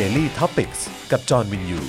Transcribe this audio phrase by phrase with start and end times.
[0.00, 0.72] Daily t o p i c ก
[1.12, 1.80] กับจอห์นวินยู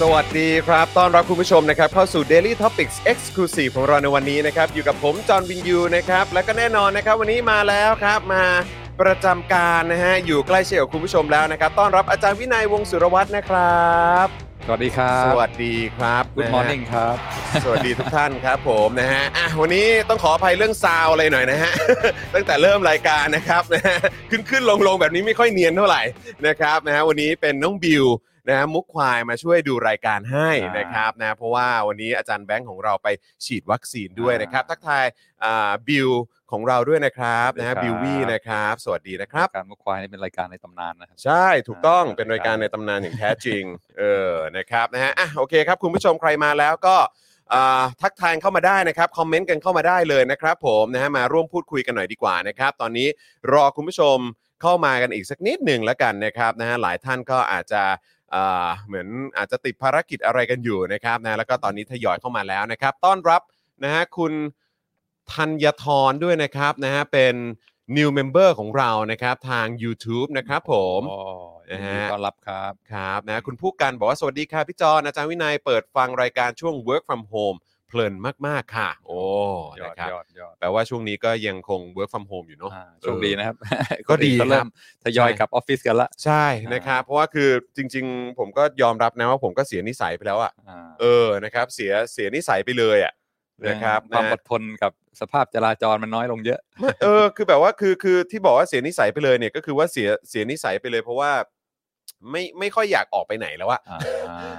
[0.00, 8.44] สวัสดีครับ ต้อนรับคุณผู้ชมนะครับเข้าสู่ Daily Topics Exclusive ของเราในวันนี้นะครับ อยู่กับผม จอห์นวินยูนะครับ และก็แน่นอนนะครับ วันนี้มาแล้วครับมา
[9.00, 13.86] ประจำการนะฮะ อยู่ใกล้เชียร์กับคุณผู้ชมแล้วนะครับ ต้อนรับอาจารย์วินัยวงศ์สุรวัตรนะครั
[14.26, 14.28] บ
[14.68, 17.16] สวัสดีครับ สวัสดีครับ Good นะฮะ morning ครับ
[17.64, 21.72] สวัสดีทุกท่านครับผมนะฮะอะวันนี้ต้องขออภัยเรื่องซาวอะไรหน่อยนะฮะ
[22.34, 23.96] ตั้งแต่เริ่มรายการนะครับนะฮะ
[24.30, 26.02] ขึ้นขึ้นลงลงแบบนี้ไม่ค่อยเนียนเท่าไหร่
[26.46, 28.04] นะครับนะฮะวันนี้เป็นน้องบิว
[28.48, 33.08] นะฮะมุกควายมาช่วยดูรายการให้อ่านนะครับนะเพราะว่าวันนี้อาจารย์แบงค์ของเราไป
[33.44, 35.04] ฉีดวัคซีนด้วยนะครับ ทักทาย
[35.44, 36.10] อ่าบิว
[36.52, 43.62] ของเราด้วยนะครับนะฮะบิววี่นะครับ สวัสดีนะครับการมุกควายนี่เป็นรายการในตำนานนะครับใช่ถูกต้องอ่าเป็นรายการในตำนานอย่างแท้จริง
[43.98, 46.96] เออนะครับนะฮะอะโอเคครับคุณผู้ชมใครมาแล้วก็
[47.52, 53.08] อ่าทักทายเข้ามาได้นะครับ คอมเมนต์กันเข้ามาได้เลยนะครับผมนะฮะมาร่วมพูดคุยกันหน่อยดีกว่านะครับ ตอนนี้
[53.52, 54.18] รอคุณผู้ชม
[54.62, 57.94] เข้ามากันอีกสักนิดหนึ่งแล้วกันนะครับนะฮะหลายท่านก็อาจจะอ่า
[58.86, 63.40] เหมือนอาจจะติดภารกิจอะไรกันอยู่นะครับนะแล้วก็ตอนนี้ทยอยเข้ามาแล้วนะครับ ต้อนรับ
[63.84, 64.32] นะฮะคุณ
[65.32, 67.34] ธัญทรด้วยนะครับนะฮะเป็น
[67.96, 71.18] new member ของเรานะครับทาง YouTube นะครับผมโอ้
[71.70, 78.14] ยินนะดีฮะต้อนรับครับครับนะคุณผู้กันบอกว่าสวัสดีค่ะพี่จอนอาจารย์วินัยเปิดฟังรายการช่วง work from home เพลิน
[78.46, 79.20] มาก ๆ ค่ะ โอ้
[79.80, 83.56] ยอดนะครับยอดยอดแปลว่าช่วงนี้ก็ยังคง work from home อยู่เนาะ อ่าโชคดีนะครับ
[84.08, 84.68] ก็ดีนอื่นครับเริ่ม
[85.04, 86.44] ทยอยใช่กลับออฟฟิศกันละ ใช่
[86.74, 93.12] นะครับ เพราะว่าคือจริง ๆ ผมก็ยอมรับนะว่าผมก็เสียนิสัยไปแล้วอะอ่าเออนะครับ เสียเสียนิสัยไปเลยอะ
[93.68, 101.30] นะครับความนะ อดทนกับสภาพจราจรมันน้อยลงเยอะไม่เออคือแบบว่าคือคือที่บอกว่าเสียนิสัยไปเลยเนี่ยก็คือว่าเสียเสียนิสัยไปเลยเพราะว่า
[102.30, 103.98] ไม่ไม่ค่อยอยากออกไปไหนแล้วอะอ่า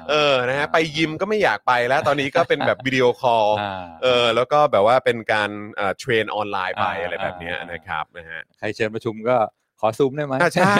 [0.09, 9.37] เออนะฮะไปยิมก็ไม่อยากไปแล้ว ตอนนี้ก็เป็นแบบ video call อ่าเออแล้วก็แบบว่าเป็นการเอ่อ train ออนไลน์ไปอ่าอะไรแบบเนี้ยอ่านนะครับนะฮะใครเชิญประชุมก็
[9.81, 10.75] ขอซูมได้ไหมอ่าใช่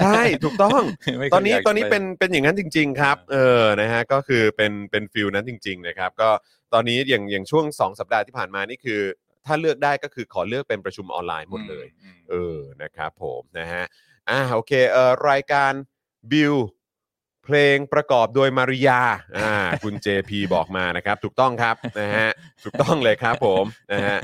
[0.00, 0.82] ใช่ถูกต้อง
[1.18, 6.30] ไม่ค่อยตอนนี้ยากตอนนี้ไปเป็นเป็นอย่างนั้นจริง ๆ ครับ เออนะฮะก็คือเป็นเป็น feel นั้นจริง ๆ นะครับ ก็
[6.74, 9.00] ตอนนี้อย่างอย่างช่วง 2 สัปดาห์ที่ผ่านมานี่คือ
[9.46, 13.84] ถ้าเลือกได้ก็คือขอเลือกเป็นประชุมออนไลน์หมดเลยอืมเออนะครับผมนะฮะ
[14.30, 15.72] อ่าโอเคเอ่อรายการ
[16.32, 16.54] บิล
[17.44, 19.00] เพลงประกอบโดยมาริยา
[19.38, 22.28] อ่าคุณ JP บอกมานะครับ ถูกต้องครับนะฮะ
[22.64, 24.18] ถูกต้องเลยครับผมนะฮะ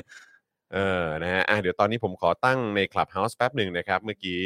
[0.74, 4.40] เออนะฮะอะเดี๋ยวตอนนี้ผมขอตั้งใน Clubhouse แป๊บหนึ่งนะครับ เมื่อกี้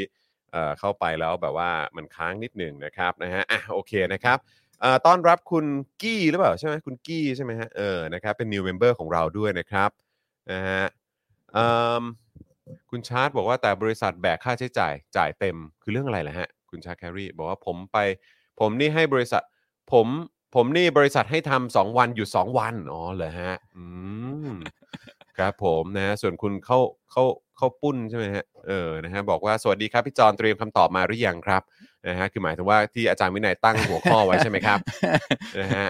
[0.53, 4.39] เอ่อเข้าไปแล้วแบบว่ามันค้างนิดหนึ่งนะครับนะฮะอะโอเคนะครับ
[4.81, 5.67] เอ่อต้อนรับคุณ
[6.03, 9.91] กี้หรือเปล่าใช่ไหมคุณกี้ใช่ไหมฮะเออนะครับเป็น new member ของเราด้วยนะครับ
[10.53, 10.83] นะฮะ
[11.53, 11.69] เอิ่
[12.01, 12.03] ม
[12.91, 17.99] คุณชาร์ตบอกว่าแต่บริษัทแบกค่าใช้จ่ายจ่ายเต็มคือเรื่องอะไรล่ะฮะ คุณชาร์ตแครีบอกว่าผมไป
[18.61, 19.43] ผมนี่ให้บริษัท
[19.93, 20.07] ผม
[20.55, 23.85] ผมนี่บริษัทให้ทำสองวันหยุดสองวันอ๋อเหรอฮะ อื
[24.49, 24.51] ม
[25.39, 26.79] ครับผมนะฮะส่วนคุณเข้า
[27.11, 27.25] เข้า
[27.57, 31.63] เข้าปุ้นใช่ไหมฮะเออนะฮะบอกว่าสวัสดีครับพี่จอนเตรียมคำตอบมาหรือยังครับ
[32.09, 34.79] นะฮะคือหมายถึงว่าที่อาจารย์วินัยตั้งหัวข้อไว้ใช่ไหมครับ
[35.61, 35.89] นะฮะ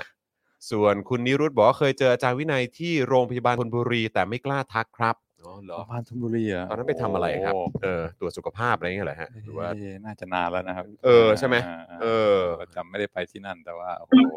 [0.70, 12.06] ส่วนคุณนิรุตบอกว่าเคยเจออาจารย์วินัยที่โรงพยาบาลธนบุรี แต่ไม่กล้าทักครับ อ๋อเหรอพานธนบุรีอะตอนนั้นไปทำอะไรครับโเออตรวจสุขภาพอะไรเงี้ยเหรอฮะหรือว่าเอ๊ะน่าจะนานแล้วนะครับ เออใช่ไหมาาเอ
[12.36, 14.36] อก็จำไม่ได้ไปที่นั่นแต่ว่าโอ้โห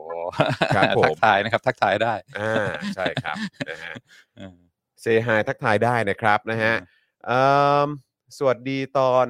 [0.75, 3.37] ครับผมทักทายนะครับ ทักทายได้อ่าใช่ครับ
[3.69, 3.93] นะฮะ
[4.37, 4.57] เออ
[5.01, 6.73] เซฮายทักทายได้นะครับนะฮะ
[7.25, 7.43] เอิ่
[7.85, 7.87] ม
[8.37, 9.27] สวัสดีตอน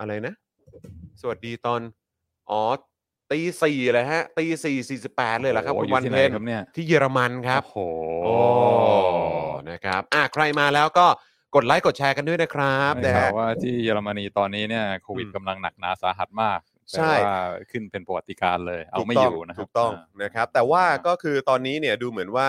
[0.00, 0.34] อะไรนะ
[1.20, 1.80] สวัสดีตอน
[2.50, 2.62] อ๋อ
[3.32, 7.78] ตีสี่เลยฮะตีสี่สี่สิบแปดเลยเหรอครับโอ้คุณอยู่วันที่ไหเพนนครับเนี่ยที่เยอรมันครับโอ้โห
[8.24, 8.34] โอ้
[9.70, 11.06] นะครับอะใครมาแล้วก็
[11.54, 16.60] กดไลค์กดแชร์กันด้วยนะครับได้นะข่าฮะวว่าที่เยอรมนีตอนนี้เนี่ยโควิดอืมกำลังหนักหนาสาหัสมาก
[16.92, 17.36] ใช่แต่ว่า
[17.70, 22.48] ขึ้นเป็นประวัติการณ์เลย เอาไม่อยู่นะครับถูกต้องานะครับ แต่ว่าก็คือตอนนี้เนี่ยดูเหมือนว่า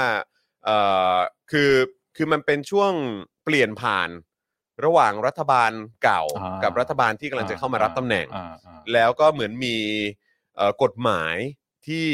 [0.65, 0.77] เอ่
[1.15, 1.17] อ
[1.51, 1.71] คือ
[2.15, 2.91] คือมันเป็นช่วง
[3.43, 4.09] เปลี่ยนผ่าน
[4.85, 5.71] ระหว่างรัฐบาล
[6.03, 10.22] เก่าอ่ากักับรัฐบาลที่กำลังจะเข้ามารับตำแหน่งอ่าอ่าแล้วก็เหมือนมีเอ่อ
[10.83, 11.35] กฎหมาย
[11.87, 12.07] ที่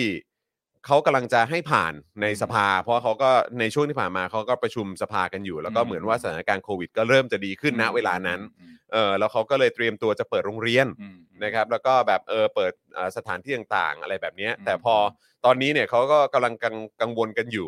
[0.86, 14.96] เขากำลังจะให้ผ่านในสภา เพราะเขาก็ในช่วงที่ผ่านมาเขาก็ประชุมสภากันอยู่ แล้วก็เหมือนว่าสถานการณ์โควิด ก็เริ่มจะดีขึ้นณเวลานั้นอืมเออแล้วเขาก็เลยเตรียมตัวจะเปิดโรงเรียนอืมอืมนะครับ แล้วก็แบบเออเปิดอ่าสถานที่ต่างๆ อะไรแบบเนี้ยอืมแต่พอ
[15.46, 17.68] ตอนนี้เนี่ยเขาก็กำลังกังกังวลกันอยู่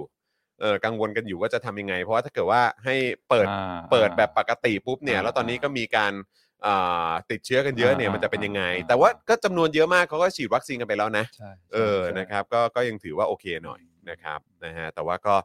[0.61, 2.95] เออกังวลกันอยู่ว่าจะทำยังไง เพราะว่าถ้าเกิดว่าให้
[3.29, 6.40] เปิดอ่าเปิดแบบปกติปุ๊บเนี่ยอ่าแล้วตอนนี้ก็มีการอ่า
[7.31, 15.35] ติดเชื้อกันเยอะเนี่ยอ่ามันจะเป็นยังไง อ่า แต่ว่าก็จำนวนเยอะมากเขาก็ฉีดวัคซีนกันไปแล้วนะ ใช่เออ ใช่ นะครับก็ก็ยังถือว่าโอเคหน่อยนะครับนะฮะแต่ว่าก็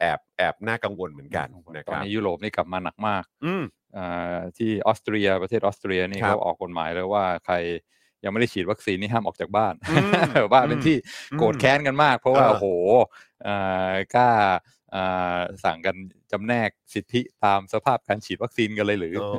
[0.00, 3.62] แอบแอบน่ากังวลเหมือนกันนะตคอนรับ นี้ยุโรปนี่กลับมาหนักมากอืม
[3.96, 7.54] อ่าที่ออสเตรียประเทศออสเตรียนี่ครับเขาออกกฎหมายเลยว่าใคร
[8.24, 10.96] ยังไม่ได้ฉีดวัคซีนนี่ห้ามออกจากบ้าน อืมแบบว่าเป็นที่
[11.32, 12.66] อืมโกรธแค้นกันมาก เพราะว่าเออ โอ้โห
[13.46, 14.81] อ่ากล้าอ่า
[15.64, 15.96] สั่งกัน
[16.32, 19.30] จำแนกสิทธิตามสภาพการฉีดวัคซีนกันเลยหรือโอ้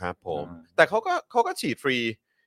[0.00, 1.98] ครับผมอ่าแต่เขาก็เขาก็ฉีดฟรี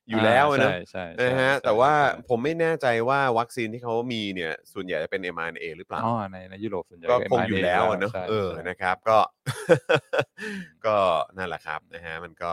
[0.08, 9.18] อยู่แล้วนะใช่ใช่ใช่นะฮะใช่แต่ว่าใช่ผมไม่แน่ใจว่าวัคซีนที่เขามีเนี่ย ส่วนใหญ่จะเป็น mRNA หรือเปล่าอ๋อในในยุโรปส่วนใหญ่ก็คง mRNA อยู่แล้วอะเนอะใช่เออใช่นะครับก็
[10.86, 10.96] ก็
[11.36, 12.52] นั่นแหละครับนะฮะมันก็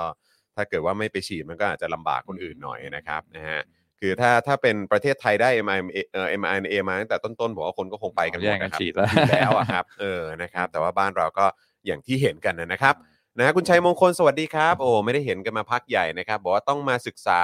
[0.55, 3.59] ถ้าเกิดว่าไม่ไปฉีดมันก็อาจจะลำบากคนอื่นหน่อยนะครับนะฮะ
[4.01, 11.45] คือถ้าถ้าเป็นประเทศไทยได้ mRNA เอ่อ mRNA มาตั้งแต่ต้นๆผมว่าคนก็คงไปกันหมแย่ดงกันนะครับฉีดแล้ว อยู่แล้วอะครับเออนะครับ แต่ว่าบ้านเราก็
[11.85, 12.95] อย่างที่เห็นกันนะครับ
[13.37, 17.39] นะฮะคุณชัยมงคลสวัสดีครับ โอ้ไม่ได้เห็นกันมาพักใหญ่นะครับ บอกว่าต้องมาศึกษา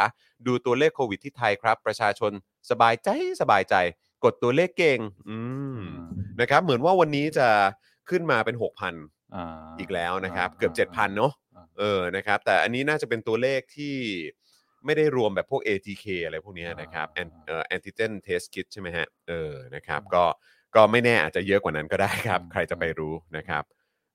[0.48, 2.32] ดูตัวเลขโควิดที่ไทยครับ ประชาชน
[2.70, 3.10] สบายใจ
[3.42, 3.76] สบายใจ
[4.24, 5.00] กดตัวเลขเก่ง
[5.30, 5.38] อื
[5.78, 5.80] ม
[6.42, 7.48] นะครับ เหมือนว่าวันนี้จะ
[8.10, 13.96] ขึ้นมาเป็น 6,000อ่าอีกแล้วนะครับาเกือบ 7,000 เนาะอ่าเออ นะครับ แต่อันนี้น่าจะเป็นตัวเลขที่
[14.88, 20.24] ไม่ได้รวมแบบพวก ATK อะไรพวกเนี้ยนะครับอ่า Ant- เอ่อ antigen test kit ใช่ไหมฮะเออนะครับก็
[20.76, 23.64] ก็ไม่แน่อาจจะเยอะกว่านั้นก็ได้ครับอืมใครจะไปรู้นะครับ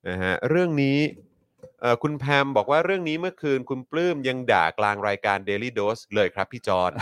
[0.08, 0.98] นะฮะเรื่องนี้
[1.80, 6.92] เอ่อคุณแพมบอกว่าเรื่องนี้เมื่อคืนคุณปลื้มยังด่ากลางรายการ Daily Dose เลยครับพี่จอน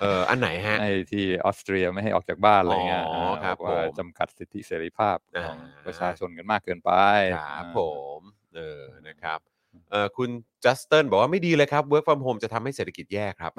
[0.00, 6.90] เอออันไหนฮะ ไอ้ที่ออสเตรียไม่ให้ออกจากบ้านอะไรเงี้ยอ๋อครับบอกว่าผมจำกัดสิทธิเสรีภาพอ่าของประชาชนกันมากเกินไป
[7.34, 7.80] ครับอ่าผ
[8.18, 8.20] อืม
[8.56, 9.57] เออนะครับเอ่อ
[10.16, 10.30] คุณ
[10.64, 13.52] จัสตินบอกว่าไม่ดีเลยครับ work from home จะทำให้เศรษฐกิจแย่ครับ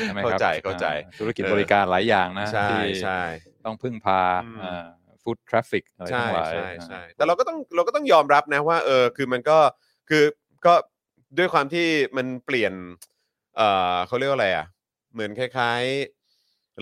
[0.00, 3.20] ใช่ไหมเข้าครับใจเข้าใจ อ่าธุรกิจเออบริการหลายอย่างนะใช่ที่ใช่
[3.64, 4.58] ต้องพึ่งพาอืม
[5.22, 9.58] foot traffic อะไรใช่ทั้งหลายใช่ใช่อ่าแต่เราก็ต้องเราก็ต้องยอมรับนะว่าเออคือมันก็
[10.08, 10.24] คือ
[10.66, 10.74] ก็
[11.38, 11.86] ด้วยความที่
[12.16, 12.72] มันเปลี่ยน
[13.56, 13.62] เอ
[13.94, 14.66] อเขาเรียกว่าอะไรอะ
[15.12, 16.19] เหมือนคล้ายๆ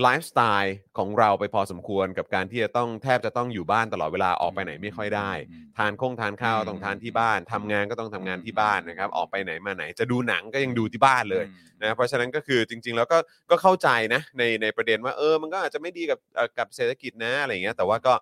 [0.03, 13.19] ไลฟ์สไตล์ของเราไปพอสมควรกับการที่จะต้องแทบจะต้องอยู่บ้านตลอดเวลาออกไปไหนไม่ค่อยได้อืมทานคงทานข้าวต้องทานที่บ้านทำงานก็ต้องทำงานที่บ้านนะครับออกไปไหนมาไหน จะดูหนังก็ยังดูที่บ้านเลยอืมนะเพราะฉะนั้นก็คือจริง ๆ แล้วก็
[13.51, 18.15] ก็เข้าใจนะในในประเด็นว่าเออมันก็อาจจะไม่ดีกับเอ่อกับเศรษฐกิจนะอะไรอย่างเงี้ยแต่ว่าก็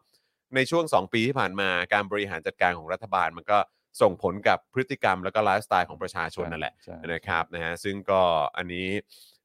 [0.57, 3.59] ในช่วง 2 ปีที่ผ่านมาการบริหารจัดการของรัฐบาลมันก็
[4.03, 8.21] ส่งผลกับพฤติกรรมแล้วก็ไลฟ์สไตล์ของประชาชนนั่นแหละใช่นะครับนะฮะซึ่งก็
[8.57, 8.87] อันนี้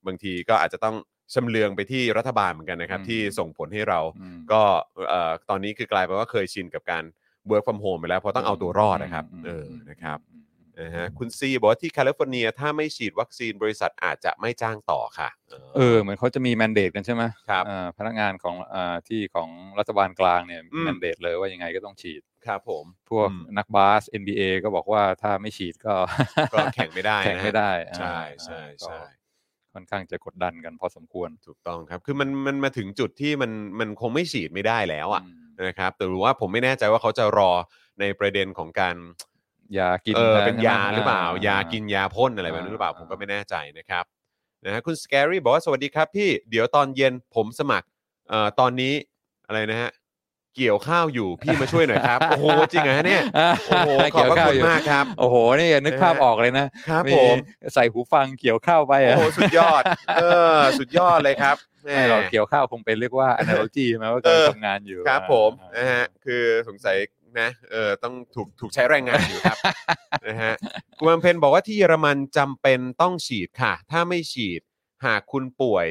[0.05, 0.95] บางทีก็อาจจะต้อง
[1.33, 4.61] ชำเลืองไปที่รัฐบาลเหมือนกันนะครับ อืม ที่ส่งผลให้เราอืม ก็
[5.09, 7.03] เอ่อตอนนี้คือกลายเป็นว่าเคยชินกับการ
[7.51, 10.43] work from home ไปแล้วเพราะต้องเอาตัวรอดนะครับมเออมนะครับอืม
[10.79, 15.29] นะฮะคุณซีบอกว่าที่แคลิฟอร์เนียถ้าไม่ฉีดวัคซีนบริษัทอาจจะไม่จ้างต่อค่ะ
[15.75, 25.95] เออเหมือนเขาจะมีแมนเดตกันใช่ไหมครับอ่าพนักงานของอ่าที่ของรัฐบาลกลางเนี่ยอืม แมนเดตเลยว่ายังไงก็ต้องฉีด ครับผม พวกอืม นักบาส NBA ก็บอกว่าถ้าไม่ฉีดก็
[26.53, 29.01] ก็แข่งไม่ได้นะแข่งไม่ได้ใช่อ่าใช่ก็ใช่
[29.73, 37.51] ค่อนข้างจะกดดันกันพอสมควร ถูกต้องครับ คือมันมันมาถึงจุดที่มันมันคงไม่ฉีดไม่ได้แล้วอะมนะครับ แต่ว่าผมไม่แน่ใจว่าเขาจะรอ
[37.99, 38.95] ในประเด็นของการ
[39.77, 44.03] ยากินเออแทนเป็นยาใช่ไมหรือเปล่าอ่ยากินยาพ่นอะไรแบบนั้นหรือเปล่าอ่าผมก็ไม่แน่ใจนะครับ
[44.65, 47.87] นะฮะคุณสแกรี่บอกว่าสวัสดีครับพี่เดี๋ยวตอนเย็นผมสมัคร
[48.29, 48.93] เอ่อตอนนี้
[49.47, 49.89] อะไรนะฮะ
[50.55, 53.23] เกี่ยวข้าวอยู่พี่มาช่วยหน่อยครับ โอ้โหจริงเหรอฮะเนี่ย
[53.67, 57.35] โอ้โหขอบพระเกี่ยวข้าวคุณอยู่มากครับ โอ้โหนี่นึกภาพนะฮะออกเลยนะครับผม
[57.73, 59.83] ใส่หูฟังเกี่ยวข้าวไปโอ้อะโหสุดยอด
[60.15, 60.23] เอ
[60.55, 61.55] อ สุดยอดเลยครับ
[61.85, 66.97] แหไม่หรอกมเกี่ยวข้าวคงเป็นเรียกว่า analogy ใช่ไหมว่าเออกำลังทำงานอยู่ครับอ่าผมอ่านะฮะคือสงสัย
[67.39, 69.57] นะเออต้องถูกถูกใช้แรงงานอยู่ครับ
[70.27, 70.53] นะฮะ
[70.97, 74.61] คุณบำเพ็ญบอกว่าที่เยอรมันจำเป็นต้องฉีดค่ะ ถ้าไม่ฉีด
[75.05, 75.87] หากคุณป่วย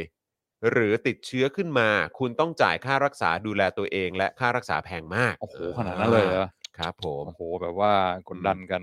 [0.70, 1.88] หรือติดเชื้อขึ้นมา
[2.18, 6.44] คุณต้องจ่ายค่ารักษาดูแลตัวเอง และค่ารักษาแพงมากโอ้โหขนาดนั้นเลยเหรอ
[6.78, 7.92] ครับผมโอ้โหแบบว่า
[8.28, 8.82] กดดันกัน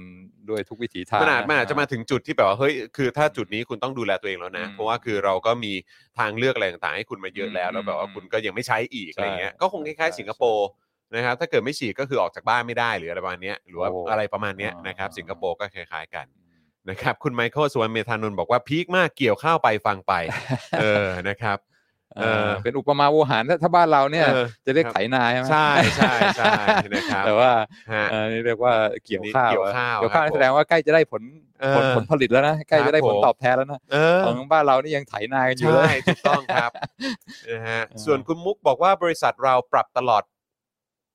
[0.49, 5.73] ด้วยทุกวิถีทางขนาดมันอาจจะมาอ่ถึงจุดที่แบบว่าเฮ้ยคือถ้าจุดนี้คุณต้องดูแลตัวเองแล้วนะอืมเพราะว่าคือเราก็มี
[6.19, 10.67] ทางเลือกอะไรต่างๆให้คุณมาเยอะแล้วอืมแล้วแบบว่าอืมคุณก็ยังไม่ใช้อีกใช่อะไรเงี้ยก็คงคล้ายๆใช่สิงคโปร์
[11.15, 16.25] นะครับถ้าเกิดไม่ฉีดก็คือออกจากบ้านไม่ได้หรืออะไรประมาณเนี้ยหรือว่าโอ้อะไรประมาณเนี้ยอ่านนะครับอ่าสิงคโปร์ก็คล้ายๆกัน
[16.89, 20.13] นะครับคุณไมเคิลสวนเมธานนท์บอกว่าพีคมากเกี่ยวข้าวไปฟังไป
[20.79, 21.57] เออนะครับ
[22.17, 26.53] เออเป็นอุปมาโวหารถ้าถ้าบ้านเราเนี่ยเออจะเรียกครับไถนาใช่ไหมใช่ใช่ใช่
[26.93, 27.51] นะครับแต่ว่า
[27.93, 28.73] ฮะเออนี่เรียกว่า
[29.05, 31.21] เกี่ยวข้าวเกี่ยวข้าวเกี่ยวข้าวครับนี่แสดงว่าใกล้จะได้ผล
[31.61, 36.71] เออผลผลผลิตแล้วนะใกล้จะได้ครับผลผมตอบแทนแล้วนะเออของบ้านเรานี่ยังไถนากันอยู่เลใช่ยถูกต้องครับ
[37.49, 40.23] นะฮะเออส่วนคุณมุกบอกว่าบริษัทเราปรับตลอด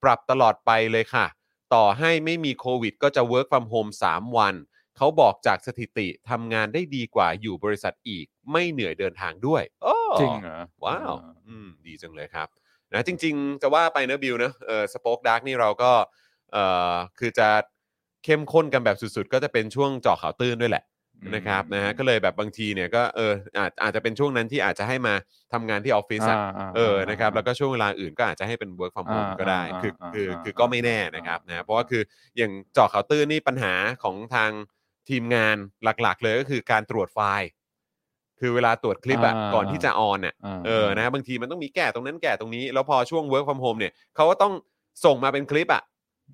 [0.02, 1.26] ปรับตลอดไปเลยค่ะ
[1.75, 4.55] ต่อให้ไม่มีโควิด ก็จะ work from home 3 วัน
[4.96, 12.49] เขาบอกจากสถิติทำงานได้ดีกว่าอยู่บริษัทอีก ไม่เหนื่อยเดินทางด้วยโอ้จริงเหรอว้าวเอออืมดีจังเลยครับ
[12.92, 15.92] นะจริง ๆ จะว่าไปเนอะบิวเนอะเออสป็อคดักนี่เราก็
[16.52, 17.49] เอ่อคือจะ
[18.25, 20.84] เข้มข้นกันแบบสุดๆ ก็จะเป็นช่วงเจาะข่าวตื้นด้วยแหละ
[21.34, 25.14] นะครับนะฮะก็เลยแบบบางทีเนี่ยก็เอออาจอาจจะเป็นช่วงนั้นที่อาจจะให้มา
[25.52, 32.02] ทำงานที่ออฟฟิศอะาาเออนะครับาแล้วก็ช่วงเวลาอื่นก็อาจจะให้เป็น work from home อ่าก็ได้อ่าคืออ่าคืออ่าคือก็ไม่แน่อ่านนะครับอ่านนะเพราะว่าคือ
[32.37, 34.50] อย่างเจาะข่าวตื้นนี่ปัญหาของทาง
[35.09, 37.49] ทีมงานหลักๆ เลยก็คือการตรวจไฟล์
[38.40, 44.52] คือเวลาตรวจคลิปอะอ่าก่อนที่จะออนเนี่ยาเออนะบางทีมันต้องมีแก้ตรงนั้นแก้ตรงนี้ แล้วพอช่วง work from home เนี่ยเขาก็ต้อง
[45.04, 45.82] ส่งมาเป็นคลิปอะ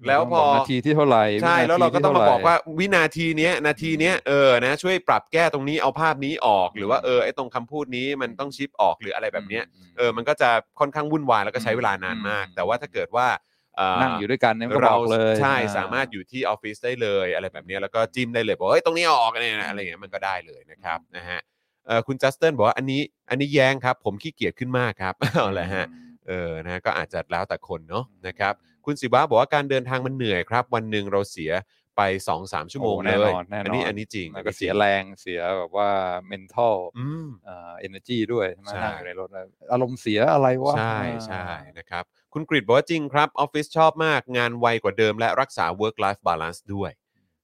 [0.07, 13.27] แล้วพอบกนาทีที่เท่าไหร่ใช่วินทีแล้วเราก็ต้องมาที่บอกท่ไหว่าวินาทีเนี้ยนาทีเนี้ยเออนะช่วยปรับแก้ตรงนี้เอาภาพนี้ออกหรือว่าเออไอ้ตรงคำพูดนี้มันต้องชิปออกหรืออะไรแบบเนี้ยมเออ มันก็จะค่อนข้างวุ่นวายแล้วก็ใช้เวลานานมาก อืม แต่ว่าถ้าเกิดว่า
[13.58, 21.41] เนั่งอยู่ด้วยกันเนี่ยมันก็บเราอกเลยใช่อ่สามารถอยู่ที่ออฟฟิศได้เลย อะไรแบบเนี้ยแล้วก็จิ้มได้เลยบอกว่าเฮ้ยตรงนี้เอาออกเนี่ยนะอะไรอย่างเงี้ยมันก็ได้เลยนะครับนะฮะ
[21.87, 25.87] เออคุณจัสตินบอกว่าอันนี้อันนี้แย้งครับ ผมขี้เกียจขึ้นมากครับเอาละฮะ
[26.29, 28.55] เออนะก็อาจจะแล้วแต่คนเนาะนะครับ
[28.85, 31.51] คุณศิวะบอกว่าการเดินทางมันเหนื่อยครับ วันหนึ่งเราเสีย
[31.99, 32.03] ไป
[32.39, 35.91] 2-3 ชั่วโมงโอ้เลแน่นอนแน่นอนอันนี้อันนี้จริงแล้วก็อันนี้จริงเสียแรงเสียแบบว่า
[36.31, 41.45] mental อืม เอ่อ energy ด้วยใช่ไหมใช่ นั่งอยู่ในรถแล้วอารมณ์เสียอะไรวะใช่อ่าใช่
[41.79, 46.91] นะครับ คุณกริดบอกว่าจริงครับออฟฟิศชอบมากงานไวกว่าเดิมและรักษา work life balance ด้วย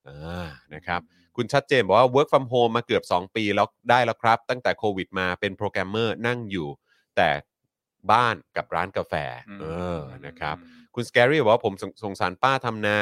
[0.07, 1.01] อ่านะครับ
[1.35, 6.69] คุณชัดเจนบอกว่า work from home มาเกือบ 2 ปีแล้วได้แล้วครับ ตั้งแต่โควิดมาเป็นโปรแกรมเมอร์นั่งอยู่
[7.17, 7.29] แต่
[8.11, 9.13] บ้านกับร้านกาแฟอื
[9.55, 9.65] มเอ
[9.97, 12.97] อนะครับอืมคุณสแกรี่บอกว่าผมสงสงสารป้าทำนา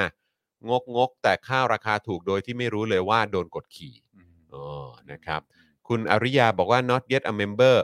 [0.69, 4.65] งกงกๆแต่ข้าวราคาถูกโดยที่ไม่รู้เลยว่าโดนกดขี่อืมอ๋อ
[5.11, 5.41] นะครับ
[5.87, 7.75] คุณอริยาบอกว่า not yet a member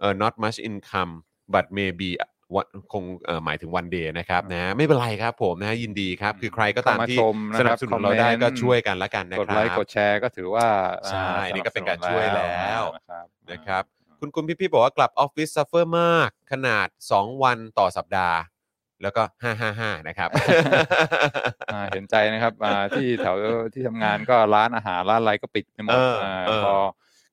[0.00, 1.12] เอ่อ not much income
[1.54, 2.08] but maybe
[2.54, 10.66] one คงเอ่อหมายถึง one day นะครับนะไม่เป็นไรครับผมนะยินดีครับ คือใครก็ตามเข้ามาที่ชมนะครับสนับสนุนเราได้คอมเมนต์ก็ช่วยกันละกันนะกดไลค์ครับกดแชร์ก็ถือว่า
[11.06, 13.82] ใช่อ่านี่ก็เป็นการสนับสนุนช่วยแล้วนะครับนะครับ
[14.20, 18.38] คุณคุณพี่พี่บอกว่ากลับออฟฟิศ suffer มากขนาด 2 วันต่อสัปดาห์
[19.02, 19.22] แล้วก็
[19.64, 20.28] 555 นะครับ
[21.72, 23.36] อ่าเห็นใจนะครับอ่าที่แถว
[23.74, 26.74] ที่ทำงานก็ร้านอาหารร้านอะไรก็ปิดไปหมดเอออ่าเออ พอ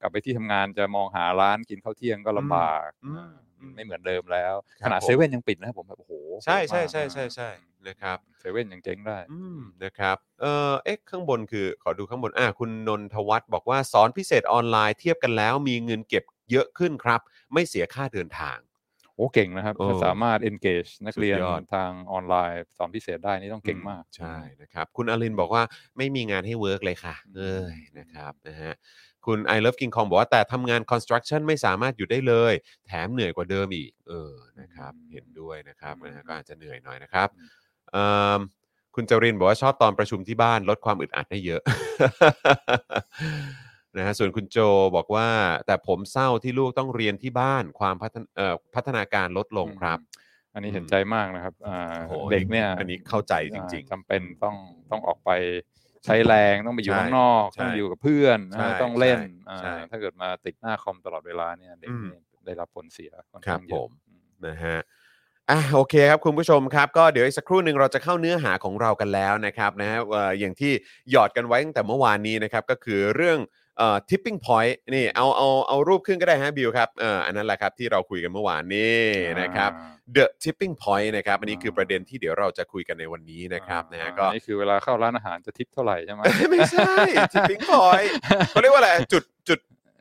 [0.01, 6.13] กลับไปที่ทำงานจะมองหาร้านกินข้าวเที่ยงก็ลำบากอืมอ่าอืมไม่เหมือนเดิมแล้วครับขนาดผม เซเว่นยังปิดนะครับผมแบบโอ้โห
[6.45, 7.49] ใช่ใช่โหดมากใช่ใช่ใช่
[7.87, 17.21] นะครับ เซเว่นยังเจ๊งได้ อืมนะครับเออเอ๊ะข้างบนคือขอดูข้างบนอะคุณนนทวัฒน์บอกว่าสอนพิเศษออนไลน์เทียบกันแล้วมีเงินเก็บเยอะขึ้นครับ
[17.53, 18.57] ไม่เสียค่าเดินทาง
[19.15, 25.63] โอ้เก่งนะครับโอ้ถ้าสามารถ engage นักเรียนสุดยอดทางออนไลน์สอนพิเศษได้นี่ต้องเก่งมาก ใช่นะครับ คุณอลินบอกว่า
[25.97, 28.73] ไม่มีงานให้ work เลยค่ะอืมเอ้ยนะครับนะฮะ
[29.25, 32.53] คุณ I love King Kong บอกว่าแต่ทำงาน construction ไม่สามารถอยู่ได้เลย
[32.87, 37.27] แถมเหนื่อยกว่าเดิมอีก เออนะครับ เห็นด้วยนะครับนะฮะก็อาจจะเหนื่อยหน่อยนะครับ
[37.91, 38.07] เอิ่
[38.37, 38.39] ม
[38.95, 41.61] คุณจรินบอกว่าชอบตอนประชุมที่บ้านลดความอึดอัดให้เยอะ
[43.97, 44.57] นะฮะส่วนคุณโจ
[44.95, 45.27] บอกว่า
[45.67, 49.99] แต่ผมเศร้าที่ลูกต้องเรียนที่บ้านความพัฒนเอ่อพัฒนาการลดลงครับ
[50.53, 54.55] อันนี้อืมเห็นใจมากนะครับอ่าโอ้โหเด็กเนี่ยอันนี้เข้าใจจริงๆอ่าจำเป็นต้อง
[54.91, 55.31] ต้องออกไป
[56.05, 63.89] ใช้แรงต้องไปอยู่ใช่ข้างนอกใช่ต้องอยู่กับเพื่อนใช่นะต้องเล่นใช่อ่าใช่ถ้าเกิดมาติดหน้าคอมตลอดเวลาเนี่ยเด็กอืมนี่ได้รับผลเสียค่อนครัข้าบงเยผอะม
[64.47, 64.77] นะฮะ
[65.51, 70.71] อะโอเคครับคุณผู้ชมครับก็เดี๋ยวอีกสักครู่หนึ่งเราจะเข้าเนื้อหาของเรากันแล้วนะครับนะฮะเอ่ออย่างที่
[71.11, 73.39] หยอดกันไว้ตั้งแต่เมื่อวานนี้นะครับก็คือเรื่อง
[73.77, 78.99] เอ่อ tipping point นี่เอาเอาเอารูปขึ้นก็ได้ฮะบิวครับเอ่ออันนั้นแหละครับที่เราคุยกันเมื่อวานนี้
[79.41, 86.93] นะครับอ่า the tipping point นะครับอันนี้คืออ่าประเด็นที่เดี๋ยวเราจะคุยกันในวันนี้นะครับนะฮะก็อ่านี่คือเวลาเข้าร้านอาหารจะทิปเท่าไหร่ใช่ไหมไม่ใช่
[87.33, 88.09] tipping point
[88.49, 89.59] เขาเรียกว่าอะไรจุดจุด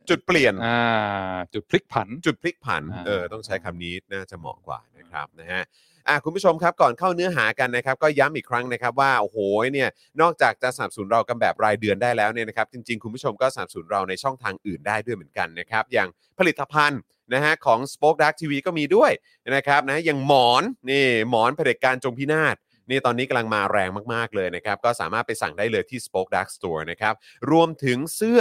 [0.08, 5.62] จุดเปลี่ยนอ่าจุดพลิกผัน จุดพลิกผันอ่าเออต้องใช้คำนี้น่าจะเหมาะกว่านะครับนะฮะ
[6.08, 9.38] อะคุณผู้ชมครับก่อนเข้าเนื้อหากันนะครับก็ย้ำอีกครั้งนะครับว่าโอ้โห
[9.74, 9.88] เนี่ย
[10.20, 16.08] นอกจากจะสนับสนุนเรากันแบบรายเดือนได้แล้วเนี่ยนะครับจริง ๆ คุณผู้ชมก็สนับสนุนเราในช่องทางอื่นได้ด้วยเหมือนกันนะครับอย่าง
[16.38, 17.00] ผลิตภัณฑ์
[17.34, 19.12] นะฮะของ Spoke Dark TV ก็มีด้วย
[19.56, 22.56] นะครับนะอย่างหมอนนี่หมอนเผด็จการจงพินาศ
[22.90, 27.14] นี่ตอนนี้กำลังมาแรงมาก ๆ เลยนะครับ ก็สามารถไปสั่งได้เลยที่ Spoke Dark Store นะครับ
[27.50, 28.40] รวมถึงเสื้อ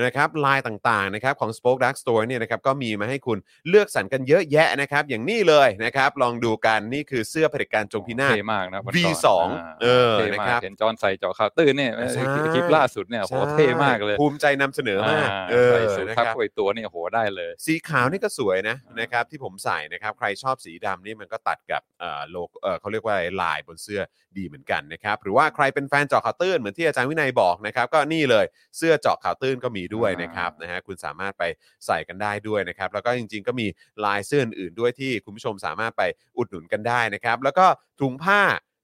[0.00, 9.38] นะครับลายต่างๆนะครับของ Spoke Dark Store เนี่ยนะครับก็มีมาให้คุณเลือกสรรกันเยอะแยะนะครับอย่างนี้เลยนะครับลองดูกันนี่คือเสื้อเผด็จการจงพินาศเท่มากนะวันก่อน V2 า
[9.82, 12.22] เออเท่นะมาครักบ เห็นจอห์นใส่เจาะข่าวตื้นเนี่ยใช่
[12.54, 24.00] คลิปล่าสุดเนี่ยโหใช่เท่มากเลยภูมิใจนำเสนอมากอ่าเออใส่สูทนะครัครับบไอตัวนี่โหได้เลย สีขาวนี่ก็สวยนะนะครับที่ผมใส่นะครับใครชอบสีดำนี่มันก็ตัดกับเอ่อโลเอ่อเขาเรียกว่าลายบนเสื้อ
[24.38, 28.44] ดีเหมือนกันนะครับหรือว่าใครเป็นแฟนเจาะข่าวตื้นเหมือนที่อาจารย์วินัยบอกนะครับก็นี่เลย
[28.78, 31.44] เสื้อเจาะข่าวตื้นก็มีด้วยนะครับนะฮะคุณสามารถไป
[31.86, 33.66] ใส่กันได้ด้วยนะครับ แล้วก็จริง ๆ ก็มี
[34.04, 36.02] ลายเสื้ออื่นๆด้วยที่คุณผู้ชมสามารถไป
[36.36, 37.66] อุดหนุนกันได้นะครับ แล้วก็
[38.00, 38.42] ถุงผ้า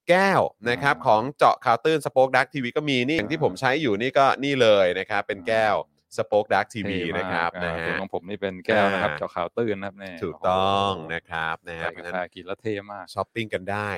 [0.09, 0.41] แก้ว
[0.71, 5.75] นะครับอ่าของเจาะข่าวตื้น SpokeDark TV ก็มีนี่อย่างที่ผมใช้อยู่นี่ก็นี่เลยนะครับเป็นแก้ว
[6.17, 13.91] SpokeDark TV เท่มากนะครับอ่านะส่วนฮะของผมนี่เป็นแก้วนะครับอ่าเจาะข่าวตื้นนะครับเนี่ยถูกต้องโอ้โหนะครับนะฮะใส่เพราะฉะนั้นใส่กาแฟกินแล้วเท่มากช้อปปิ้งกันได้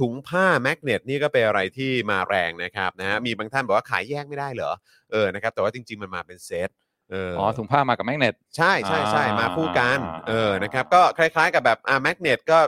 [0.00, 4.72] ถุงผ้า magnet นี่ก็เป็นอะไรที่มาแรงนะครับนะฮะมีบางท่านบอกว่าขายแยกไม่ได้เหรอ
[5.12, 6.68] เออนะครับแต่ว่าจริง ๆ มันมาเป็นเซต
[7.10, 12.58] เอออ๋อถุงผ้ามากับ magnet ใช่ใช่ใช่อ่ามาคู่กันอ่าเออนะครับก็คล้ายๆ กับแบบอ่า magnet ก็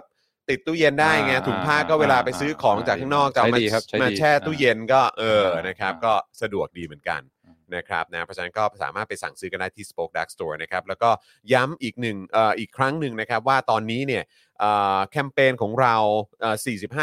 [0.49, 7.39] ติดตู้เย็นได้ไงอ่าถุงผ้าก็เวลาไปซื้อของจากข้างนอกจะเอาใช้มาดีครับใช้มาดีแช่ตู้เย็นก็เอออ่านะครับอ่าก็สะดวกดีเหมือนกันอืม
[7.76, 11.10] นะครับนะเพราะฉะนั้นก็สามารถไปสั่งซื้อกันได้ที่ SpokeDark Store นะครับแล้วก็
[11.52, 14.22] ย้ำอีกหนึ่งเอ่ออีกครั้งหนึ่งนะครับว่าตอนนี้เนี่ย
[14.58, 15.94] เอ่อแคมเปญของเรา
[16.40, 16.56] เอ่อ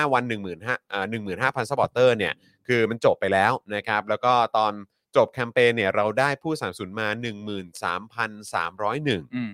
[0.07, 1.05] 45 วัน 15,000เอ่อ
[1.37, 2.33] 15,000 supporter เนี่ย
[2.67, 4.73] คือมันจบไปแล้วนะครับแล้วก็ตอน
[5.17, 9.53] จบแคมเปญเนี่ยเราได้ผู้สนับสนุนมา 13,301อืม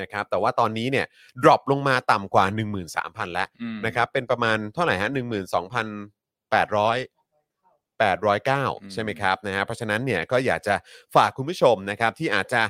[0.00, 1.06] นะครับแต่ว่าตอนนี้เนี่ย
[1.42, 2.44] drop ลงมาต่ำกว่า
[2.90, 5.20] 13,000 แล้วอืมนะครับเป็นประมาณเท่าไหร่ฮะ 12,800
[8.00, 10.74] 809 ใช่ไหมครับนะฮะเพราะฉะนั้นเนี่ยก็อยากจะ
[11.14, 12.62] ฝากคุณผู้ชมนะครับที่อาจจะ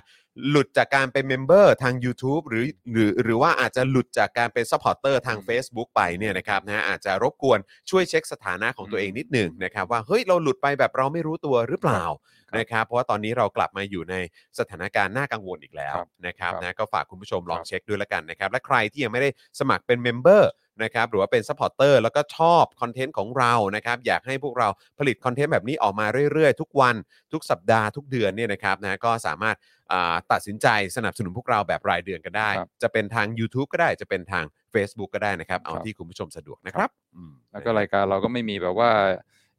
[0.51, 7.59] หลุดจากการเป็น member ทาง YouTube หรือหรือหรือว่าอาจจะหลุดจากการเป็น supporter ทาง Facebook ไปเนี่ยนะครับนะฮะอาจจะรบกวน
[7.91, 12.03] ช่วยเช็คสถานะของตัวเองนิดหนึ่งนะครับว่าเฮ้ยเราหลุดไปแบบเราไม่รู้ตัวหรือเปล่า
[12.51, 14.15] ครับนะครับเพราะว่าตอนนี้เรากลับมาอยู่ใน
[14.59, 20.51] สถานการณ์น่ากังวลอีกแล้วครับนะครับครับนะก็ฝากคุณผู้ชมลองครับเช็คด้วยละกันนะครับและใครที่ยังไม่ได้สมัครเป็น member
[20.85, 26.97] นะครับหรือว่าเป็น supporter แล้วก็ชอบ content ของเรานะครับอยากให้พวกเราผลิต content แบบนี้ออกมาเรื่อยๆ ทุกวัน
[27.33, 29.57] ทุกสัปดาห์ทุกเดือนเนี่ยนะครับนะก็สามารถ
[29.93, 30.67] อ่าตัดสินใจ
[30.97, 38.91] สนับสนุนพวกเราแบบรายเดือนกันได้ครับจะเป็นทาง YouTube ก็ได้จะเป็นทาง Facebook ก็ได้นะครับ เอาครับที่คุณผู้ชมสะดวกนะครับอืมแล้วก็รายการเราก็ไม่มีแบบว่า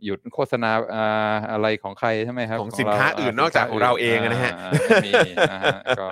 [0.06, 4.72] หยุดโฆษณาอ่าอะไรของใครใช่ไหมครับ ของสินค้าอื่นนอกจากของเราเองนะฮะา
[5.04, 6.08] ไม่มีนะฮะก็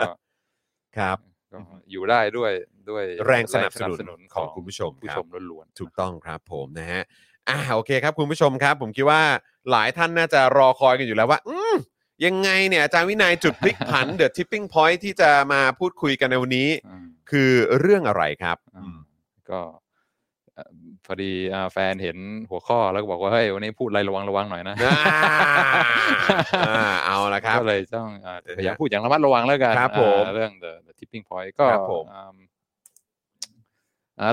[0.97, 1.17] ครับ
[1.51, 1.57] ก็
[1.91, 2.51] อยู่ได้ด้วย
[2.91, 7.03] ด้วยแรงสนับสนุนของคุณผู้ชมผู้คชรับมล้วนๆถูกต้องครับผมนะฮะ
[7.49, 9.21] อ่าโอเคครับคุณผู้ชมครับ ผมคิดว่า
[9.71, 11.75] หลายท่านน่าจะรอคอยกันอยู่แล้วว่า อืม
[12.25, 18.97] ยังไงเนี่ยอาจารย์วินัยจุดพลิกผันเดอะทิปปิ้งพอยท์ที่จะมาพูดคุยกันในวันนี้อืมคือเรื่องอะไรครับอ่า
[19.49, 19.59] ก็
[20.55, 20.71] เอ่อ
[21.05, 22.17] พอดีอ่าแฟนเห็น
[22.49, 24.97] หัวข้อแล้วก็บอกว่าเฮ้ยวันนี้พูดอะไรระวังระวังหน่อยนะอ่า
[26.67, 32.33] อ่าเอาละครับก็เลยต้องอ่าเดี๋ยวพยายามนะพูดอย่างระมัดระวังแล้วกันครับอ่าผมเรื่อง the the tipping point ก็ ครับผม อ่าอ่า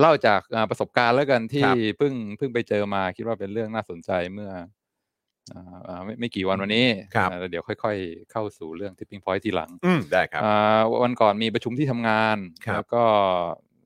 [0.01, 4.51] เล่าจากอ่าประสบการณ์แล้วกันที่ครับเพิ่งเพิ่งไปเจอมาคิดว่าเป็นเรื่องน่าสนใจเมื่อ
[5.53, 13.03] อ่าอ่าไม่ไม่กี่วันวันนี้ครับอ่าแล้วเดี๋ยวค่อยๆ เข้าสู่เรื่อง tipping point ทีหลังอืมได้ครับอ่าวันก่อนมีประชุมที่ทำงานครับแล้วก็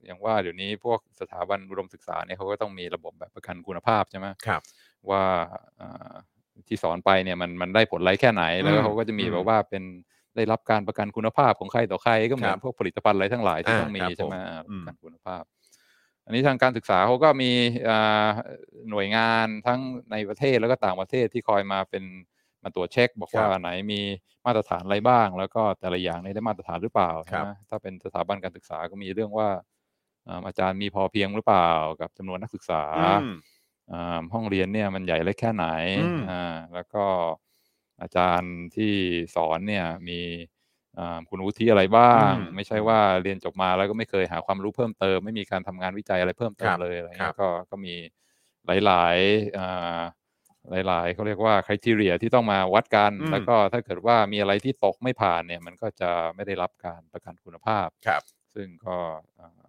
[0.07, 4.63] อย่างว่าเดี๋ยวนี้พวกสถาบันอุดมศึกษาเนี่ยเขาก็ต้องมีระบบแบบประกันคุณภาพใช่ไหมครับ
[5.11, 5.23] ว่า
[5.81, 6.13] อ่า
[6.69, 9.83] ที่สอนไปเนี่ยมันมันได้ผลไรแค่ไหน แล้วอืก็มเขาก็จะมีอืมแบบว่าเป็น
[10.37, 15.43] ได้รับการประกันคุณภาพของใครต่อใครก็เหมือครันบพวกผลิตภัณฑ์อะไรทั้งหลายที่อ่าต้องมีครับใช่ไหมผมอ่าอืมประกันคุณภาพ
[16.25, 17.51] อันนี้ทางการศึกษาเขาก็มี
[17.89, 18.29] อ่า
[18.91, 19.81] หน่วยงานทั้ง
[20.13, 22.05] ในประเทศแล้วก็ต่างประเทศที่คอยมาเป็น
[22.63, 24.01] มาตรวจเช็ค บอกว่าไหนมี
[24.47, 29.49] มาตรฐานอะไรบ้าง แล้วก็แต่ละอย่างเนี่ยได้มาตรฐานหรือเปล่าครัใช่บไหมถ้าเป็นสถาบันการศึกษาก็มีเรื่องว่า
[30.27, 31.69] อ่าอาจารย์มีพอเพียงหรือเปล่า
[32.01, 33.27] กับจำนวนนักศึกษาอืม
[33.91, 37.05] อ่าห้องเรียนเนี่ยมันใหญ่เล็กแค่ไหนอืมอ่าแล้วก็
[38.03, 38.95] อาจารย์ที่
[39.35, 40.60] สอนเนี่ยมีอ่า
[41.31, 47.95] คุณวุฒิอะไรบ้างอืมไม่ใช่ว่าเรียนจบมาแล้วก็ไม่เคยหาความรู้เพิ่มเติม ไม่มีการทำงานวิจัยอะไรเพิ่มเติคมรับเลยอะไรครัเงี้บยก็ก็มี
[48.67, 50.01] หลายๆอ่า
[50.89, 58.23] หลายๆเขาเรียกว่าคุณทีเรียที่ต้องมาวัดกันอืมแล้วก็ถ้าเกิดว่ามีอะไรที่ตกไม่ผ่านเนี่ย มันก็จะไม่ได้รับการประกันคุณภาพครับ
[58.55, 58.97] ซึ่งก็
[59.39, 59.65] อ่า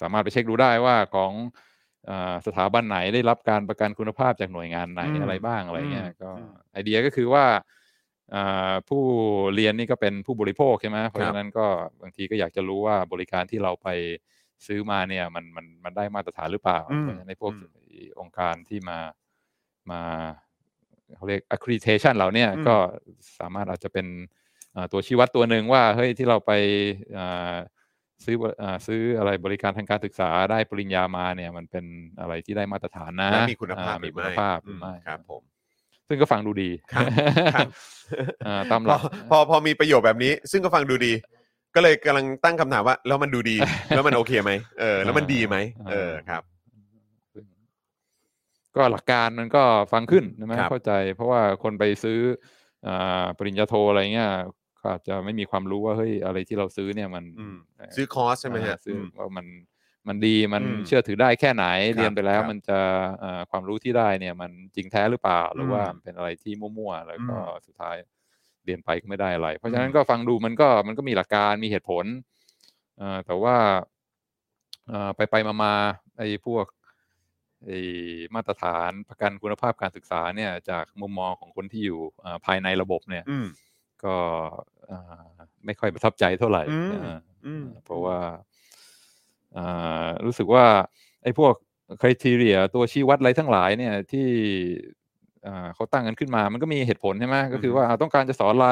[0.00, 1.32] สามารถไปเช็คดูได้ว่าของ
[2.08, 7.60] อาสถาบันไหนได้รับการประกันคุณภาพจากหน่วยงานไหนอืมอะไรบ้างอะไรเงี้อืยมก็อืมไอเดียก็คือว่าอ่า
[8.88, 9.02] ผู้
[9.54, 11.66] เรียนนี่ก็เป็นผู้บริโภคใช่ไหมเพราะครับฉะนั้นก็
[12.02, 13.88] บางทีก็อยากจะรู้ว่าบริการที่เราไป
[14.66, 17.62] ซื้อมาเนี่ยมันมันมันได้มาตรฐานหรือเปล่าอืมเพราะฉะนั้นในพวกอืม
[18.20, 18.98] องค์การที่มา
[19.90, 20.02] มา
[21.16, 22.74] เขาเรียก accreditation เราเนี่ยอืมก็
[23.38, 24.06] สามารถอาจจะเป็น
[24.76, 26.52] อ่าตัวชี้วัดตัวหนึ่งว่าเฮ้ยที่เราไป
[27.18, 27.54] อ่า
[28.24, 31.84] ซื้ออ่าซื้ออะไรบริการทางการศึกษาได้ปริญญามาเนี่ย มันเป็น
[32.20, 35.42] อะไรที่ได้มาตรฐานนะและมีคุณภาพอ่หรืมีอคุไม่ณภาพหอืรือมไม่ครับผม
[36.08, 37.04] ซึ่งก็ฟังดูดีครับ
[37.54, 37.68] ครับ
[38.46, 41.12] อ่าตามหพลัอกพอพอมีประโยชน์แบบนี้ ซึ่งก็ฟังดูดี
[41.74, 43.56] ก็เลยกำลังตั้งคำถามว่า แล้วมันดูดี
[43.88, 45.56] แล้วมันโอเคไหมเออ แล้วมันดีไหม
[45.90, 46.42] เออครับ
[47.34, 47.44] ซึ่ง
[48.76, 49.62] ก็หลักการมันก็
[49.92, 52.18] ฟังขึ้นใช่ไหมครับเข้าใจ เพราะว่าคนไปซื้อ
[52.86, 54.30] อ่าปริญญาโทอะไรเงี้ย
[54.80, 59.46] ก็อาจจะไม่มีความรู้ว่าเฮ้ยอะไรที่เราซื้อเนี่ยมันอืมเอ่อซื้อคอร์สใช่ไหมฮะอ่าซื้อมอว่ามัน
[60.08, 61.64] มันดีมันอืมเชื่อถือได้แค่ไหน
[61.96, 62.78] ครับเรียนไปแล้วครับมันจะ
[63.24, 67.96] อ่าความรู้ที่ได้เนี่ย มันจริงแท้หรือเปล่าหรือว่าอืมมันเป็นอะไรที่มั่วๆแล้วก็อืมสุดท้าย
[68.64, 72.04] เรียนไปก็ไม่ได้อะไร เพราะฉะนั้อืนมก็ฟังดูมันก็มันก็มีหลักการมีเหตุผล
[72.98, 73.56] เอ่อแต่ว่า
[74.88, 75.74] เอ่อไปไปมามา
[76.18, 76.66] ไอ้พวก
[77.66, 77.78] ไอ้
[78.34, 83.46] มาตรฐานประกันคุณภาพการศึกษาเนี่ย จากมุมมองของคนที่อยู่อ่าภายในระบบเนี่ยอืม
[84.04, 84.16] ก็
[84.90, 85.24] อ่า
[85.64, 88.24] ไม่ค่อยประทับใจเท่าไหร่อืมอ่าอืมเพราะว่าอ่า
[90.26, 90.64] รู้สึกว่า
[91.22, 91.54] ไอ้พวก
[92.00, 94.28] คุณทีเรียตัวชี้วัดอะไรทั้งหลายเนี่ยที่
[95.46, 98.70] อ่าเขาตั้งกันขึ้นมา มันก็มีเหตุผลใช่ไหมก็คือว่าอ่าต้องการจะสอนอะไร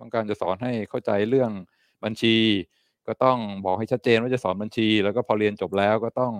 [0.00, 1.50] ต้องการจะสอนให้เข้าใจเรื่อง
[2.04, 2.36] บัญชี
[3.06, 6.32] ก็ต้องบอกให้ชัดเจนว่าจะสอนบัญชี แล้วก็พอเรียนจบแล้วก็ต้อง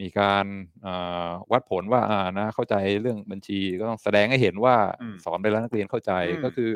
[0.00, 0.46] มีการ
[0.86, 6.70] อ่าวัดผลว่าอ่านะเข้าใจเรื่องบัญชี ก็ต้องแสดงให้เห็นว่าอืมสอนไปแล้วนักเรียนเข้าใจอืมก็คือ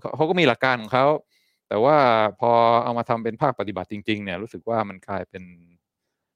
[0.00, 1.06] เขาเขาก็มีหลักการของเขา
[1.68, 1.96] แต่ว่า
[2.40, 2.52] พอ
[2.84, 5.44] เอามาทำเป็นภาคปฏิบัติจริง ๆ เนี่ยรู้สึกว่ามันกลายเป็น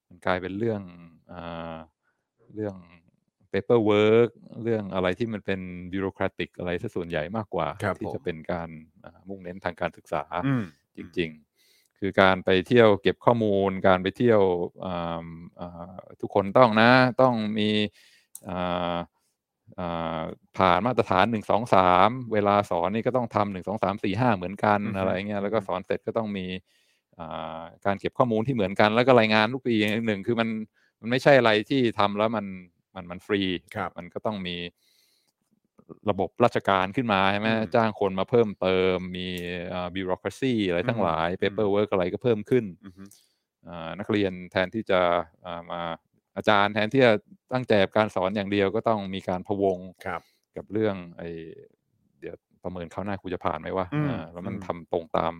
[0.08, 0.82] มันกลายเป็นเรื่อง
[1.32, 1.76] อ่า
[2.54, 2.76] เรื่อง
[3.52, 4.30] paperwork
[4.62, 5.60] เรื่องอะไรที่มันเป็น
[5.92, 8.68] bureaucratic อะไรซะส่วนใหญ่มากกว่าครับที่ผมจะเป็นการ
[9.04, 10.64] อ่ามุ่งเน้นทางการศึกษาอืม
[10.96, 11.30] จริง
[11.64, 14.40] ๆ คือการไปเที่ยวเก็บข้อมูล การไปเที่ยว
[14.84, 15.26] อ่า
[15.60, 17.68] อ่าทุกคนต้องนะ ต้องมี
[18.48, 18.98] อ่าอ่า
[20.58, 26.46] ผ่านมาตรฐานหนึ่งสองสามเวลาสอนนี่ก็ต้องทำหนึ่งสองสามสี่ห้าเหมือนกันอือฮึอะไรเงี้ยแล้วก็อือฮึสอนเสร็จก็ต้องมี
[27.18, 29.74] อ่าการเก็บข้อมูลที่เหมือนกัน แล้วก็รายงานทุกปี
[30.06, 30.48] หนึ่งคือมัน
[31.00, 32.46] มันไม่ใช่อะไรที่ทำแล้วมัน
[32.94, 33.40] มันมันฟรี
[33.74, 34.56] ครับมันก็ต้องมี
[36.10, 39.28] ระบบราชการขึ้นมาใช่ไหมอืมจ้างคนมาเพิ่มเติม มี
[39.94, 43.04] bureaucracy อะไรทั้งหลายอืมเปเปอร์เวิร์กอะไรก็เพิ่มขึ้นอือฮึ
[43.68, 45.00] อ่านักเรียนแทนที่จะ
[45.44, 45.82] อ่ามา
[46.38, 47.12] อาจารย์แทนที่จะ
[47.52, 50.20] ตั้งใจกับการสอนอย่างเดียวก็ต้องมีการพะวงครับ
[50.56, 51.22] กับเรื่องไอ
[52.20, 55.32] เดี๋ยวประเมินเขาวหน้ากูจะผ่านไหมวะอืมอ่าแล้วมันอืมทำตรงตาม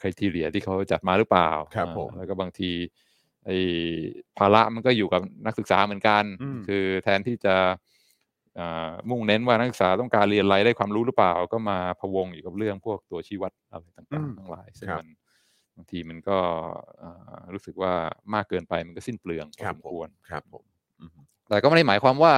[0.00, 2.70] คุณทีเรียที่เขาจัดมาหรือเปล่าครับอ่าผมแล้วก็บางที
[3.46, 3.50] ไอ
[4.38, 7.56] ภาระมันก็อยู่กับนักศึกษาเหมือนกันอืมคือแทนที่จะ
[8.58, 15.06] อ่ามุ่งเน้นว่านักศึกษาต้องการเรียนอะไรได้ความรู้หรือเปล่า ก็มาพะวงอยู่กับเรื่องพวกตัวชี้วัดอะไรต่างๆทั้งหลายซึ่งครับมัน
[15.76, 16.38] บางทีมันก็
[17.02, 17.92] อ่ารู้สึกว่า
[18.34, 20.64] มากเกินไปมันก็สิ้นเปลืองพอครับสมผควรมครับผม
[21.00, 22.34] อือฮึแต่ก็ไม่ได้หมายความว่า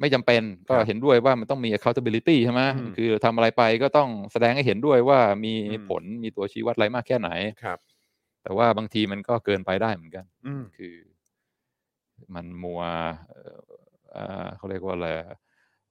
[0.00, 7.30] ไม่จำเป็นก็ครับเห็นด้วยว่ามันต้องมี accountability ใช่ไหมอืมคือทำอะไรไปก็ต้องแสดงให้เห็นด้วยว่ามีอืมผลมีตัวชี้วัดอะไรมากแค่ไหน
[7.62, 7.78] ครับ
[8.42, 10.94] แต่ว่าบางทีมันก็เกินไปได้เหมือนกันอืมคือ
[12.34, 12.82] มันมัว
[13.30, 13.60] เอ่อ
[14.12, 15.36] เอ่อเขาเรียกว่าอะไรอะ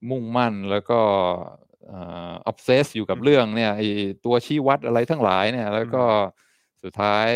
[0.10, 1.00] มุ่งมั่นแล้วก็
[1.88, 2.00] เอ่
[2.32, 3.82] อ obsess อยู่กับเรื่องเนี่ยไอ
[4.26, 6.04] ตัวชี้วัดอะไรทั้งหลายเนี่ย แล้วก็
[6.84, 7.30] สุดท้าย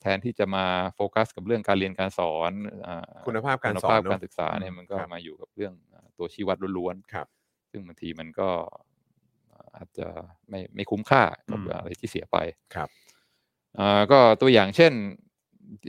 [0.00, 2.52] แทนที่จะมาโฟกัส กับเรื่องการเรียนการสอน
[2.86, 8.50] อ่าคุณภาพการคุณสอนภาพเนอะการศึกษาเนี่ยอืมมันก็ครับมาอยู่กับเรื่องอ่าตัวชี้วัดล้วนครับๆซึ่งบางทีมันก็
[9.76, 10.08] อาจจะ
[10.50, 12.36] ไม่ไม่คุ้มค่ากับอืมอะไรที่เสียไป
[12.74, 12.88] ครับ
[13.78, 14.92] อ่าก็ตัวอย่างเช่น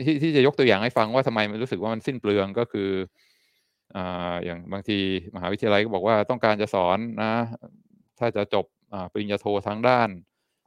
[0.05, 2.89] ที่ที่จะยกตัวอย่างให้ฟังว่าทำไมมันรู้สึกว่ามันสิ้นเปลืองก็คือ
[3.95, 4.97] อ่าอย่างบางที
[5.35, 7.33] มหาวิทยาลัยก็บอกว่าต้องการจะสอนนะ
[8.19, 10.09] ถ้าจะจบอ่าปริญญาโททางด้าน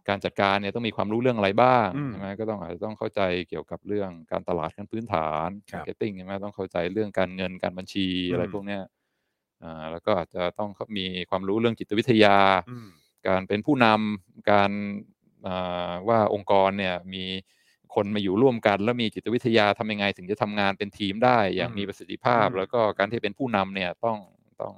[0.08, 8.82] การจัดการเนี่ยต้องมีความรู้เรื่องอะไรบ้างอืมใช่ไหมก็ต้องอาจจะต้องเข้าใจเกี่ยวกับเรื่องการตลาดขั้นพื้นฐานครับมาร์เก็ตติ้งใช่ไหมต้องเข้าใจเรื่องการเงินการบัญชีอืมอะไรพวกเนี้ย
[9.62, 12.36] อ่าแล้วก็อาจจะต้องมีความรู้เรื่องจิตวิทยา
[12.70, 12.88] อืม
[13.28, 14.70] การเป็นผู้นำการ
[15.46, 17.24] อ่าว่าองค์กรเนี่ยมี
[17.94, 24.18] คนมาอยู่ร่วมกัน แล้วมีจิตวิทยาทำยังไงถึงจะทำงานเป็นทีมได้อย่างอืมมีประสิทธิภาพอืมแล้วก็การที่เป็นผู้นำเนี่ยต้อง
[24.60, 24.74] ต้อง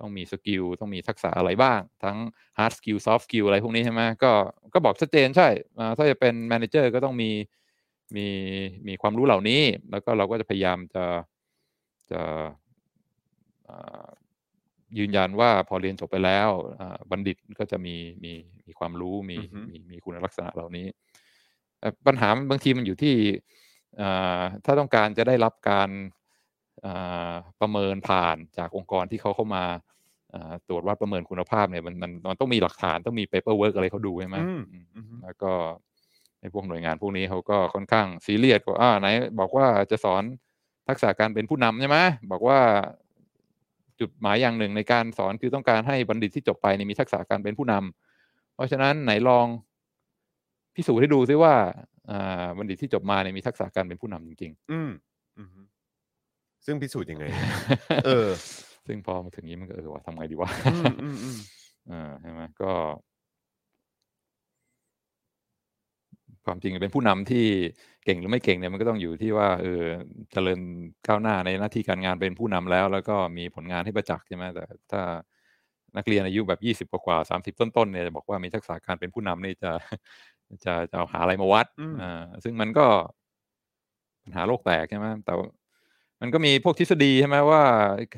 [0.00, 2.16] ต้องมีสกิลต้องมีทักษะอะไรบ้าง ทั้ง
[2.58, 4.32] hard skill soft skill อะไรพวกนี้ใช่ไหมก็
[4.74, 7.30] ก็บอกชัดเจนใช่อ่าถ้าจะเป็น manager ก็ต้องมี
[8.16, 8.26] มี
[8.88, 11.04] มีความรู้เหล่านี้ แล้วก็เราก็จะพยายามจะ
[12.10, 12.22] จะ
[13.68, 14.06] อ่า
[14.98, 16.48] ยืนยันว่าพอเรียนจบไปแล้ว
[16.80, 18.32] อ่าบัณฑิตก็จะมีมี
[18.66, 20.86] มีความรู้มีอือฮึมีมีคุณลักษณะเหล่านี้
[21.80, 23.14] เอ่อปัญหาบางทีมันอยู่ที่
[24.00, 26.25] อ่าถ้าต้องการจะได้รับการอ่า
[27.60, 29.64] ประเมินผ่านจากองค์กรที่เขาเข้ามา
[30.34, 35.52] อ่าตรวจวัดประเมินคุณภาพเนี่ยมันมันมันต้องมีหลักฐานต้องมี paperwork อะไรเขาดูใช่ไหมอืมอืมอืมแล้วก็
[36.40, 39.08] ในพวกหน่วยงานพวกนี้เขาก็ค่อนข้างซีเรียสกว่าอ่าไหน
[39.40, 40.22] บอกว่าจะสอน
[40.88, 41.98] ทักษะการเป็นผู้นำใช่ไหม
[42.30, 42.58] บอกว่า
[44.00, 49.46] จุดหมายอย่างหนึ่งในการสอนคือต้องการให้บัณฑิตที่จบไปเนี่ยมีทักษะการเป็นผู้นำเพราะฉะนั้นไหนลอง
[50.74, 51.54] พิสูจน์ให้ดูซิว่า
[52.10, 54.90] อ่าบัณฑิตที่จบมาเนี่ยมีทักษะการเป็นผู้นำจริงอืม
[55.38, 55.48] อืม
[56.66, 58.28] ซึ่งพิสูจน์ยังไงๆเออ
[58.86, 61.38] ซึ่งพอมาถึงนี้มันก็เออว่าทำไงดีวะอืมอืมอืม
[61.90, 62.72] อ่าใช่ไหมก็
[66.46, 67.44] ความจริงเป็นผู้นำที่
[68.04, 69.82] เก่งหรือไม่เก่งเนี่ยมันก็ต้องอยู่ที่ว่าเออ
[70.32, 70.60] เจริญ
[71.06, 75.02] ก้าวหน้าในหน้าที่การงานเป็นผู้นำแล้ว แล้วก็มีผลงานให้ประจักษ์ใช่ไหมแต่ถ้า
[75.96, 79.72] นักเรียนอายุแบบยี่สิบกว่าสามสิบต้นๆเนี่ยจะบอกว่ามีทักษะการเป็นผู้นำนี่จะ
[80.64, 82.86] จะจะเอาหาอะไรมาวัดอืมอ่าซึ่งมันก็
[84.22, 85.46] ปัญหาโลกแตกใช่ไหมแต่ว่า
[86.20, 87.62] มันก็มีพวกทฤษฎีใช่ไหมว่า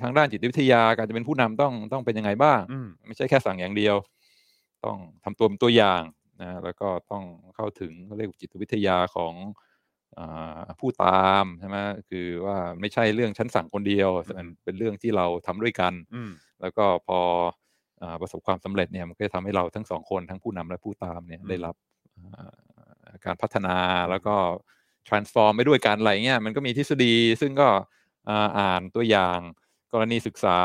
[0.03, 3.97] ทางด้านจิตวิทยาการจะเป็นผู้นำต้องต้องเป็นยังไงบ้างอืมไม่ใช่แค่สั่งอย่างเดียว
[4.85, 6.03] ต้องทำตัวเป็นตัวอย่าง
[6.43, 7.25] นะแล้วก็ต้อง
[7.57, 9.35] เข้าถึงเขาเรียกว่าจิตวิทยาของ
[10.19, 11.77] อาผู้ตามใช่ไหม
[12.11, 16.31] คือว่าไม่ใช่เรื่องฉันสั่งคนเดียวแต่มันเป็นเรื่องที่เราทำด้วยกันอืม
[16.61, 17.19] แล้วก็พอ
[18.03, 21.75] อาประสบความสำเร็จเนี่ยมันก็จะทำให้เราทั้งสองคนทั้งผู้นำและผู้ตามเนี่ยอืมได้รับ
[22.37, 23.77] อ่าการพัฒนา
[24.11, 24.35] แล้วก็
[25.09, 27.68] transform ไปด้วยกันอะไรเงี้ยมันก็มีทฤษฎีซึ่งก็
[28.29, 29.38] อ่าอ่านตัวอย่าง
[29.92, 30.59] กรณีศึกษา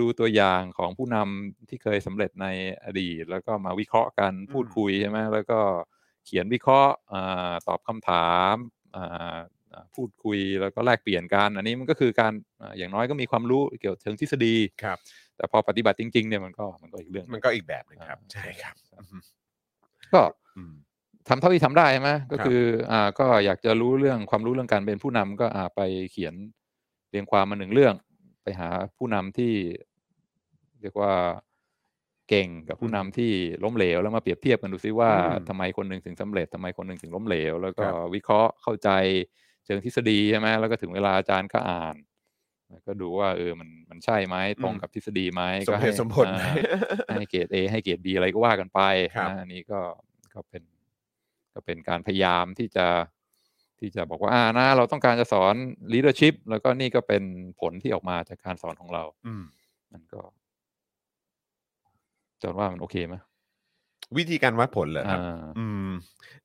[0.00, 2.46] ดูตัวอย่างของผู้นำที่เคยสำเร็จใน
[2.84, 5.58] อดีต แล้วก็มาวิเคราะห์กันพูดคุยใช่ไหมแล้วก็
[6.24, 8.54] เขียนวิเคราะห์อาตอบคำถาม
[8.96, 9.38] อ่า
[9.74, 14.98] อ่าพูดคุยแล้วก็แลกเปลี่ยนกัน อันนี้มันก็คือการอ่าอย่างน้อยก็มีความรู้เกี่ยวกับเชิงทฤษฎีครับ
[15.36, 19.04] แต่พอปฏิบัติจริงๆเนี่ยมันก็มันก็อีกเรื่องหมันึ่นงก็อีกแบบหนึงครับอ่าใช่ครับครับ
[20.12, 20.22] ก็
[20.56, 20.74] อืม
[21.28, 25.80] ทำเท่าที่ทำได้ใช่ไหมก็ครับคืออ่าก็อยากจะรู้เรื่องความรู้เรื่องการเป็นผู้นำก็อ่าไป
[26.12, 26.34] เขียน
[27.10, 27.94] เรียงความมาหนึ่งเรื่อง
[28.42, 29.52] ไปหาผู้นำที่
[30.80, 31.12] เรียกว่า
[32.28, 33.32] เก่งกับผู้นำที่
[33.64, 38.90] ล้มเหลวแล้วมาเปรียบเทียบกันดูซิว่าอืมทำไมคนหนึ่งถึงสำเร็จทำไมคนหนึ่งถึงล้มเหลว แล้วก็ครับวิเคราะห์เข้าใจ
[39.64, 41.96] เชิงทฤษฎีใช่ไหมแล้วก็ถึงเวลาอาจารย์ก็อ่าน
[42.70, 46.44] แล้วก็ดูว่าเออมันมันใช่ไหมตรงกับทฤษฎีไหมสมก็เหให้ตุสมผลไหม
[47.08, 48.80] อ่าให้เกรด A ให้เกรด B อะไรก็ว่ากันไป
[49.16, 49.80] ครับนะอันนี้ก็
[50.34, 50.62] ก็เป็น
[51.54, 52.86] ก็เป็นการพยายามที่จะ
[53.80, 55.54] ที่จะบอกว่าอ่านะเราต้องการจะสอน
[55.92, 57.22] leadership แล้วก็นี่ก็เป็น
[57.60, 59.44] ผลที่ออกมาจากการสอนของเรา อืม
[59.92, 60.20] มันก็
[62.42, 63.14] จนว่ามันโอเคไหม
[64.18, 65.90] วิธีการวัดผลเหรอครับอ่าอืม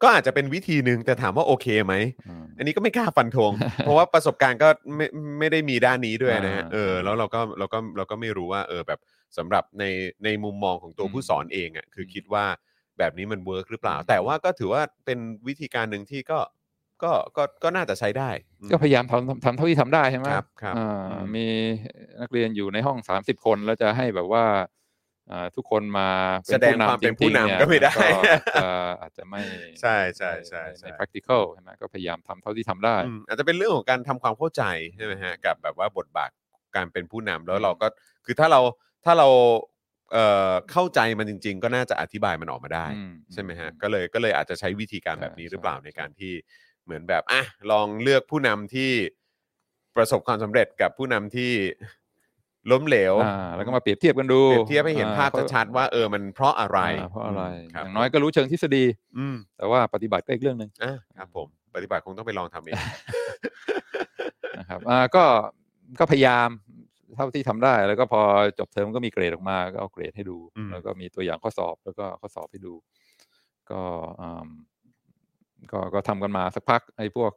[0.01, 1.95] ก็อาจจะเป็นวิธีหนึ่งแต่ถามว่าโอเคไหม
[2.27, 5.07] อืมอันนี้ก็ไม่กล้าฟันธง เพราะว่าประสบการณ์ก็ไม่
[5.39, 8.99] ไม่ได้มีด้านนี้ด้วยนะฮะอ่าเออ แล้วเราก็เราก็เราก็ไม่รู้ว่า เออแบบ
[9.37, 9.83] สำหรับใน
[10.23, 12.45] ในมุมมองของตัวอืมผู้สอนเองอะคืออมคิดว่า
[12.99, 16.39] แบบนี้มันเวิร์กหรือเปล่าอืมแต่ว่าก็ถือว่าเป็นวิธีการหนึ่งที่ก็
[17.03, 18.29] ก็ก็ก็น่าจะใช้ได้
[18.61, 21.47] อืมก็พยายามทำทำทำเท่าที่ทำได้ใช่ไหมครับครับอ่าอืมมี
[22.21, 24.45] นักเรียนอยู่ในห้องสามสิบคนแล้วจะให้แบบว่า
[25.31, 26.09] อ่าทุกคนมา
[26.47, 27.93] แสดงความเป็นผู้นำจริงๆก็ไม่ได้
[28.61, 28.69] ก็
[29.01, 29.41] อาจจะไม่
[29.81, 34.63] ใช่ใช่ใช่ไม่ใช่ไม่ practical ใช่ไหมก็พยายามทำเท่าที่ทำได้อืมอาจจะเป็นเรื่องของการทำความเข้าใจ
[34.95, 36.31] ใช่ไหมฮะกับแบบว่าบทบาท
[36.75, 37.87] การเป็นผู้นำแล้วเราก็
[38.25, 38.61] คือถ้าเรา
[39.05, 39.27] ถ้าเรา
[40.13, 46.33] เอ่อเข้าใจมันจริง ๆ ก็น่าจะอธิบายมันออกมาได้ อืมใช่ไหมฮะอืมก็เลยก็เลยอาจจะใช้วิธีการใช่แบบนี้หรือเปล่าใช่ ในการที่
[46.85, 47.41] เหมือนแบบอะ
[47.71, 48.91] ลองเลือกผู้นำที่
[49.95, 51.51] ประสบความสำเร็จกับผู้นำที่
[52.71, 58.83] ล้มเหลวอ่าแล้วก็มาเปรียบเทียบกันดูเปรียบเทียบให้เห็นภาพอ่ชัดๆว่าเออมันเพราะอะไรอ่าเพราะอะไรครับอย่างน้อยก็รู้เชิงทฤษฎี
[59.17, 62.75] อืม แต่ว่าปฏิบัติก็อีกเรื่องหนึ่ง อะครับผมปฏิบัติคงต้องไปลองทำเอง
[64.59, 65.23] นะครับอ่าก็
[65.99, 66.47] ก็พยายาม
[67.15, 68.21] เท่าที่ทำได้ แล้วก็พอ
[68.59, 72.73] จบเทอมก็มีเกรดออกมา ก็เอาเกรดให้ดูอืมแล้วก็มีตัวอย่างข้อสอบแล้วก็ข้อสอบให้ดู
[73.71, 73.81] ก็
[74.21, 74.49] อืม
[75.71, 77.31] ก็ก็ทำกันมาสักพักไอ้พวก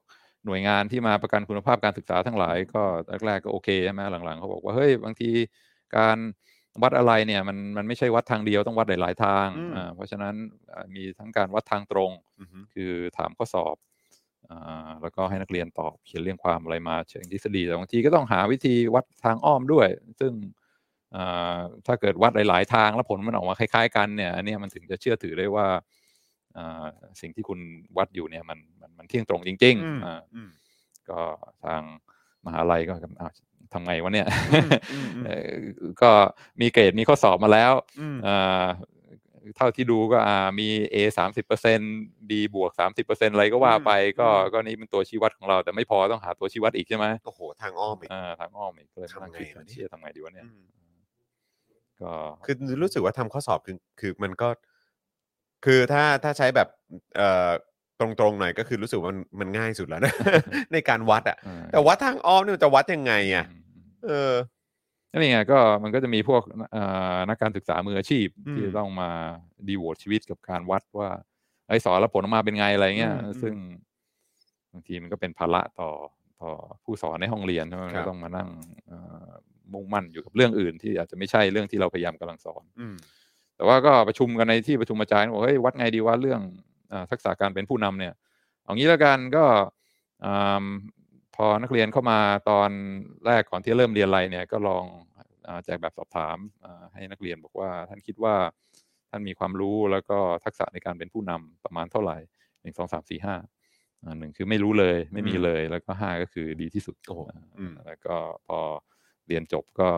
[0.47, 2.83] หน่วยงานที่มาประกันคุณภาพการศึกษาทั้งหลาย ก็
[3.27, 5.31] แรกๆก็โอเคใช่ไหมหลังๆเขาบอกว่าเฮ้ยบางที
[5.97, 6.19] การ
[6.83, 10.35] วัดอะไรเนี่ยมันมันไม่ใช่วัดทางเดียวต้องวัดหลายๆทางอืมอ่าเพราะฉะนั้น
[10.73, 13.88] อ่ามีทั้งการวัดทางตรงอือฮึคือถามข้อสอบอา
[15.03, 19.89] แล้วก็ให้นักเรียนตอบเขียนเรียงความอะไรมาเชิงทฤษฎีแต่บางทีก็ต้องหาวิธีวัดทางอ้อมด้วย
[20.21, 20.33] ซึ่ง
[21.17, 25.67] อ่าถ้าเกิดวัดหลาย ๆ ทางแล้วผลมันออกมาคล้าย ๆ กันเนี่ยอันเนี้ยมันถึงจะเชื่อถือได้ว่า
[26.57, 26.87] อ่า
[27.21, 27.61] สิ่งที่คุณ
[27.97, 30.51] วัดอยู่เนี่ยมันมันมันเที่ยงตรงจริงอืมๆอ่าอืม
[31.11, 31.21] ก็
[31.65, 31.83] ทาง
[32.47, 33.33] มหาลัยก็อ้าว
[33.73, 35.53] ทำไงวะเนี่ยอืมอืมอืมเอ่อ
[36.03, 36.11] ก็
[36.61, 38.67] มีเกรดมีข้อสอบมาแล้วอืมอ่า
[39.57, 41.79] เท่าที่ดูก็อ่ามี A สามสิบเปอร์เซ็น
[42.29, 50.63] B บวกสามสิบเปอร์เซ็นอะไรก็ว่าไป ก็อืมก็นี่เป็นตัวชี้วัดของเรา แต่ไม่พอต้องหาตัวชี้วัดอีกใช่ไหมโอ้โห ทางอ้อมอีกอ่าทางอ้อมอีกก็เลยมานั่งคิดทำไงวะเนี่ยเชี่ยทำไงดีวะเนี่ยอืม
[52.03, 52.13] ก็
[52.47, 54.49] คือรู้สึกว่าทำข้อสอบคือคือมันก็
[55.65, 56.69] คือถ้าถ้าใช้แบบ
[57.17, 57.51] เอ่อ
[58.01, 60.13] ตรงๆหน่อยก็คือรู้สึกว่ามันมันง่ายสุดแล้วนะ
[60.73, 64.33] ในการวัดอะอ่าแต่วัดทางอ้อมเนี่ยมันจะวัดยังไงอะอืมอืมเออ
[65.17, 66.43] นี่ไงก็มันก็จะมีพวก
[66.77, 69.11] อ่านักการศึกษามืออาชีพอืมที่ต้องมา
[69.69, 71.09] ดีโวตชีวิตกับการวัดว่า
[71.69, 73.55] ไอ้สอนแล้วผลออกมาเป็นไงอะไรเงี้ยอืมอืมซึ่ง
[74.73, 75.91] บางทีมันก็เป็นภาระต่อ
[76.41, 76.51] ต่อ
[76.85, 78.49] ผู้สอนในห้องเรียนใช่ไหมมันครัก็บต้องมานั่ง
[78.87, 79.31] เอ่อ
[79.73, 82.95] มุ่งมั่นอยู่กับเรื่องอื่น ที่อาจจะไม่ใช่เรื่องที่เราพยายามกำลังสอนอืม
[83.57, 86.41] แต่ว่าก็ประชุมกันในที่ประชุมอาจารย์บอกเฮ้ยวัดไงดีว่าเรื่อง
[86.93, 88.15] อาทักษะการเป็นผู้นำเนี่ย
[88.65, 89.45] เอางี้แล้วกันก็
[90.25, 90.65] อ่า
[91.39, 92.19] พอนักเรียนเข้ามา
[92.51, 92.71] ตอน
[93.27, 94.85] แรกก่อนที่เริ่มเรียนอะไรเนี่ยก็ลอง
[95.49, 98.35] อาแจกแบบสอบถามอ่าให้นักเรียนบอกว่าท่านคิดว่า
[99.11, 102.19] ท่านมีความรู้แล้วก็ทักษะในการเป็นผู้นำประมาณเท่าไหร่
[102.63, 103.37] หนึ่งสองสามสี่ห้า
[104.03, 108.15] อ่าหนึ่งคือไม่รู้เลยไม่มีอืมเลยแล้วก็ห้าก็คือดีที่สุดโอ้โหอ่าอืมแล้วก็
[108.47, 108.59] พอ
[109.29, 109.89] เรียนจบก็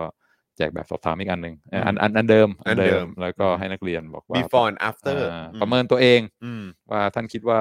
[0.57, 7.61] แจกแบบสอบถามอีกอันหนึ่งเอ่ออืมอันอันอันเดิมอันเดิม แล้วก็อืมให้นักเรียนบอกว่า before and after อ่าอืประเมินตัวเองอืมว่าท่านคิดว่า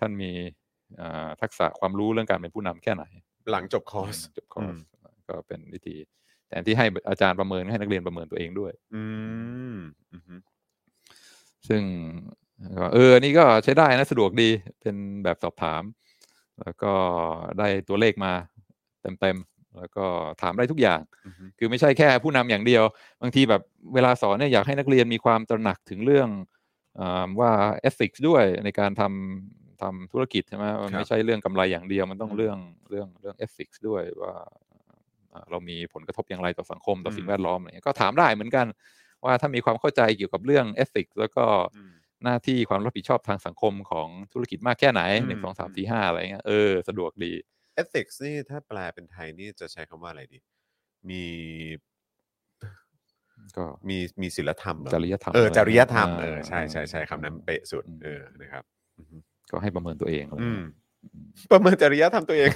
[0.00, 0.67] ท่านมีอ่า
[1.40, 3.04] ทักษะความรู้เรื่องการเป็นผู้นำแค่ไหน
[3.50, 4.78] หลังจบคอร์สจบคอร์อืสม
[5.28, 5.96] ก็เป็นวิธี
[6.48, 9.04] แทนที่ให้อาจารย์ประเมินให้นักเรียนประเมินตัวเองด้วย อื
[9.74, 9.76] ม
[10.12, 10.40] อืม
[11.68, 11.82] ซึ่ง
[12.78, 15.82] ก็เออนี่ก็ใช้ได้นะสะดวกดีเป็นแบบสอบถาม
[16.62, 16.92] แล้วก็
[17.58, 18.32] ได้ตัวเลขมา
[19.02, 20.06] เต็มๆแล้วก็
[20.42, 22.82] ถามได้ทุกอย่างอืมคือไม่ใช่แค่ผู้นำอย่างเดียว
[23.22, 23.62] บางทีแบบ
[23.94, 26.28] เวลาสอนเนี่ยอยากให้นักเรียนมีความตระหนักถึงเรื่อง
[27.00, 27.52] อาว่า
[27.88, 34.34] ethics ด้วยในการทำ ทำธุรกิจใช่ไหมมันไม่ใช่เรื่องกำไรอย่างเดียว มันต้องเรื่องเรื่องเรื่อง ethics ด้วยว่า
[35.32, 38.66] อ่าเรามีผลกระทบอย่างไรต่อสังคมต่อสิ่งแวดล้อมอะไรเงี้ยก็ถามได้เหมือนกัน
[39.24, 41.44] ว่าถ้ามีความเข้าใจเกี่ยวกับเรื่อง ethics แล้วก็
[41.76, 41.92] อืม
[42.24, 47.32] หน้าที่ความรับผิดชอบทางสังคมของธุรกิจมากแค่ไหนอืมหนึ่งสองสามสี่ห้าอะไรเงี้ยเออสะดวกดี
[47.82, 50.38] ethics นี่ถ้าแปลเป็นไทยนี่จะใช้คำว่าอะไรดี
[51.10, 51.24] มี
[53.56, 58.64] ก็มีมีศีลธรรมเหรอจริยธรรมเอออะไรจริยธรรมอ่าเออใช่ใช่ใช่คำนั้นเป๊ะสุดอืมเออนะครับ
[58.98, 60.66] อืม ก็ให้ประเมินตัวเองอะไรอืมเงี้ย
[61.52, 62.50] ประเมินจริยธรรมตัวเอง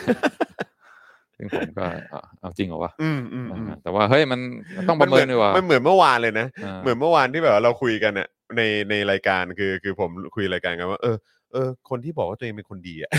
[1.37, 4.41] ซึ่งผมก็อะเอาจริงเหรอวะอืมอืมอืมอ่าแต่ว่าเฮ้ยมัน
[4.77, 11.17] มันต้องประเมินดีกว่ามันเหมือนเมื่อวานเลยนะาเหมือนเมื่อวานที่แบบว่าเราคุยกันอะในในรายการคือคือผมคุยรายการกันว่าเออ
[11.53, 13.11] เออคนที่บอกว่าตัวเองเป็นคนดีอะ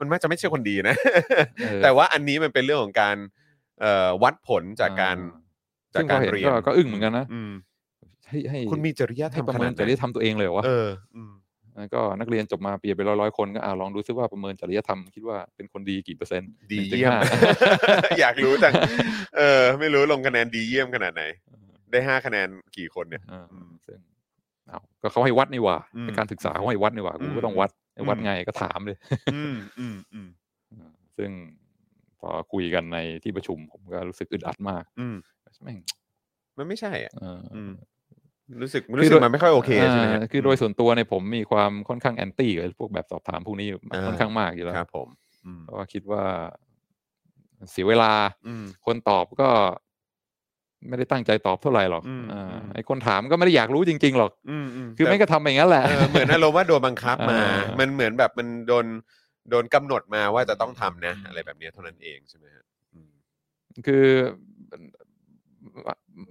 [0.00, 0.96] มันมักจะไม่ใช่คนดีนะ
[1.64, 3.16] เออแต่ว่าอันนี้มันเป็นเรื่องของการ
[3.80, 5.38] เอ่อวัดผลจากการอ่
[5.94, 7.52] จากซึ่งกาพอรเห็นเรียนก็ก็อึ้งเหมือนกันนะอืม
[8.28, 11.47] ให้ให้คุณมีจริยธรให้รมประขเมินาดนไหจริยนธรรมตัวเองเลยเหรอวะเอออืมแล้ว
[11.94, 17.20] ก็นักเรียนจบมาเปลี่ยนไปร้อยร้อยๆคนก็อ่าลองดูซิว่าประเมินจริยธรรมคิดว่าเป็นคนดีกี่เปอร์เซ็นต์ดีหนึ่งถึงเยี่ยมห้า
[18.20, 18.72] อยากรู้จัง
[19.36, 21.22] เออ ไม่รู้ลงคะแนนดีเยี่ยมขนาดไหน
[21.90, 23.98] ได้ห้าคะแนนกี่คนเนี่ยอ่าอืมซึ่ง
[24.68, 28.96] เอาก็เขาให้วัดนี่หว่าอืมในการศึกษาเขาให้วัดนี่หว่ากูอืก็มต้องวัดให้วัดอืมไงก็ถามเลย
[29.34, 30.28] อืมอืมอืม
[30.72, 31.30] อ่าซึ่ง
[32.20, 35.16] พอคุยกันในที่ประชุมผมก็รู้สึกอึดอัดมากอืม
[35.62, 35.78] แม่ง
[36.58, 37.72] มันไม่ใช่อะเออออืม
[38.62, 45.08] รู้สึกคือรู้สึกมันไม่ค่อยโอเคใช่ไหมฮะอ่าคือโดยส่วนตัวเนี่ยผมมีความค่อนข้างแอนตี้กับพวกแบบสอบถามพวกนี้อยู่อ่าค่อนข้างมากอยู่แล้วครับ ผม
[45.46, 46.22] อืมเพราะว่าคิดว่า
[47.70, 48.12] เสียเวลา
[48.46, 49.48] อืมคนตอบก็
[50.88, 58.86] ไม่ได้ตั้งใจตอบเท่าไหร่หรอกอืมอ่าอืมไอ้คนถามก็ไม่ได้อยากรู้จริง ๆ หรอกอืมอืมคือแต่ไม่งก็ทำไปอย่างนั้นแหละเออเหมือนอารมณ์ว่าโดนบังคับมาอ่ามัมันเหมือนแบบมันโดน
[59.50, 63.10] โดนกำหนดมาว่าจะต้องทำนะอืมอะไรแบบเนี้ยเท่านั้นเองใช่ไหมฮะอืม
[63.86, 64.04] คือ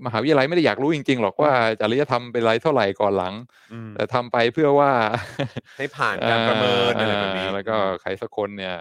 [0.05, 3.33] มหาวิทยาลัยไม่ได้อยากรู้จริงๆหรอกว่าจริยธรรมเป็นไรเท่าไหร่ก่อนหลัง
[3.73, 4.91] อืมแต่ทำไปเพื่อว่า
[5.77, 8.75] ให้ผ่านการประเมินอะไรแบบนี้อ่าแล้วก็ใครสักคนเนี่ย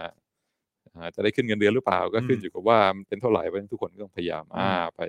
[0.93, 5.01] อ่าจะได้ขึ้นเงินเดือนหรือเปล่าก็ขึ้นอืมอยู่กับว่ามันเป็นเท่าไหร่เพราะฉะนั้นทุกคนก็ต้องพยายามอืมอ่าไป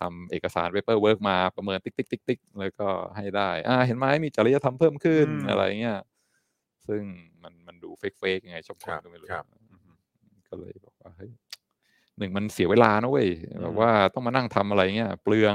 [0.00, 6.00] ทำเอกสาร paperwork มาประเมินติ๊กติ๊กติ๊กติ๊กแล้วก็ให้ได้ อ่า เห็นไหมมีจริยธรรมเพิ่มขึ้นอะไรเงี้ย
[6.88, 7.02] ซึ่ง
[7.42, 9.46] มันมันดู fake fake ยังไงชอบคนก็ไม่รู้ครับ
[10.48, 11.30] ก็เลยบอกว่าเฮ้ย
[12.18, 13.28] หนึ่งมันเสียเวลานะเว้ย
[13.62, 15.54] แบอืบมว่าต้องมานั่งทำอะไรเงี้ยเปลือง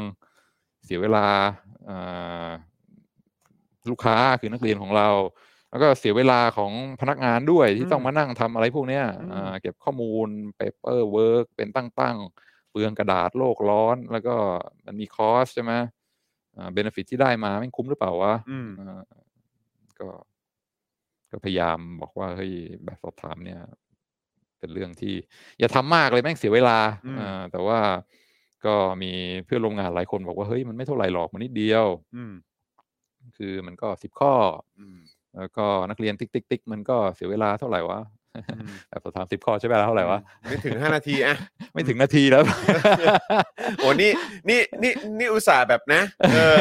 [0.85, 1.25] เสียเวลา
[1.89, 2.49] อ่า
[3.89, 5.09] ลูกค้าคือนักเรียนของเรา
[5.69, 10.27] แล้วก็เสียเวลาของพนักงานด้วยที่ต้องมานั่งทำอะไรพวกเนี้ยอ่าเก็บข้อมูล
[10.59, 14.35] paper work เป็นตั้งๆเปลืองกระดาษโลกร้อน แล้วก็
[14.85, 15.73] มันมีคอสใช่ไหม
[16.55, 19.03] อ่าเบนฟิตที่ได้มาไม่คุ้มหรือเปล่าวะอืมอ่า
[19.99, 20.09] ก็
[21.31, 23.59] ก็พยายามบอกว่าเฮ้ยแบบสอบถามเนี่ย
[24.59, 25.15] เป็นเรื่องที่
[25.59, 27.79] อย่าทำมากเลยแม่งเสียเวลาอืมอ่าแต่ว่า
[28.65, 29.11] ก็มี
[29.45, 32.33] เพื่อนร่วมงานหลายคนบอกว่าเฮ้ยมันไม่เท่าไหร่หรอกมันนิดเดียว อืม
[33.37, 34.33] คือมันก็สิบข้อ
[34.79, 34.97] อืม
[35.37, 37.99] แล้วก็นักเรียนติ๊กติ๊กติ๊กมันก็เสียเวลาเท่าไหร่วะ
[38.55, 41.35] อืมแบบสอบถามสิบข้อใช้เวลาเท่าไหร่วะไม่ถึงห้านาทีอะ
[41.73, 42.43] ไม่ถึงนาทีแล้ว
[43.77, 44.11] โอ้นี่
[44.49, 46.01] นี่นี่นี่อุตส่าห์แบบนะ
[46.33, 46.59] เออ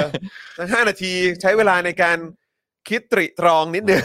[0.72, 2.18] ห้านาทีใช้เวลาในการ
[2.88, 4.02] คิดตริตรองนิดนึง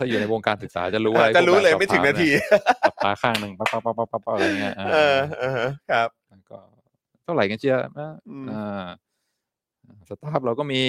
[0.00, 2.28] ถ้าอยู่ในวงการศึกษาจะรู้ว่าจะรู้เลยไม่ถึงนาที
[2.82, 5.16] สอบถามเนี่ยปาข้างหนึ่งปั๊บปั๊บปั๊บปั๊บปั๊บอะไรเงี้ยเออ
[5.90, 6.08] ครับ
[6.50, 6.58] ก็
[7.24, 8.12] เท่าไหร่กันเชียร์นะ
[8.50, 8.86] อ่า
[10.08, 10.82] สตาฟเราก็มี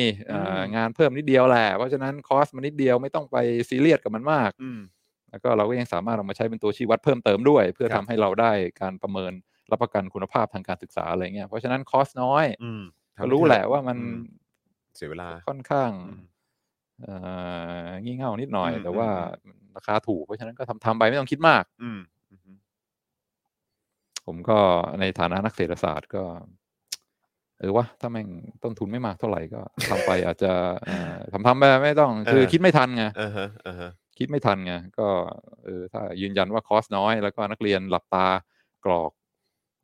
[0.75, 3.37] งานเพิ่มนิดเดียวแหละ เพราะฉะนั้นคอสมันนิดเดียวไม่ต้องไป
[3.69, 4.51] ซีเรียสกับมันมาก
[5.31, 8.51] แล้วก็เราก็ยังสามารถเอามาใช้เป็นตัวชี้วัดเพิ่มเติมด้วย เพื่อทำบให้เราได้
[8.81, 9.31] การประเมิน
[9.71, 12.71] รับประกันคุณภาพทางการศึกษาอะไรเงี้ยเพราะฉะนั้นคอสน้อยอื
[13.31, 13.97] รู้แหละว่ามัน
[14.95, 15.89] เสียเวลาค่อนข้าง
[18.03, 19.07] งี่เง่านิดหน่อยอืมแต่ว่า
[19.45, 21.99] อืมราคาถูกเพราะฉะนั้นก็ทำทำไปไม่ต้องคิดมากอืม
[24.25, 24.59] ผมก็
[24.99, 26.23] ในฐานะนักเศรษฐศาสตร์ก็
[27.59, 28.27] เออวะถ้าแม่ง
[28.63, 30.51] ต้นทุนไม่มากเท่าไหร่ก็ทำไปอาจจะ
[30.85, 35.07] เอ่อทำทำไปไม่ต้อง คือเออคิดไม่ทันไงอ่าฮะอ่าฮะคิดไม่ทันไงก็
[35.63, 38.27] เออถ้ายืนยันว่าคอสน้อย แล้วก็นักเรียนหลับตา
[38.85, 39.11] กรอก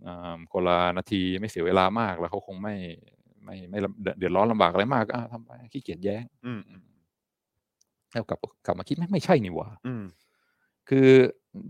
[0.07, 2.75] อ่าคนละนาทีไม่เสียเวลามากแล้วเขาคงไม่
[3.45, 6.23] ไม่ไม่ลำเดือดเดือดร้อนลำบากอะไรมากก็อะทำไปขี้เกียจแย้ง
[8.15, 10.03] อืมอืมแล้วกลับกลับมาคิดไม่ไม่ใช่นี่หว่าอืม
[10.89, 11.07] คือ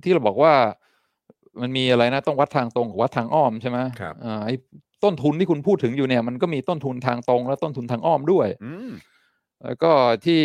[0.03, 0.53] ที่เราบอกว่า
[1.61, 4.55] มันมีอะไรนะต้องวัดทางตรงกับวัดทางอ้อมใช่ไหมครับอ่าไอ้
[5.03, 8.91] ต้นทุนที่คุณพูดถึงอยู่เนี่ย มันก็มีต้นทุนทางตรง และต้นทุนทางอ้อมด้วยอืม
[9.63, 9.91] แล้วก็
[10.25, 10.41] ที่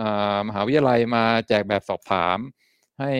[0.00, 2.38] อ่ามหาวิทยาลัยมาแจกแบบสอบถาม
[3.00, 3.12] ให้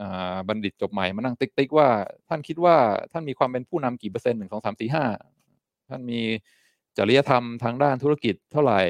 [0.00, 1.88] อ่าบัณฑิตจบใหม่มานั่งติ๊กติ๊กว่า
[2.28, 2.76] ท่านคิดว่า
[3.12, 5.04] ท่านมีความเป็นผู้นำกี่เปอร์เซ็นต์หนึ่งสองสามสี่ห้า
[5.90, 6.20] ท่านมี
[6.96, 8.80] จริยธรรมทางด้านธุรกิจเท่าไหร่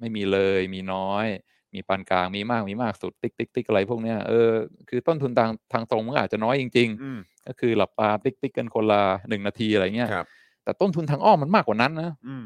[0.00, 1.26] ไม่มีเลยมีน้อย
[1.74, 4.50] มีปานกลางมีมากมีมากสุดติ๊กติ๊กติ๊กอะไรพวกเนี้ยเออ
[4.88, 10.26] คือต้นทุนทางทางตรงมันก็อาจจะน้อยจริงอืมๆก็คือหลับตาติ๊กติ๊กกันคนละหนึ่งนาทีอะไรเงี้ยครับ
[10.64, 12.44] แต่ต้นทุนทางอ้อมมันมากกว่านั้นนะอืม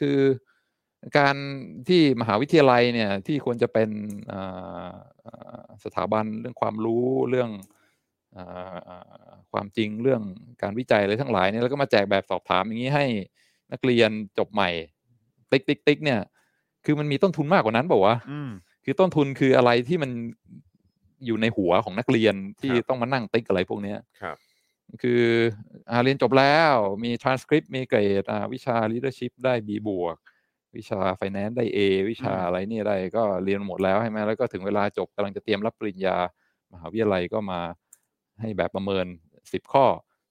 [0.00, 0.18] คือ
[1.18, 1.36] การ
[1.88, 3.90] ที่มหาวิทยาลัยเนี่ยที่ควรจะเป็น
[4.32, 4.94] อ่า
[5.26, 7.50] อ่าสถาบันเรื่องความรู้เรื่อง
[8.36, 10.22] อ่าอ่าความจริงเรื่อง
[10.62, 13.06] การวิจัยอะไรทั้งหลายเนี่ยแล้วก็มาแจกแบบสอบถามอย่างนี้ให้
[13.72, 14.70] นักเรียนจบใหม่
[15.52, 16.20] ติ๊กติ๊กติ๊กเนี่ย
[16.84, 18.50] คือมันมีต้นทุนมากกว่านั้นบอกว่าวะอืม
[18.84, 20.10] คือต้นทุนคืออะไรที่มัน
[21.26, 24.36] อยู่ในหัวของนักเรียนที่ครับต้องมานั่งติ๊กอะไรพวกเนี้ยครับ
[25.02, 25.22] คือ
[25.90, 26.74] อ่าเรียนจบแล้ว
[27.04, 30.16] มี transcript มีเกรดอ่าวิชา leadership ได้ B บวก
[30.76, 31.78] วิชา finance ได้ A
[32.10, 36.16] วิชาอืมอะไรเนี่ยได้ก็เรียนหมดแล้วใช่ไหมแล้วก็ถึงเวลาจบกำลังจะเตรียมรับปริญญา
[36.72, 37.60] มหาวิทยาลัยก็มา
[38.40, 39.06] ให้แบบประเมิน
[39.52, 39.86] สิบข้อ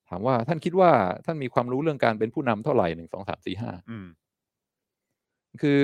[0.09, 0.91] ถามว่าท่านคิดว่า
[1.25, 4.07] ท่านมีความรู้เรื่องการเป็นผู้นำเท่าไหร่หนึ่งสองสามสี่ห้าอืม
[5.61, 5.77] คือ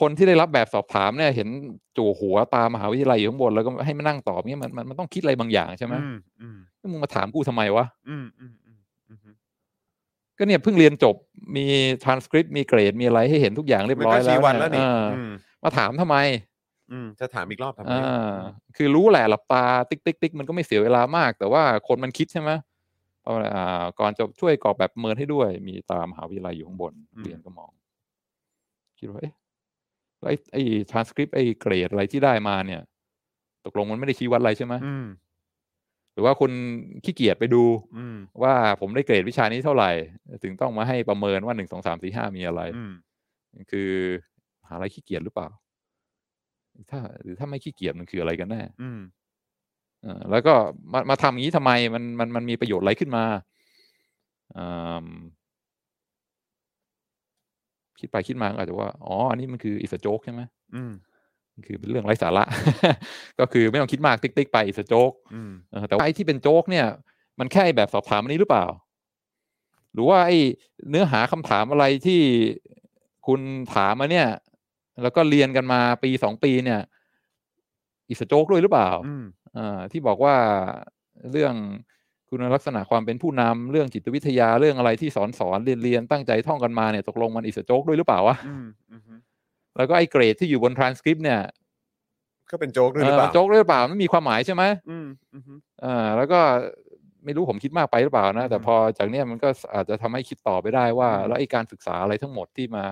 [0.00, 1.48] คนที่ได้รับแบบสอบถามเนี่ย เห็น
[1.96, 6.58] จู่หัวตามหาวิทยาลัยอยู่ข้างบนแล้วก็ให้มานั่งตอบเนี่ยมันมันมันต้องคิดอะไรบางอย่างใช่ไหมอืมอืม
[6.92, 8.78] มึงมาถามกูทำไมวะอืมอืมอืม
[9.08, 9.34] อืม
[10.38, 11.16] ก็เนี่ยเพิ่งเรียนจบ
[11.56, 11.66] มี
[12.04, 15.30] transcript มีเกรดมีอะไรให้เห็นทุกอย่างเรียบมันร้อก็ยแล้ชี้ววันเนี่แล้วยนี่เอออืม
[15.62, 16.16] มาถามทำไม
[16.92, 18.38] อืมจะถามอีกรอบทำไมอ่าอืม
[18.76, 22.50] คือรู้แหละหลับตาติ๊กติ๊กติ๊กมันก็ไม่เสียเวลามาก แต่ว่าคนมันคิดใช่ไหม
[23.22, 26.92] เพราะว่าอ่าก่อนจะช่วยกรอกแบบประเมินให้ด้วย มีตามมหาวิทยาลัยอยู่ข้างบน
[27.22, 27.70] เรียนก็มอง
[29.00, 29.34] คิดว่าเอ๊ะ
[30.20, 32.80] แล้วไอ้ไอ้ transcript ไอ้เกรดอะไรที่ได้มาเนี่ย
[33.64, 35.06] ตกลงมันไม่ได้ชี้วัดอะไรใช่ไหมอืม
[36.12, 36.52] หรือว่าคุณ
[37.04, 37.64] ขี้เกียจไปดู
[37.96, 39.90] อืมว่าผมได้เกรดวิชานี้เท่าไหร่
[40.42, 42.92] ถึงต้องมาให้ประเมินว่าหนึ่งสองสามสี่ห้ามีอะไรอืม
[43.70, 43.90] คือ
[44.66, 45.48] หาอะไรขี้เกียจหรือเปล่า
[46.90, 49.00] ถ้า หรือถ้าไม่ขี้เกียจมันคืออะไรกันแน่อืม
[50.02, 50.54] เอ่อแล้วก็
[50.92, 53.24] มามาทำอย่างนี้ทำไมมันมันมันมีประโยชน์อะไรขึ้นมา
[54.56, 54.66] อื
[55.04, 55.06] ม
[58.00, 60.42] คิดไปคิดมาก็อาจจะว่าอ๋ออันนี้มันคืออิสโจ๊กใช่ไหม
[60.74, 60.92] อืม
[61.54, 62.44] มันคือเป็นเรื่องไร้สาระ
[63.40, 66.86] ก็คือไม่ต้องคิดมากติ๊กติ๊กไป it's joke อืมเออแต่ว่าไอ้ที่เป็นโจ๊กเนี่ย
[67.38, 68.66] มันแค่แบบสอบถามอันนี้หรือเปล่า
[69.92, 70.38] หรือว่าไอ้
[70.90, 72.20] เนื้อหาคำถามอะไรที่
[73.26, 73.40] คุณ
[73.74, 74.28] ถามมาเนี่ย
[75.02, 76.80] แล้วก็เรียนกันมาปีสองปีเนี่ย
[78.08, 79.24] it's joke ด้วยหรือเปล่าอืม
[79.56, 80.34] อ่าที่บอกว่า
[81.32, 81.54] เรื่อง
[82.30, 89.02] คุณลักษณะความเป็นผู้นำเรื่องจิตวิทยาเรื่องอะไรที่สอนสอนเรียนเรียนตั้งใจท่องกันมาเนี่ยตกลงมัน it's joke ด้วยหรือเปล่าวะอืมอืม
[89.76, 91.40] แล้วก็ไอ้เกรดที่อยู่บนทรานสคริปต์เนี่ย
[92.50, 95.42] ก็เป็นโจ๊กด้วยหรือเปล่าเออโจ๊กด้วยหรือเปล่าไม่มีความหมายใช่ไหมอืมอืม
[95.84, 96.40] อ่าแล้วก็
[97.24, 102.84] ไม่รู้ผมคิดมากไปหรือเปล่านะ แต่อืมพอจากเนี้ยมันก็อาจจะทำให้คิดต่อไปได้ว่าอืมแล้วไอ้การศึกษาอะไรทั้งหมดที่มา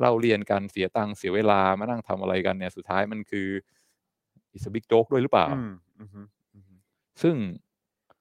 [0.00, 3.48] เล่าเรียนกันเสียตังค์เสียเวลามานั่งทำอะไรกันเนี่ยสุดท้ายมันคือ
[4.52, 6.08] อิสบิกโจ๊กด้วยหรือเปล่าอืมอืม
[6.54, 6.78] อืม
[7.22, 7.34] ซึ่ง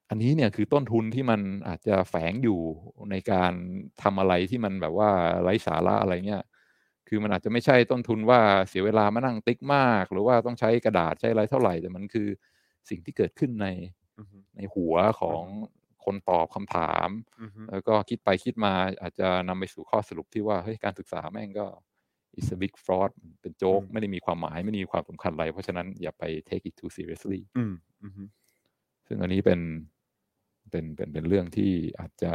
[0.10, 2.60] อันนี้เนี่ยคือต้นทุนที่มันอาจจะแฝงอยู่
[3.12, 3.54] ในการ
[4.04, 5.10] ทำอะไรที่มันแบบว่า
[5.44, 6.44] ไร้สาระอะไรเงี้ย
[7.08, 8.40] คือมันอาจจะไม่ใช่ต้นทุนว่า
[8.70, 12.28] เสียเวลามานั่งติ๊กมาก หรือว่าต้องใช้กระดาษใช้อะไรเท่าไหร่แต่มันคือ
[12.90, 13.68] สิ่งที่เกิดขึ้นใน
[14.20, 15.44] อืมในหัวของ
[16.06, 21.68] คนตอบคำถามอืมแล้วก็คิดไปคิดมาอาจจะนำไปสู่ข้อสรุปที่ว่าเฮ้ยการศึกษาแม่งก็
[22.40, 28.14] is a big fraud เป็นโจ๊กไม่ได้มีความหมายไม่ได้มีความสำคัญอะไร เพราะฉะนั้นอย่าไป take it too seriously อืมอืม
[29.08, 29.60] ซึ่งอันนี้เป็น
[30.72, 32.34] เป็นเป็นเป็นเรื่องที่อาจจะ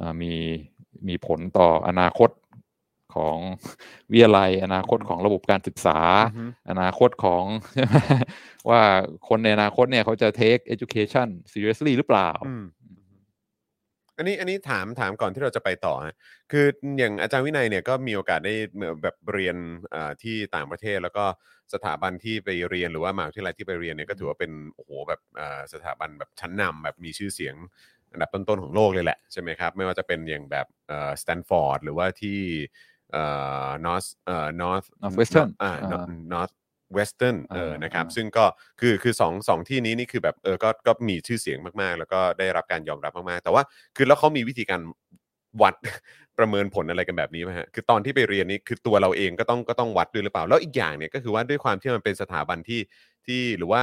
[0.00, 0.32] อ่ามี
[1.08, 2.30] มีผลต่ออนาคต
[3.14, 3.38] ของ
[4.12, 5.98] วิทยาลัย อนาคตของระบบการศึกษา
[6.36, 7.44] อืมอนาคตของ
[8.70, 8.82] ว่า
[9.28, 12.30] คนในอนาคตเนี่ยเขาจะ take education seriously หรือเปล่า
[14.16, 16.14] อืมอันนี้อันนี้ถามถามก่อนที่เราจะไปต่อฮะ
[16.52, 16.66] คือ
[16.98, 19.56] อย่างอาจารย์วินัยเนี่ยก็มีโอกาสได้เหมือนแบบเรียน
[19.94, 21.24] อ่าที่ต่างประเทศ แล้วก็
[21.74, 27.54] สถาบันที่ไปเรียนหรือว่ามหาวิทยาลัยที่ไปเรียนเนี่ยก็ถือว่าเป็นโอ้โหแบบอ่าสถาบันแบบชั้นนำแบบมีชื่อเสียง
[28.12, 32.40] อันดับต้นๆของโลกเลยแหละใช่ไหมครับ ไม่ว่าจะเป็นอย่างแบบเอ่อสแตนฟอร์ดหรือว่าที่
[33.12, 33.24] เอ่
[33.64, 38.44] อนอร์สเอ่อนอร์ Northwestern อ่าอ่า Northwestern เอออ่านนะครับอ่าซึ่งก็
[38.80, 43.62] คือคือสองสองที่นี้นี่คือแบบเออก็ก็มีชื่อเสียงมากๆ แล้วก็ได้รับการยอมรับมากๆ แต่ว่า
[43.96, 44.80] คือแล้วเขามีวิธีการ
[45.62, 45.74] วัด
[46.38, 52.80] ประเมินผลอะไรกันแบบนี้ไหมฮะคือตอนที่ไปเรียนนี้คือตัวเราเองก็ต้องก็ต้องวัดด้วยหรือเปล่า แล้วอีกอย่างเนี่ยก็คือว่าด้วยความที่มันเป็นสถาบันที่
[53.26, 53.82] ที่หรือว่า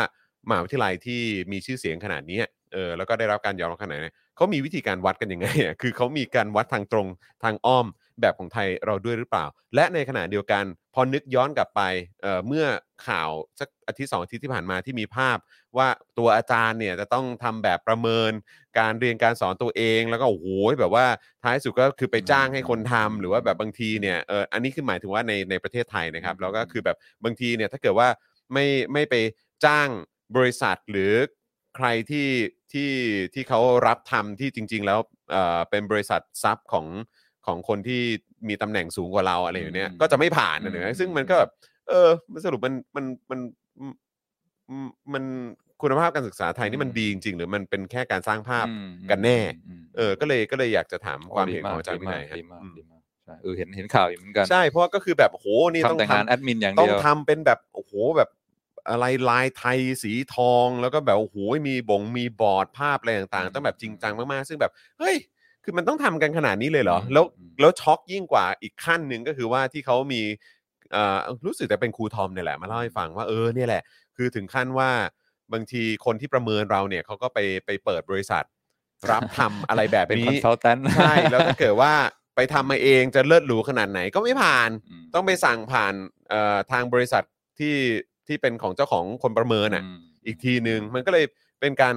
[0.50, 1.22] มหาวิทยาลัยที่
[1.52, 2.40] มีชื่อเสียงขนาดนี้
[2.74, 7.08] เออแล้วก็ได้รับการยอมรับขนาดนี้เขามีวิธีการวัดกันยังไงอะคือเขามีการวัดทางตรง
[7.44, 7.86] ทางอ้อม
[8.22, 9.46] แบบของไทยเราด้วยหรือเปล่า
[9.76, 10.64] และในขณะเดียวกัน
[10.94, 11.82] พอนึกย้อนกลับไป
[12.22, 12.66] เอ่อเมื่อ
[13.08, 15.38] ข่าวสักอาทิตย์สองอาทิตย์ที่ผ่านมาที่มีภาพ
[15.78, 18.32] ว่าตัวอาจารย์เนี่ยจะต้องทำแบบประเมิน
[18.80, 20.48] การเรียนการสอนตัวเองแล้วก็โอ้โห
[20.80, 21.06] แบบว่า
[21.44, 28.10] ท้ายสุดก็คือไปจ้างให้คนทำหรือว่าแบบบางทีเนี่ยเอออันนี้คือหมายถึงว่าในในประเทศไทยนะครับแล้วก็คือแบบบางทีเนี่ยถ้าเกิดว่า
[28.54, 29.16] ไม่ไม่ไป
[29.66, 29.90] จ้าง
[30.36, 31.12] บริษัทหรือ
[31.76, 32.30] ใครที่
[32.74, 32.92] ที่
[33.34, 35.00] ที่เขารับทำที่จริง ๆ แล้ว
[35.32, 36.88] เอ่อเป็นบริษัทซับของ
[37.48, 38.02] ของคนที่
[38.48, 41.50] มีตำแหน่งสูงกว่าเราอะไรอย่างเนี้ยอืมก็จะไม่ผ่านนะอืมเนี่ยซึ่งมันก็แบบ
[41.90, 43.40] เออมันสรุปมันมันมัน
[44.72, 44.84] มัน
[45.14, 45.24] มัน
[45.82, 58.30] คุณภาพการศึกษาไทยนี่มันอืมดีจริง ๆ หรือมันเป็นแค่การสร้างภาพอืมกันแน่อืมเออ ก็เลยก็เลยอยากจะถามโความดีเห็นของอาจารย์วิดีมนัยกครับดีมากอืมดีมากใช่เออเห็นเห็นข่าวอยู่เหมือนกันใช่เพราะว่าก็คือแบบโหนี่ต้องทำแต่งานทำแอดมินอย่างต้อเดีงยวทำเป็นแบบโอ้โหแบบ
[58.90, 61.36] อะไรลายไทยสีทองแล้วก็แบบโอ้โห
[61.68, 65.16] มีบงมีบอร์ดภาพอะไรต่างอืมๆต้องแบบจริงจังมากๆ ซึ่งแบบเฮ้ย
[65.64, 70.22] คือมันต้องทำกันขนาดนี้เลยเหรออืมแล้วอืมแล้วช็อกยิ่งกว่าอีกขั้นหนึ่งก็คือว่าที่เขามี
[70.92, 73.84] เอ่อรู้สึกแต่เป็นครูทอมเนี่ยแหละมาเล่าให้ฟังว่าเออเนี่ยแหละ
[74.18, 74.90] คือถึงขั้นว่า
[75.54, 78.44] บางทีคนที่ประเมินเราเนี่ยเขาก็ไปไปเปิดบริษัท
[79.12, 81.94] รับทำอะไรแบบเป็นนี้ consultant ใช่ แล้วถ้าเกิดว่า
[82.36, 84.70] ไปทำมาเองจะเลิศหรูขนาดไหนก็ไม่ผ่าน
[85.14, 85.94] ต้องไปสั่งผ่าน
[86.30, 87.24] เอ่อทางบริษัท
[87.60, 87.76] ที่
[88.28, 89.84] ที่เป็นของเจ้าของคนประเมินอะ
[90.26, 91.26] อีกทีหนึ่งมันก็เลย
[91.60, 91.96] เป็นการ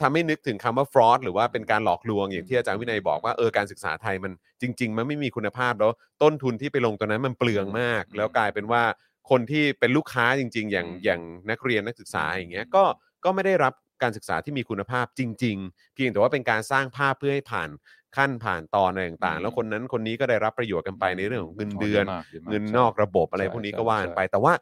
[0.00, 4.32] ทำให้นึกถึงคำว่า fraud หรือว่าเป็นการหลอกลวงอย่างที่อาจารย์วินัยบอกว่าเออการศึกษาไทยมัน
[4.62, 5.90] จริง ๆ มันไม่มีคุณภาพแล้ว
[6.22, 8.82] ต้นทุนที่ไปลงตัวนั้นมันเปลืองมากอืมแล้วกลายเป็นว่า
[9.30, 11.20] คนที่เป็นลูกค้าจริง ๆ อย่างอืมอย่าง
[11.50, 12.84] นักเรียนนักศึกษาอย่างเงี้ยอืมก็
[13.24, 17.70] ก็ไม่ได้รับการศึกษาที่มีคุณภาพจริง ๆ เพียงแต่ว่าเป็นการสร้างภาพเพื่อให้ผ่าน
[18.16, 24.52] ขั้นผ่านตอนอะไรต่างๆ แล้วคนนั้นคนนี้ก็ได้รับประโยชน์กันไปในเรื่องของเงินเดือนดีมากดีมากเงินใช่นอกระบบอะไรใช่พวกนี้ใช่ก็ว่ากันใช่ไป แต่ว่า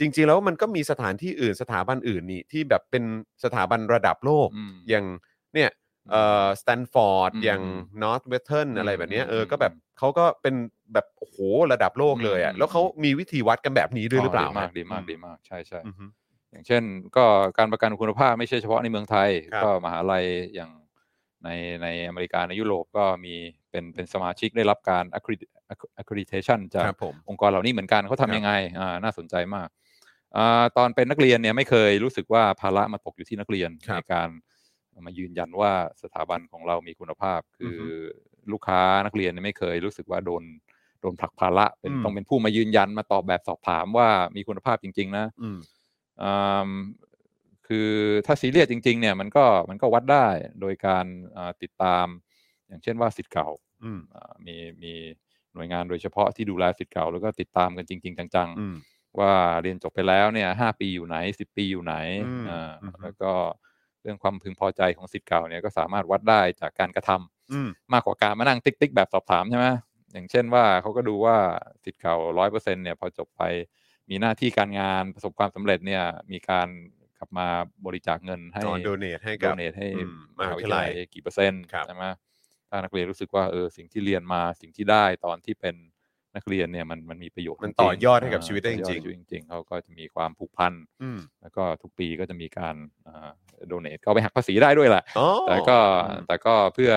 [0.00, 3.04] จริงๆแล้วมันก็มีสถานที่อื่นสถาบันอื่นนี่ที่แบบเป็น
[3.44, 5.06] สถาบันระดับโลก อืม อย่าง
[5.54, 5.70] เนี่ย
[6.10, 7.62] เอ่อสแตนฟอร์ดอืมอย่าง
[8.02, 10.54] Northwestern อืมอะไรแบบเนี้ยเอออมก็แบบเขาก็เป็น
[10.94, 11.38] แบบโอ้โห
[11.72, 16.10] ระดับโลกเลยอะอืม แล้วเขามีวิธีวัดกันแบบนี้ด้วยหรือเปล่าดีมากฮะดีมากดีมากใช่ใช่ อืมอืม
[16.50, 16.82] อย่างเช่น
[17.16, 17.24] ก็
[17.58, 20.24] การประกันคุณภาพไม่ใช่เฉพาะในเมืองไทย ครับ ก็มหาลัย
[20.54, 20.70] อย่าง
[21.44, 21.48] ใน
[21.82, 23.34] ในอเมริกาในยุโรปก็มี
[23.70, 25.52] เป็นเป็นสมาชิกได้รับการ accredit-
[26.00, 29.79] accreditation จากครับผม องค์กรเหล่านี้เหมือนกันเขาครับ ทำยังไงอ่าน่าสนใจมากอ่า
[30.76, 34.28] ตอนเป็นนักเรียนเนี่ยไม่เคยรู้สึกว่าภาระมาตกอยู่ที่นักเรียนครับในการ
[35.06, 35.72] มายืนยันว่า
[36.02, 37.92] สถาบันของเรามีคุณภาพ คืออ
[38.52, 40.42] ลูกค้านักเรียนเนี่ยไม่เคยรู้สึกว่าโดน
[41.00, 45.58] โดนผลักภาระเป็นอืมต้องเป็นผู้มายืนยันมาตอบแบบสอบถามว่ามีคุณภาพจริง ๆ นะอืม
[46.22, 46.32] อื
[46.68, 46.70] ม
[47.68, 47.90] คือ
[48.26, 50.26] ถ้าซีเรียสจริง ๆ เนี่ยมันก็มันก็วัดได้
[50.60, 51.06] โดยการ
[51.36, 52.06] อ่าติดตาม
[52.68, 53.48] อย่างเช่นว่าศิษย์เก่า
[53.84, 54.92] อืมอ่ามีมี
[55.54, 59.32] หน่วยงานโดยเฉพาะที่ดูแลศิษย์เก่า แล้วก็ติดตามกันจริง ๆ จังอืมๆ ว่า
[59.62, 61.94] เรียนจบไปแล้วเนี่ยห้าปีอยู่ไหนสิบปีอยู่ไหน
[62.26, 63.32] อืมอ่าอืมแล้วก็
[64.02, 69.66] เรื่องความพึงพอใจของศิษย์เก่าเนี่ยก็สามารถวัดได้จากการกระทำอืมมากกว่าการมานั่งติ๊กติ๊กแบบสอบถามใช่ไหม
[70.12, 71.36] อย่างเช่นว่าเขาก็ดูว่า
[71.84, 73.42] สิทธิ์เก่าร้อยเปอร์เซ็นเนี่ยพอจบไป
[74.10, 76.68] มีหน้าที่การงานประสบความสำเร็จเนี่ยมีการ
[77.18, 77.48] กลับมา
[77.86, 82.04] บริจาคเงินให้อ๋อ donate ให้โดกับเนทให้อืมมหาวิทยาลัยมหาวิทยาลัยกี่เปอร์เซ็นต์ครับใช่ไหม
[82.68, 85.74] ถ้านักเรียนรู้สึกว่าเออสิ่งที่เรียนมาสิ่งที่ได้ตอนที่เป็น
[86.36, 90.72] นักเรียนเนี่ยมันมันมีประโยชน์มันจริงๆต่อยอดให้กับาชีวิตได้ต่อยอจริงๆให้ชีวิตจริงๆเขาก็จะมีความผูกพัน
[91.02, 92.74] อืมแล้วก็ทุกปีก็จะมีการ
[93.66, 95.78] โดเนทก็เอาไปหักภาษีได้ด้วยแหละอ๋อแต่ก็
[96.08, 96.92] อืมแต่ก็เพื่อ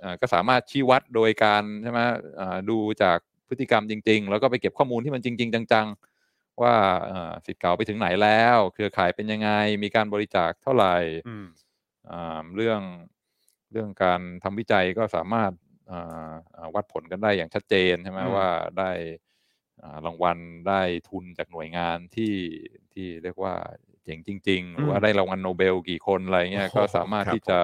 [0.00, 2.00] เอ่อก็สามารถชี้วัดโดยการใช่ไหม
[2.36, 3.18] เอ่อดูจาก
[3.48, 5.86] พฤติกรรมจริง ๆ แล้วก็ไปเก็บข้อมูลที่มันจริง ๆ จัง
[6.24, 6.74] ๆ ว่า
[7.06, 9.50] เอ่อสิทธิ์เก่าไปถึงไหนแล้ว เครือข่ายเป็นยังไง
[9.82, 10.94] มีการบริจาคเท่าไหร่
[11.28, 11.46] อืม
[12.10, 12.80] อ่าเรื่อง
[13.72, 15.69] เรื่องการทำวิจัยก็สามารถอ่าอ่า
[16.74, 18.90] วัดผลกันได้อย่างชัดเจนใช่ไหมอืมว่าได้
[19.82, 20.38] อ่ารางวัล
[20.68, 22.34] ได้ทุนจากหน่วยงานที่
[22.92, 23.54] ที่เรียกว่า
[24.04, 27.58] เจ๋งจริง ๆ หรือว่าได้รางวัลโนเบลกี่คนอะไรเงี้ยโอ้โหก็สามารถครับที่จะ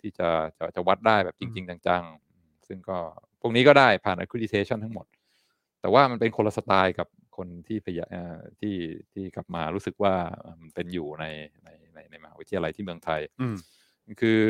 [0.00, 0.28] ที่จะ
[0.58, 2.98] จะจะวัดได้แบบจริง ๆ จังๆ ซึ่งก็
[3.40, 5.06] พวกนี้ก็ได้ผ่าน accreditation ทั้งหมด
[5.80, 8.76] แต่ว่ามันเป็นคนละสไตล์กับคนที่พยาเอ่อที่
[9.12, 10.14] ที่กลับมารู้สึกว่า
[10.60, 11.26] มันเป็นอยู่ใน
[11.64, 13.56] ในในในมหาวิทยาลัยที่เมืองไทยอืม
[14.20, 14.40] คือ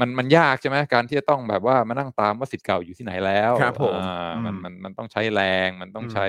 [0.00, 6.26] มันมันยากใช่ไหมการที่จะต้องแบบว่ามานั่งตามว่าสิทธิ์เก่าอยู่ที่ไหนแล้วครับผมอ่ามันอืมมันมันต้องใช้แรงมันต้องอืมใช้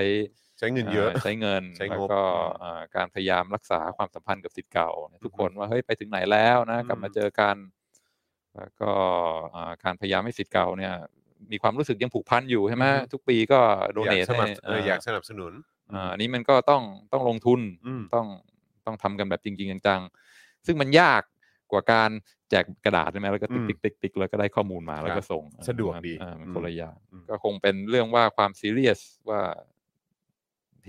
[0.58, 4.90] ใช้เงินเยอะใช้เงินใช้งบแล้วก็อืมอ่าการพยายามรักษาความสัมพันธ์กับสิทธิ์เก่า
[5.24, 7.56] ทุกคนว่าเฮ้ยไปถึงไหนแล้วนะกลับมาอืมเจอกัน
[8.56, 8.92] แล้วก็
[9.54, 10.92] อ่าการพยายามให้สิทธิ์เก่าเนี่ย
[11.52, 13.60] มีความรู้สึกยังผูกพันอยู่ใช่ไหมทุกปีก็
[13.94, 15.52] โดอยาเนกทสนับให้เอออยากสนับสนุน
[15.92, 16.82] อ่าอันนี้มันก็ต้อง
[17.12, 18.26] ต้องลงทุนอืมต้อง
[18.86, 21.22] ต้องทำกันแบบจริง ๆ จังๆซึ่งมันยาก
[21.74, 22.10] กว่าการ
[22.50, 29.40] แจกกระดาษใช่ไหมแล้วก็ติ๊กอืมติ๊กติ๊กติ๊กแล้วก็ได้ข้อมูลมาแล้วครัก็บส่งสะดวกดีอ่ามันอืมคนละอย่างอืมก็คงเป็นเรื่องว่าความซีเรียสว่า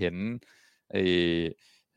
[0.00, 0.14] เห็น
[0.92, 1.02] ไอ้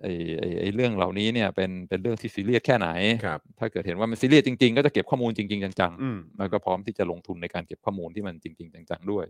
[0.01, 2.89] ไอ้ไอ้ไอ้เรื่องเหล่านี้เนี่ยเป็นเป็นเรื่องที่ซีเรียสแค่ไหน
[3.25, 9.25] ครับถ้าเกิดเห็นว่ามันซีเรียสจริงๆ ก็จะเก็บข้อมูลจริง ๆ จังอืมๆแล้วก็พร้อมที่จะลงทุนในการเก็บข้อมูลที่มันจริง ๆ จังๆ ด้วย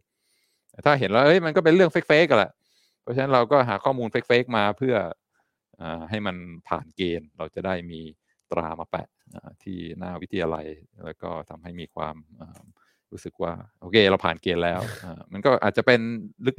[0.72, 2.52] แต่ถ้าเห็นแล้วเอ้ยมันก็เป็นเรื่อง fake ๆกันแหละ
[3.02, 4.96] เพราะฉะนั้นเราก็หาข้อมูล fake ๆมาเพื่อ
[5.82, 6.36] อ่าให้มัน
[6.68, 8.00] ผ่านเกณฑ์เราจะได้มี
[8.52, 9.19] ตรามาแปะอ่า
[9.64, 10.68] ที่หน้าวิทยาลัย
[11.06, 12.62] แล้วก็ทำให้มีความอ่า
[13.12, 16.00] รู้สึกว่า โอเค เราผ่านเกณฑ์แล้วอ่ามันก็อาจจะเป็น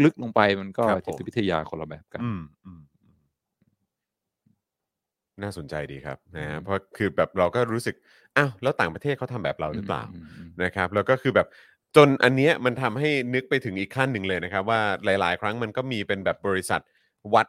[0.05, 3.17] ลึกๆลงไปมันก็ครับผมจิตวิทยาคนละแบบกันอืมอืมอืม
[5.43, 7.97] น่าสนใจดีครับนะฮะอืมเพราะคือแบบเราก็รู้สึก
[8.37, 11.49] อ้าวแล้วต่างประเทศเขาทำแบบเราหรือเปล่ามอืมนะครับ แล้วก็คือแบบ
[11.97, 16.81] จนอันเนี้ยมันทำให้นึกไปถึงอีกขั้นหนึ่งเลยนะครับ ว่าหลาย ๆ ครั้งมันก็มีเป็นแบบบริษัท
[17.35, 17.47] วัด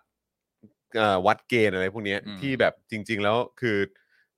[0.98, 3.78] เอ่อวัดเกณฑ์อะไรพวกเนี้ยอืมที่แบบจริง ๆ แล้วคือ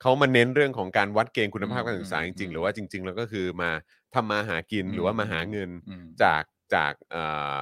[0.04, 3.70] เขามาเน้นเรื่องของการวัดเกณฑ์คุณภาพการศึกษาอืจมริงๆอืมหรือว่าจริง ๆ แล้วก็คือมา
[4.14, 6.44] ทำมาหากินหรือว่ามาหาเงินอืม จาก
[6.74, 7.24] จากเอ่
[7.56, 7.58] อ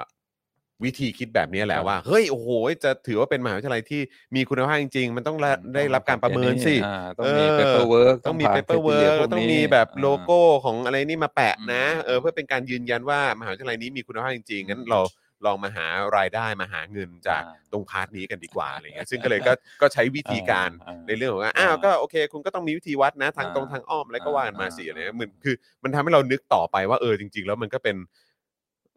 [0.84, 2.50] วิธีคิดแบบนี้แหละครับ ว่า เฮ้ยโอ้โห
[2.84, 4.02] จะถือว่าเป็นมหาวิทยาลัยที่
[4.36, 15.00] มีคุณภาพจริง ๆ มันต้องละได้รับการประเมินสิ อ่าต้องมี เออ paperwork ต้องมีผ่าน paperwork criteria พวกต้องนี้มีแบบอ่าโลโก้ของอะไรนี่มาแปะนะ อืม เออเพื่อเป็นการยืนยันว่ามหาวิทยาลัยนี้มีคุณภาพจริงๆงั้นเรา
[15.46, 15.86] ลองมาหา
[16.18, 27.96] รายได้มาหาเงินจากอ่าตรง part นี้กันดีกว่าอะไรเงี้ยซึ่งก็เลยก็ก็ใช้วิธีการอ่าในเรื่องของว่าอ้าวอ่าก็โอเค คุณก็ต้องมีวิธีวัดนะทางตรงอ่าทางอ้อมอะไรก็ว่ากันมาอ่าสิอะไรอ่าเงี้ยเหมือนคือ มันทำให้เรานึกต่อไปว่าเออจริง ๆ แล้วมันก็เป็น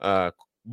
[0.01, 0.27] เอ่อ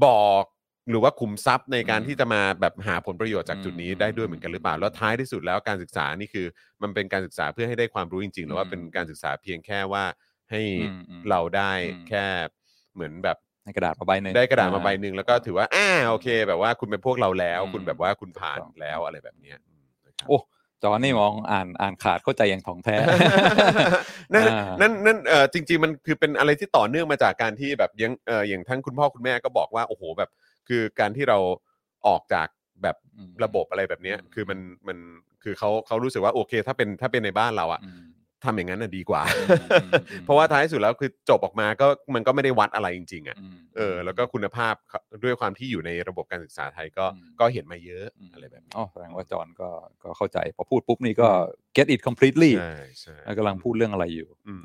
[0.05, 0.45] บอก
[0.89, 6.45] หรือว่าคุมทรัพย์ในการอืมที่จะมาแบบหาผลประโยชน์จากจุดนี้อืมได้ด้วยเหมือนกันหรือเปล่า แล้วท้ายที่สุดแล้วการศึกษานี่คือ
[6.81, 10.03] มันเป็นการศึกษาเพื่อให้ได้ความรู้จริง ๆ หรือว่าอืมเป็นการศึกษาเพียงแค่ว่า
[10.51, 12.25] ให้อืมอืมเราได้อืมแค่
[12.93, 20.39] เหมือนแบบให้ กระดาษมาใบหนึ่งได้กระดาษมาอ่ใบหนึ่งแล้วก็ถือว่าอ่าโอเค แบบว่าคุณเป็นพวกเราแล้วอืมคุณแบบว่าคุณผ่านถูกต้องแล้วอะไรแบบเนี้ยอืมนะครับโอ้
[20.83, 22.95] จอนี่มองอ่านอ่านขาดเข้าใจอย่างถ่องแท้
[24.33, 30.29] นั่นอ่านั่นนั่นเออจริง ๆ มันคือเป็นอะไรที่ต่อเนื่องมาจากการที่แบบยังเอออย่างทั้งคุณพ่อคุณแม่ก็บอกว่าโอ้โหแบบ
[30.67, 31.37] คือการที่เรา
[32.07, 32.47] ออกจาก
[32.83, 34.97] แบบอืมระบบอะไรแบบเนี้ยอืมคือมันมัน
[35.43, 38.01] คือเขาเขารู้สึกว่าโอเค ถ้าเป็นถ้าเป็นในบ้านเราอะอืม
[38.45, 44.75] ทำอย่างนั้นน่ะดีกว่าอืมอืมอืมเพราะว่าท้ายสุดแล้วคือจบออกมาก็มันก็ไม่ได้วัดอะไรจริง ๆอะมเออแล้วก็คุณภาพ
[45.23, 49.69] ด้วยความที่อยู่ในระบบการศึกษาไทยก็อืมก็เห็นมาเยอะมอะไรแบบนี้อ๋อแสดงว่าจอห์นก็
[50.03, 51.29] ก็เข้าใจ พอพูดปุ๊บนี่ก็
[51.77, 54.63] get it completely ใช่ใช่กำลังพูดเรื่องอะไรอยู่อืม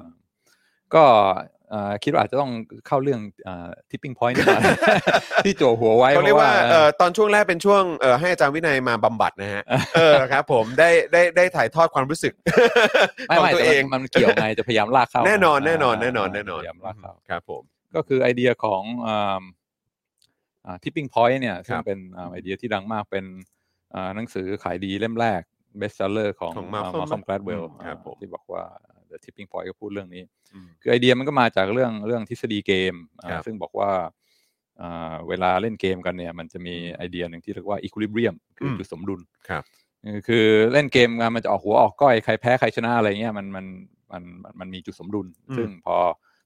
[0.94, 1.55] ก็เอ่อ
[2.04, 2.50] คิดว่าอาจจะต้อง
[2.86, 4.62] เข้าเรื่องเอ่อ tipping point นิดหน่อย
[5.44, 9.64] ที่โจหัวไว้เขาเรียกว่าพะเอ่อตอนช่วงแรกเป็นช่วงเอ่อให้อาจารย์วินัยมาบำบัดนะฮะ
[9.96, 12.32] เออครับ ผมได้ได้ได้ถ่ายทอดความรู้สึก
[13.28, 17.62] ไม่ของไม่ตัวแต่เองมันมันเกี่ยวไงจะพยายามลากเข้าแน่นอนาแน่นอนแน่นอนแน่นอนพยายามลากเข้าครับ ผม
[17.94, 19.42] ก็คือไอเดียของอ่า
[20.66, 23.24] อ่า tipping point เนี่ยซึ่คงรับเป็นอ่าไอเดียที่ดังมากเป็น
[23.94, 25.42] อ่าหนังสือขายดีเล่มแรก
[25.80, 28.64] best seller ของของอ่า Malcolm Malcolm Gladwell อืมครับผมที่บอกว่า
[29.10, 30.22] the tipping point ก็พูดเรื่องนี้
[30.54, 33.90] อืมคือไอเดียมันก็มาจากเรื่องเรื่องทฤษฎีเกมอ่าครับซึ่งบอกว่า
[34.80, 39.62] อ่าเวลาเล่นเกมกันเนี่ย มันจะมีไอเดียหนึ่งที่เรียกว่า equilibrium คืออมจุดสมดุลครับ
[40.02, 43.66] เออคือเล่นเกมกันมันจะออกหัวออกก้อยใครแพ้ใครชนะอะไรเงี้ยมันมัน
[44.12, 45.96] มันมันมันมีจุดสมดุลอืมซึ่งพอ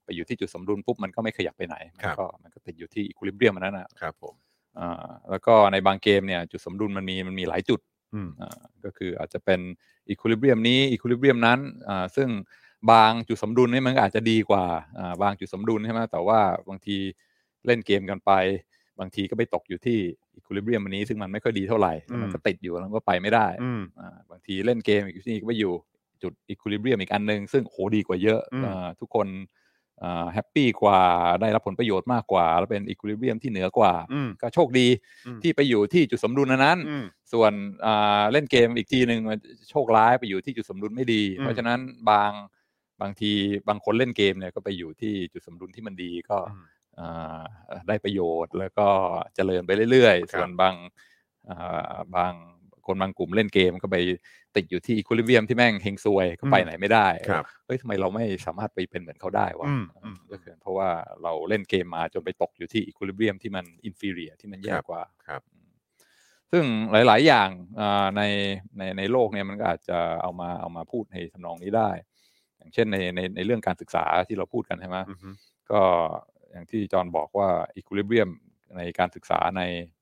[0.05, 4.35] ไปอยู่ที่จุดสมดุลปุ๊บมันก็ไม่ขยับไปไหน มัครับก็มันก็ติดอยู่ที่ equilibrium อันนั้นนะครับผม
[4.79, 7.90] อ่าแล้วก็ในบางเกมเนี่ยจุดสมดุลมันมีมันมีหลายจุดอืมอ่า
[8.85, 9.61] ก็คืออาจจะเป็น
[10.13, 11.59] equilibrium นี้ equilibrium นั้น
[11.89, 12.29] อ่าซึ่ง
[12.93, 14.65] บางจุดสมดุลนี่มันก็อาจจะดีกว่า
[14.99, 16.97] อ่าบางจุดสมดุลใช่ไหมแต่ว่าบางที
[17.67, 18.33] เล่นเกมกันไป
[19.01, 19.99] บางทีก็ไปตกอยู่ที่
[20.39, 25.75] equilibrium อันนี้ ซึ่งมันไม่ค่อยดีเท่าไหร่แล้วมันก็ติดอยู่แล้วก็ไปไม่ได้อืมอ่าบางทีเล่นเกมอีกที่ก็ไปอยู่
[26.23, 29.27] จุด equilibrium อีกอันหนึ่งซึ่งโหดีกว่าเยอะอืมอ่าทุกคน
[30.33, 31.01] แฮปปี้กว่า
[31.41, 34.87] ได้รับผลประโยชน์มากกว่า แล้วเป็น equilibrium ที่เหนือกว่าอืมก็โชคดี
[35.27, 37.53] อืมที่ไปอยู่ที่จุดสมดุลอันนั้นอืมส่วน
[37.85, 39.39] อ่าเล่นเกมอีกทีหนึ่งมัน
[39.71, 41.81] โชคร้ายไปอยู่ที่จุดสมดุลไม่ดีอืมเพราะฉะนั้น
[42.11, 42.33] บาง
[43.01, 43.33] บางที
[43.69, 46.65] บางคนเล่นเกมเนี่ยก็ไปอยู่ที่จุดสมดุลที่มันดีก็อืม
[46.99, 47.41] อ่า
[47.89, 48.89] ได้ประโยชน์แล้วก็
[49.35, 50.75] เจริญไปเรื่อยครับๆส่วนบาง
[51.49, 52.35] อ่าบาง
[52.91, 53.97] คนบางกลุ่มเล่นเกมก็ไป
[54.57, 60.89] ติดอยู่ที่อีค i ลิเบียมที่แม่งเฮงซวยก็ไปไหนไม่ได้ครับเฮ้ยทำไมเราไม่สามารถไปเป็นเหมือนเขาได้วะอืมอืมก็คือเพราะว่า
[61.23, 65.43] เราเล่นเกมมาจนไปตกอยู่ที่อีค i ลิเบียมที่มันอินฟีเรียที่มันแย่ครับกว่าครับ
[66.51, 67.49] ซึ่งหลาย ๆ อย่าง
[67.81, 68.23] อ่าใน
[68.79, 71.91] ในในโลกเนี่ยมันก็อาจจะเอามาเอามาพูดในทำนองนี้ได้
[72.59, 75.31] อย่างเช่นในในในเรื่องการศึกษาที่เราพูดกันใช่ไหมอือฮึ
[75.71, 75.83] ก็
[76.53, 78.31] อย่างที่จอห์นบอกว่าอีค i ลิเบียม
[78.77, 80.00] ในการศึกษาในอ่า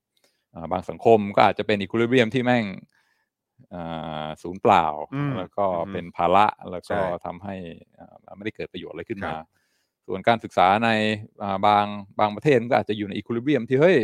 [0.73, 2.65] บางสังคมก็อาจจะเป็นอีค i ลิเบียมที่แม่ง
[3.75, 7.57] อ่าศูนย์เปล่าอืมแล้วก็อือฮึเป็นภาระแล้วก็ใช่ทำให้
[7.99, 9.37] อ่าไม่ได้เกิดประโยชน์อะไรขึ้นครัมาบ
[10.07, 10.89] ส่วนการศึกษาใน
[11.43, 11.87] อ่าบาง
[12.19, 13.97] บางประเทศมันก็อาจจะอยู่ในอีค i ลิเบียมที่เฮ้ย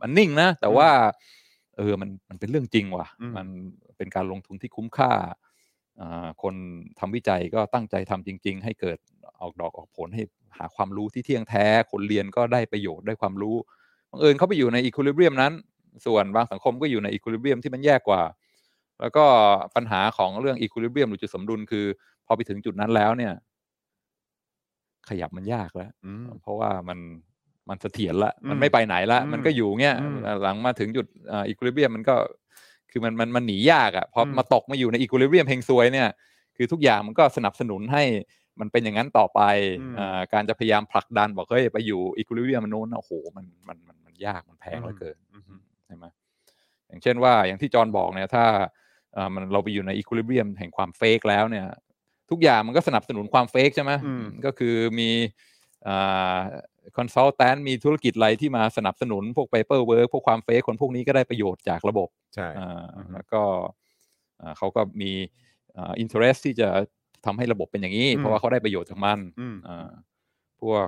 [0.00, 0.88] มันนิ่งนะ แต่ว่า
[1.76, 3.46] เออมันมันเป็นเรื่องจริงว่ะอืมมัน
[3.96, 5.12] เป็นการลงทุนที่คุ้มค่า
[6.00, 6.54] อ่าคน
[6.98, 8.98] ทำวิจัยก็ตั้งใจทำจริง ๆ ให้เกิด
[9.40, 10.22] ออกดอกออกผลให้
[10.58, 13.56] หาความรู้ที่เที่ยงแท้ คนเรียนก็ได้ประโยชน์ได้ความรู้
[14.12, 15.52] บังเอิญเขาไปอยู่ในอีคว i เบียมนั้น
[16.06, 18.22] ส่วนบางสังคมก็อยู่ในอีคว i เบียมที่มันแย่กว่า
[19.00, 19.24] แล้วก็
[19.76, 21.84] ปัญหาของเรื่องอีคว i เบียมหรือจุดสมดุลคือ
[22.26, 23.32] พอไปถึงจุดนั้นแล้วเนี่ย
[25.08, 26.98] ขยับมันยากแล้วอืมเพราะว่ามัน
[27.68, 31.06] มันเสถียรละอืมมันไม่ไปไหนละอืมมันก็อยู่เงี้ยอืมหลังมาถึงจุด
[31.48, 32.16] อีคว i เบียมมันก็
[32.90, 36.08] คือมันมันมันหนียากอะพออมมาตกมาอยู่ในอีคว i เบียมเฮงซวยเนี่ย
[36.56, 38.04] คือทุกอย่างมันก็สนับสนุนให้
[38.60, 39.40] มันเป็นอย่างนั้นต่อไป
[39.80, 46.04] อืมอ่าการจะพยายามผลักดันบอกเฮ้ยไปอยู่อีคว i เบียมมันโน้นนะโอ้โหมันมันมันมัน ยากมันแพงเหลือเกินอืมใช่ไหม
[46.88, 48.44] อย่างเช่นว่าอย่างที่จอห์นบอกเนี่ยถ้า
[49.14, 51.66] เอ่อมันเราไปอยู่ในอีคว i เบียมแห่งความเฟกแล้วเนี่ย
[52.30, 55.10] ทุกอย่างมันก็สนับสนุนความเฟกใช่ไหมอืมก็คือมี
[56.96, 63.42] คอนซัลแทนมีธุรกิจอะไรที่มาสนับสนุนพวก paperwork พวกความเฟกคนพวกนี้ก็ได้ประโยชน์จากระบบใช่อ่าอือฮึแล้วก็
[64.40, 65.12] อ่าเขาก็มี
[65.78, 66.68] interest ที่จะ
[67.26, 69.90] ทำให้ระบบเป็นอย่างนี้อืมเพราะว่าเขาได้ประโยชน์จากมันอืมอ่า
[70.60, 70.86] พวก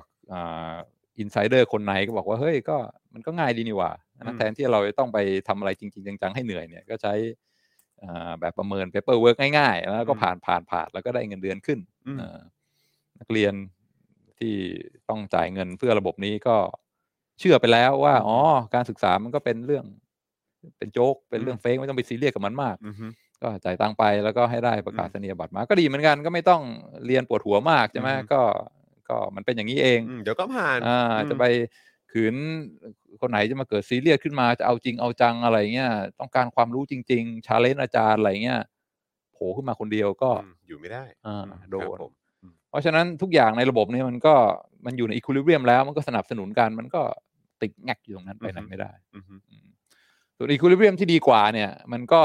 [1.18, 2.76] insider คนไหนก็บอกว่าเฮ้ยก็
[3.14, 3.90] มันก็ง่ายดีนี่หว่า
[4.20, 7.14] นะอืมแทนที่เราจะต้องไปทำอะไรจริง ๆ จังๆให้เหนื่อยเนี่ยก็ใช้
[8.02, 12.38] อ่าแบบประเมิน paperwork ง่ายๆ แล้วก็ผ่านผ่านผ่านแล้วก็ได้เงินเดือนขึ้นอืมอ่า
[13.20, 13.54] นักเรียน
[14.38, 14.54] ที่
[15.08, 16.56] ต้องจ่ายเงินเพื่อระบบนี้ก็
[17.40, 18.38] เชื่อไปแล้วว่าอ๋อ
[18.74, 19.84] การศึกษามันก็เป็นเรื่อง
[20.78, 22.96] เป็นโจ๊กเป็นเรื่อง fake ไม่ต้องไปซีเรียสกับมันมากอืม
[23.42, 26.62] ก็จ่ายตังค์ไปแล้วก็ให้ได้ประกาศอืมนียบัตรมา ก็ดีเหมือนกันก็ไม่ต้อง
[27.06, 28.40] เรียนปวดหัวมากใช่ไหมอืมก็
[29.08, 31.44] ก็มันเป็นอย่างนี้เองอืมเดี๋ยวก็ผ่านอ่าอืมจะไป
[32.12, 32.34] ขืน
[33.20, 38.60] คนไหนจะมาเกิดซีเรียสขึ้นมาจะเอาจริงเอาจังอะไรเงี้ยต้องการความรู้จริง ๆ challenge อาจารย์อะไรเงี้ย
[39.32, 42.12] โผล่ขึ้นมาคนเดียวก็อืมอยู่ไม่ได้อ่าอืมโดนครับผม
[42.70, 44.34] เพราะฉะนั้นทุกอย่างในระบบนี้มันก็
[44.86, 47.02] มันอยู่ในอีคว i เบียมแล้วมันก็สนับสนุนกันมันก็
[47.62, 49.66] ติดแหงกอยู่ตรงนั้นไปไหนอือฮึไม่ได้อืมอืม
[50.36, 52.22] ส่วนอีคว i เบียมที่ดีกว่าเนี่ย มันก็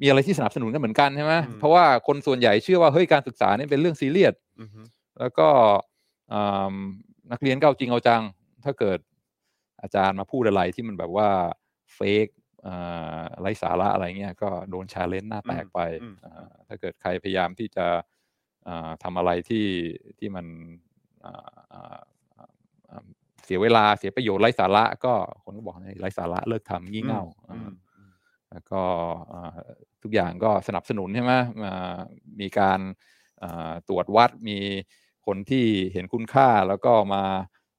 [0.00, 4.68] มีอะไรที่สนับสนุนกันเหมือนกันใช่ไหมอืมเพราะว่าคนส่วนใหญ่เชื่อว่าเฮ้ยการศึกษานี่เป็นเรื่องซีเรียสอืม
[5.20, 5.48] แล้วก็
[6.32, 6.74] อ่า
[7.32, 8.22] นักเรียนก็เอาจริงเอาจัง
[8.64, 8.98] ถ้าเกิด
[9.82, 11.28] อาจารย์มาพูดอะไรที่มันแบบว่า
[11.94, 12.28] fake
[13.40, 17.86] ไร้สาระอะไรเงี้ยก็โดน challenge หน้าแตกไปอืมอ่าถ้าเกิดใครพยายามที่จะ
[18.68, 19.66] อ่าทำอะไรที่
[20.18, 20.46] ที่มัน
[21.24, 21.98] อ่าอ่า
[22.90, 23.04] อ่า
[23.44, 25.12] เสียเวลาเสียประโยชน์ไร้สาระ ก็
[25.44, 28.12] คนก็บอกไร้สาระเลิกทำงี่เง่าอืมอ่า
[28.50, 28.82] แล้วก็
[29.32, 29.56] อ่า
[30.02, 31.32] ทุกอย่างก็สนับสนุนใช่ไหม
[31.64, 31.98] อ่า
[32.40, 32.80] มีการ
[33.42, 34.58] อ่าตรวจวัดมี
[35.26, 37.24] คนที่เห็นคุณค่าแล้วก็มา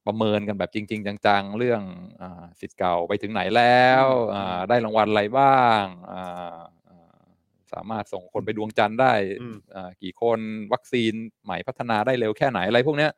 [0.06, 1.82] ประเมินกันแบบจริง ๆ จังๆ เรื่อง
[2.20, 7.16] อาสิทธิ์เก่าไปถึงไหนแล้วอ่าได้รางวัลอะไรบ้างอ่าอ่า
[7.72, 10.38] สามารถส่งคนไปดวงจันทร์ได้อืมอ่ากี่คน
[10.72, 11.12] วัคซีน
[11.44, 13.12] ใหม่พัฒนาได้เร็วแค่ไหนอะไรพวกเนี้ย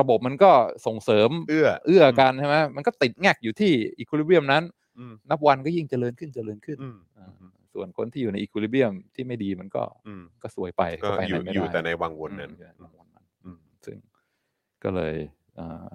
[0.00, 0.50] ระบบมันก็
[0.86, 4.64] ส่งเสริมเอื้อเอื้อกันใช่ไหมมันก็ติดแงกอยู่ที่อีคว i เบียมนั้น
[4.98, 7.30] อืมนับวันก็ยิ่งเจริญขึ้นเจริญขึ้นอืมอ่า
[7.74, 12.52] ส่วนคนที่อยู่ในอีคว i เบียมที่ไม่ดีมันก็อืมก็สวยไปก็ไปอยู่ไหนไม่อยู่ได้แต่ในวังวนนั้น
[14.84, 15.14] ก็เลย
[15.58, 15.90] อ่า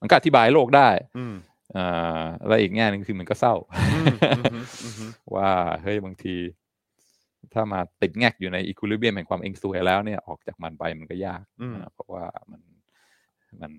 [0.00, 0.88] มันก็อธิบายโลกได้
[1.18, 1.34] อืม
[1.76, 3.54] อ่าแล้วอีกแง่หนึ่งคือมันก็เศร้า
[3.94, 5.50] อืมอืมอืมอืมว่า
[5.82, 6.36] เฮ้ยบางที
[7.54, 12.60] ถ้ามาติดแงกอยู่ในอีคว i เบียมแห่งความเองซวยแล้วเนี่ยออกจากมันไปมันก็ยากอืมอ่าเพราะว่ามัน
[13.60, 13.72] มัน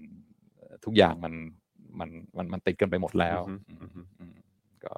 [0.58, 1.34] เอ่อทุกอย่างมัน
[2.00, 4.36] มันมันมันติดกันไปหมดแล้วอืมอือืมมอืม
[4.86, 4.94] ก็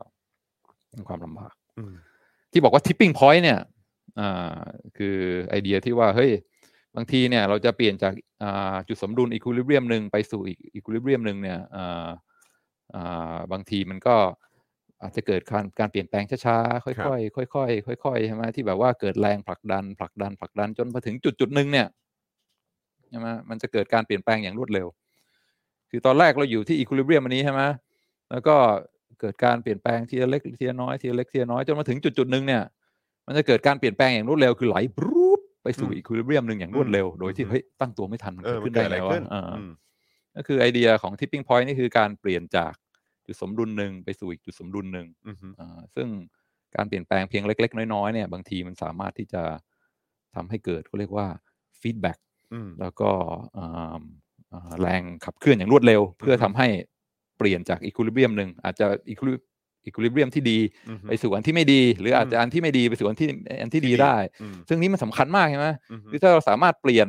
[0.89, 1.93] เป็นความลำบากอืม
[2.51, 3.59] ที่บอกว่า tipping point เนี่ย
[4.19, 4.59] อ่า
[4.97, 5.17] คือ
[5.49, 6.31] ไอเดียที่ว่าเฮ้ย
[6.95, 12.07] บางทีเนี่ยเราจะเปลี่ยนจากอ่าจุดสมดุลอีคว i เบียมหนึ่งไปสู่อีกอีคว i เบียมหนึ่งเนี่ยอ่า
[12.95, 14.15] อ่าบางทีมันก็
[15.01, 16.93] อาจจะเกิดการการเปลี่ยนแปลงช้าๆ ค่อ
[17.45, 21.87] ยๆ ค่อยๆ ค่อยๆ ใช่ไหมที่แบบว่าเกิดแรงผลักดัน ผลักดัน ผลักดันจนมาถึงจุดจุดๆหนึ่งเนี่ย
[23.09, 24.87] ใช่ไหมมันจะเกิดการเปลี่ยนแปลงอย่างรวดเร็ว
[25.89, 27.61] คือตอนแรกเราอยู่ที่อีคว i เบียมอันนี้ใช่ไหม
[28.31, 28.55] แล้วก็
[29.19, 32.63] เกิดการเปลี่ยนแปลงทีละเล็กทีละน้อยทีละเล็กทีละน้อยจนมาถึงจุดจุดๆหนึ่งเนี่ย
[33.25, 35.24] มันจะเกิดการเปลี่ยนแปลงอย่างรวดเร็วคือไหลปรู๊บ
[35.65, 39.71] ไปสู่อืมอีคว i เบียมหนึ่งอย่างรวดเร็ว โดยที่อืมเฮ้ยตั้งตัวไม่ทันมันเอเกิอดมันขึ้นเกิได้ดอะไรไงวะขึ้นอ่าอืม
[40.35, 42.73] ก็คือไอเดียของ tipping point นี่คือการเปลี่ยนจาก
[43.25, 46.07] จุดสมดุลหนึ่งไปสู่อีกจุดสมดุลหนึ่งอืมอ่าซึ่ง
[46.75, 49.43] การเปลี่ยนแปลงเพียงเล็ก ๆ น้อยๆเนี่ยบางทีมันสามารถที่จะ
[50.35, 51.27] ทำให้เกิดเขาเรียกว่า
[51.81, 52.17] feedback
[52.53, 53.11] อืมแล้วก็
[53.57, 54.01] อ่า
[54.53, 56.67] อ่าแรงขับเคลื่อนอย่างรวดเร็ว เพื่อทำให้
[57.37, 59.27] เปลี่ยนจากอีคว i เบียมหนึ่งอาจจะอีคว
[59.85, 60.59] อีคว i เบียมที่ดี
[60.89, 63.27] อืมไปสู่อันที่ไม่ดี หรืออาจจะอันที่ไม่ดีไปสู่อันที่
[63.61, 67.07] อันที่ดีได้อืมซึ่งนี้มันสำคัญมากใช่ไหมอืมคือถ้าเราสามารถเปลี่ยน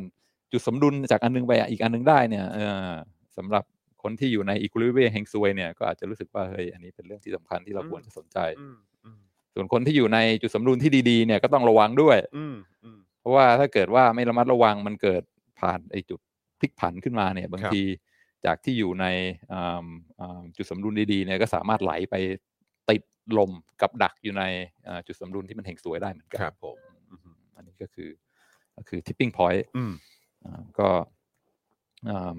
[0.53, 2.59] จุดสมดุลจากอันนึงไปอีกอันนึงได้เนี่ยเอ
[2.89, 2.93] อ
[3.37, 3.65] สำหรับ
[4.03, 9.19] คนที่อยู่ในอีคว i เบียมเฮงซวยเนี่ยก็อาจจะรู้สึกว่าเฮ้ยอันนี้เป็นเรื่องที่สำคัญที่เราควรจะสนใจอืมอืม
[9.55, 15.23] ส่วนคนที่อยู่ในจุดสมดุลที่ดีๆเนี่ยก็ต้องระวังด้วยอืมอืมเพราะว่าถ้าเกิดว่าไม่ระมัดระวังมันเกิด
[15.61, 16.21] ผ่านไอ้จุด
[16.59, 17.83] พลิกผันขึ้นมาเนี่ยบางครับที
[18.47, 19.07] จากที่อยู่ใน
[19.53, 19.87] อ่า
[20.21, 22.15] อ่าจุดสมดุลดีๆเนี่ยก็สามารถไหลไป
[22.91, 23.03] ติด
[23.39, 24.43] ลมกับดักอยู่ใน
[24.89, 26.77] อ่าจุดสมดุลที่มันเฮงสวยได้เหมือนกัครับผม
[27.57, 28.11] อันนี้ก็คือ
[28.77, 29.93] ก็คือ tipping point อืม
[30.45, 30.89] อ่าก็
[32.09, 32.39] อ่า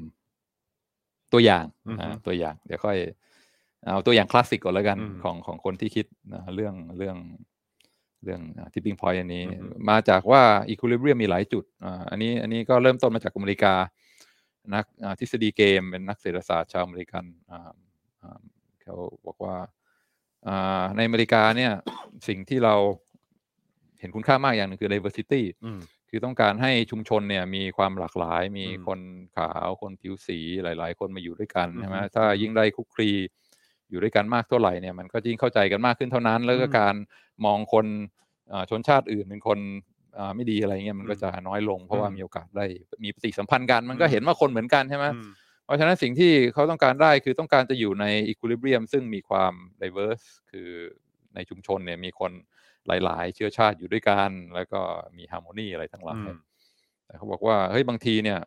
[1.34, 2.98] ตัวอย่างอือฮึอ่าตัวอย่าง เดี๋ยวค่อย
[3.86, 7.18] เอาตัวอย่างคลาสสิกก่อนแล้วกันอืมของของคนที่คิดนะเรื่องเรื่อง
[8.24, 13.74] เรื่องอ่า tipping point อันนี้อือฮึมาจากว่า equilibrium มีหลายจุดอ่าอันนี้อันนี้ก็เริ่มต้นมาจากอเมริกา
[14.74, 17.72] นักอ่าทฤษฎีเกมเป็นนักเศรษฐศาสตร์ชาวอเมริกันอ่า
[18.24, 18.40] อ่า
[18.82, 18.96] เขา
[19.26, 19.68] บอกว่าอ่า
[20.96, 21.72] ในอเมริกาเนี่ย
[22.28, 22.76] สิ่งที่เรา
[24.00, 25.80] เห็นคุณค่ามากอย่างหนึ่งคือ diversity อืม
[26.10, 29.00] คือต้องการให้ชุมชนเนี่ยมีความหลากหลาย มีอืมคน
[29.38, 33.10] ขาวคนผิวสีหลาย ๆ คนมาอยู่ด้วยกันอือฮึใช่ไหมถ้ายิ่งได้คุกคลี
[33.90, 36.96] อยู่ด้วยกันมากเท่าไหร่เนี่ยมันก็ยิ่งเข้าใจกันมากขึ้นเท่านั้น แล้วก็อืมการ
[37.46, 37.86] มองคน
[38.52, 39.60] อ่าชนชาติอื่นเป็นคน
[40.18, 42.66] อ่าไม่ดีอะไรเงี้ยมันก็อืมจะน้อยลงเพราะว่าอืมมีโอกาสได้
[43.04, 45.28] มีปฏิสัมพันธ์กันมันก็อืมเห็นว่าคนเหมือนกันใช่ไหมอืม
[45.68, 49.54] เพราะฉะนั้นสิ่งที่เขาต้องการได้คือต้องการจะอยู่ใน equilibrium ซึ่งมีความ
[49.84, 50.70] diverse คือ
[51.36, 52.32] ในชุมชนเนี่ยมีคน
[52.88, 54.82] หลาย ๆ เชื้อชาติอยู่ด้วยกัน แล้วก็
[55.18, 56.38] มี harmony อะไรทั้งหลายอืม
[57.06, 58.40] แต่เขาบอกว่าเฮ้ยบางทีเนี่ย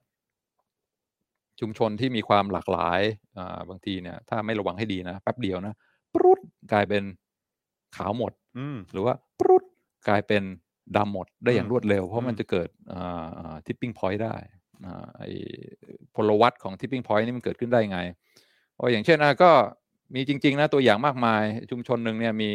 [1.60, 3.00] ชุมชนที่มีความหลากหลาย
[3.38, 5.74] อ่าบางทีเนี่ย ถ้าไม่ระวังให้ดีนะแป๊บเดียวนะ
[6.14, 6.40] ปรุด
[6.72, 7.02] กลายเป็น
[7.96, 9.64] ขาวหมดอืมหรือว่าปรุด
[10.08, 10.42] กลายเป็น
[10.96, 12.68] ดำหมดได้อย่างอืมรวดเร็ว เพอืราะอืมมันจะเกิด
[13.66, 14.59] tipping point ได้อ่า
[15.18, 15.28] ไอ้
[16.14, 18.00] พลวัตของ tipping point นี่มันเกิดขึ้นได้ไง
[18.74, 19.50] เพราะอย่างเช่นนะก็
[20.14, 22.50] มีจริง ๆ นะ ตัวอย่างมากมายชุมชนหนึ่งเนี่ยมี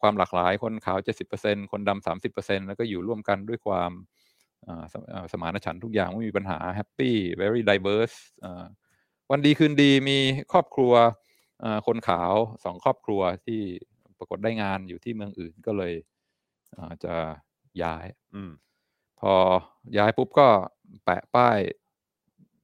[0.00, 0.98] ความหลากหลายคนขาว
[1.34, 3.92] 70%คนดำ30%แล้วก็อยู่ร่วมกันด้วยความ
[5.32, 8.16] สมานฉันท์ทุกอย่างไม่มีปัญหาแฮปปี้ very diverse
[9.30, 10.18] วันดีคืนดีมี
[10.52, 10.92] ครอบครัว
[11.86, 12.32] คนขาว
[12.64, 13.60] สองครอบครัวที่
[14.18, 15.94] ปรากฏได้งานอยู่ที่เมืองอื่นก็เลย
[17.04, 17.14] จะ
[17.82, 18.36] ย้ายอ
[19.20, 19.34] พอ
[19.98, 20.48] ย้ายปุ๊บก็
[21.06, 21.58] แปะป้าย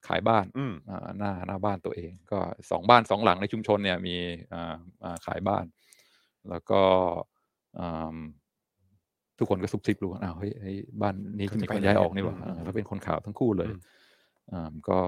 [0.09, 2.39] ขายบ้านอืมอ่าหน้าหน้าบ้านตัวเอง ก็
[2.71, 4.17] สองบ้านสองหลังในชุมชนเนี่ยมี
[4.53, 4.75] อ่า
[5.05, 5.65] อ่าขายบ้าน
[6.51, 6.81] แล้วก็
[7.79, 8.17] อ่า
[9.39, 13.81] ทุกคนก็ซุบซิบรู้ว่าอ้าวเฮ้ยเฮ้ยบ้านนี้จะมีคนย้ายออกนี่หว่าอืมอ่าแล้วเป็นคนขาวทั้งคู่เลยอืม
[14.53, 14.99] อ่าก็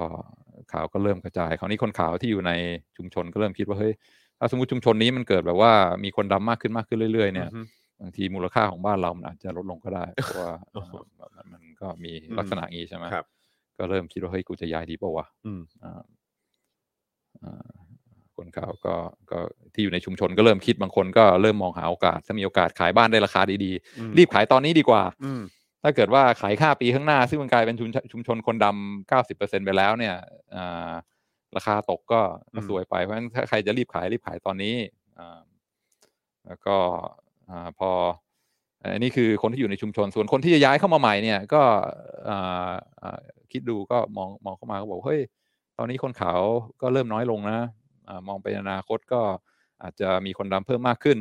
[0.72, 2.52] ข่าวก็เริ่มกระจายคราวนี้คนขาวที่อยู่ใน
[2.96, 3.92] ชุมชนก็เริ่มคิดว่าเฮ้ย
[4.38, 5.72] ถ้าสมมติชุมชนนี้มันเกิดแบบว่า
[6.04, 7.66] มีคนดำมากขึ้นมากขึ้นเรื่อยๆเนี่ยอืม
[8.00, 13.26] บางทีมูลค่าของบ้านเรามันอาจจะลดลงก็ได้เพราะว่าโอ้โหเอ่อมันมัน ก็มีอืมลักษณะอย่างนี้ใช่ไหมครับ
[13.78, 16.02] ก็เริ่มคิดว่าเฮ้ยกูจะย้ายดีเปล่าวะอืมอ่า
[17.42, 17.68] อ่า
[18.36, 18.94] คนข่าวก็
[19.30, 19.38] ก็
[19.74, 25.42] ที่อยู่ในชุมชนก็เริ่มคิดบางคนก็เริ่มมองหาโอกาส ถ้ามีโอกาสขายบ้านได้ราคาดีอืมๆรีบขายตอนนี้ดีกว่าอืม
[25.82, 30.14] ถ้าเกิดว่าขายค่าปีข้างหน้า ซึ่งมันกลายเป็นชุมชนชุมชนคนดำเก้าสิบเปอร์เซ็นไปแล้วเนี่ย
[30.56, 30.92] อ่า
[31.56, 32.20] ราคาตกก็
[32.54, 34.74] ก็อืมสวยไปเพราะฉะนั้นถ้าใครจะรีบขายรีบขายตอนนี้
[35.18, 35.40] อ่า
[36.46, 36.76] แล้วก็
[37.48, 37.90] อ่าพอ
[38.92, 41.62] อันนี้คือคนที่อยู่ในชุมชนส่วนคนที่จะย้ายเข้ามาใหม่เนี่ยก็
[43.52, 45.20] คิดดูก็มองมองเข้ามาก็บอกเฮ้ย
[45.78, 46.40] ตอนนี้คนขาว
[46.82, 47.58] ก็เริ่มน้อยลงนะ
[48.08, 49.20] อ่ามองไปในอนาคตก็
[49.82, 51.18] อาจจะมีคนดำเพิ่มมากขึ้น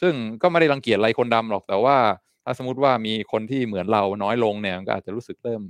[0.00, 1.96] ซึ่งก็ไม่ได้รังเกียจอะไรคนดำหรอกแต่ว่า
[2.44, 5.62] ถ้าสมมติว่ามีคนที่เหมือนเราน้อยลงเนี่ยก็อาจจะรู้สึกเริ่ม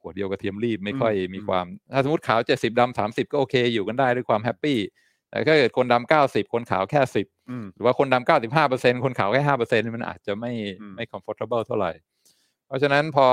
[0.00, 4.78] หัวเดียวกระเทียมรีบไม่ค่อยมีความ ถ้าสมมติขาวเจ็ดสิบดำสามสิบก็โอเคอยู่กันได้ด้วยความแฮปปี้
[5.30, 11.92] แต่ถ้าเกิดคนดำเก้าสิบคนขาวแค่สิบอืมหรือว่าคนดำเก้าสิบห้าเปอร์เซ็นคนขาวแค่ห้าเปอร์เซ็นมันอาจจะไม่อืมไม่ comfortable เท่าไหร่
[12.66, 13.26] เพราะฉะนั้นพอ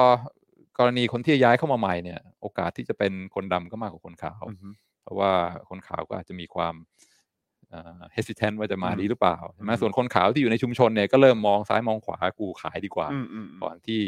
[0.80, 4.74] กรณีคนที่ย้ายเข้ามาใหม่เนี่ย โอกาสที่จะเป็นคนดำก็มากกว่าคนขาวอืม
[5.04, 5.32] เพราะว่า
[5.70, 6.76] คนขาวก็อาจจะมีความ
[7.70, 14.02] เอ่อ hesitant ว่าจะมาอืมดีหรือเปล่าใช่ไหมอืมส่วนคนขาวที่อยู่ในชุมชนเนี่ยก็เริ่มมองซ้ายมองขวากูขายดีกว่าอืมอืมก่อนที่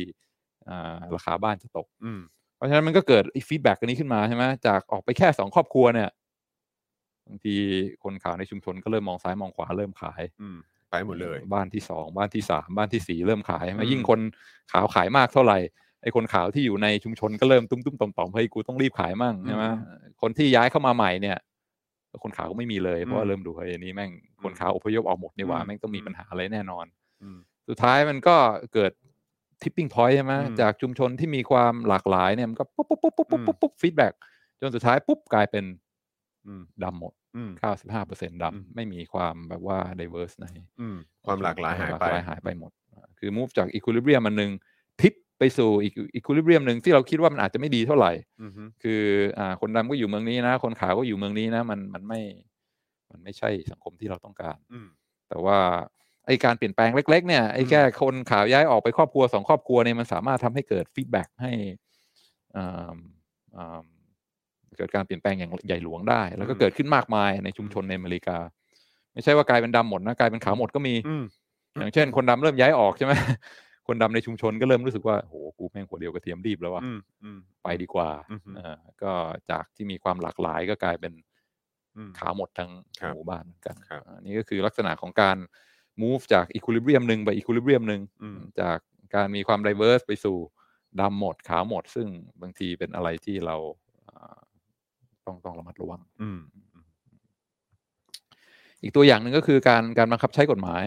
[0.70, 2.22] อ่าราคาบ้านจะตกอืม
[2.56, 6.10] เพราะฉะนั้นมันก็เกิด feedback อันนี้ขึ้นมาใช่ไหมจากออกไปแค่สองครอบครัวเนี่ย
[7.30, 7.56] บางที
[8.04, 10.58] คนขาวในชุมชนก็เริ่มมองซ้ายมองขวาเริ่มขายอืม
[10.92, 14.20] ไปหมดเลย บ้านที่สองบ้านที่สามบ้านที่สี่เริ่มขายใช่ไหมอืมยิ่งคน
[14.72, 15.60] ขาวขายมากเท่าไหร่
[16.02, 19.66] ไอ้คนขาวที่อยู่ในชุมชนก็เริ่มตุ้มตุ้มต่อมต่อมเฮ้ยกูต้องรีบขายมั่งใช่ไหม
[20.22, 21.38] คนที่ย้ายเข้ามาใหม่เนี่ย
[22.24, 24.12] คนขาวก็ไม่มีเลยเพราะว่าเริ่มดูเฮ้ยอันนี้แม่ง
[24.44, 26.86] คนขาวอพยพออกหมดนี่หว่าแม่งต้องมีปัญหาอะไรแน่นอน
[27.22, 28.36] อืมสุดท้ายมันก็
[28.74, 28.92] เกิด
[29.62, 34.14] tipping point ใช่ไหมอืมจากชุมชนที่มีความหลากหลายเนี่ยมันก็ปุ๊บปุ๊บปุ๊บปุ๊บปุ๊บปุ๊บปุ๊บ feedback
[34.62, 35.89] จนสุดท้ายปุ๊บกลายเป็นอืม
[36.84, 40.48] ดำหมดอืม95เปอร์เซ็นต์อืมดำไม่มีความแบบว่า diverse ใน
[40.80, 42.72] อืมความหลากหลายหายหลากไปหลายหายไปหมด
[43.20, 44.52] คือ move จาก equilibrium มันหนึ่ง
[45.00, 48.52] พลิกไปสู่อีก equilibrium หนึ่งที่เราคิดว่ามันอาจจะไม่ดีเท่าไหร่อืม
[48.84, 49.02] คือ
[49.40, 52.22] อ่าคนดำก็อยู่เมืองนี้นะ คนขาวก็อยู่เมืองนี้นะ มันมันไม่
[53.12, 54.88] มันไม่ใช่สังคมที่เราต้องการอืม
[55.30, 55.60] แต่ว่า
[56.26, 61.52] ไอการเปลี่ยนแปลงเล็ก ๆ เนี่ยไออืมแค่คนขาวย้ายออกไปครอบครัวสองครอบครัวเนี่ยมันสามารถทำให้เกิด feedback ให้
[62.56, 62.96] อ่า
[63.56, 63.82] อ่า
[64.78, 68.38] เกิดการเปลี่ยนแปลงอย่างใหญ่หลวงได้ แล้วก็เกิดขึ้นมากมายในชุมชนในอเมริกา
[69.14, 71.24] ไม่ใช่ว่ากลายเป็นดำหมดนะกลายเป็นขาวหมดก็มีอืม
[71.80, 73.14] อย่างเช่น คนดำเริ่มย้ายออกใช่ไหม
[73.88, 79.12] คนดำในชุมชนก็เริ่มรู้สึกว่าโหกูแม่งหัวเดียวกระเทียมรีบแล้วว่ะอืมอืมไปดีกว่าอือฮึเออก็
[79.52, 81.14] จากที่มีความหลากหลายก็กลายเป็น
[81.98, 85.38] อืมขาวหมดทั้งครับหมู่บ้านเหมือนกันครับอันนี้ก็คือลักษณะของการ
[86.02, 88.78] move จาก equilibrium หนึ่งไป equilibrium หนึ่งอืมจาก
[89.16, 90.38] การมีความ diverse ไปสู่
[91.02, 92.08] ดำหมดขาวหมด ซึ่ง
[92.42, 93.56] บางทีเป็นอะไรที่เรา
[93.88, 93.89] อ่า
[95.30, 96.40] ต้องต้องระมัดระวัง อืม
[98.82, 100.84] อีกตัวอย่างหนึ่งก็คือการการบังคับใช้กฎหมาย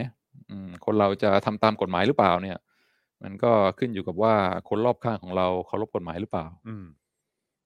[0.51, 2.59] อืมคนเราจะทำตามกฎหมายหรือเปล่าเนี่ย
[3.23, 4.35] มันก็ขึ้นอยู่กับว่า
[4.69, 6.85] คนรอบข้างของเราเคารพกฎหมายหรือเปล่า อืม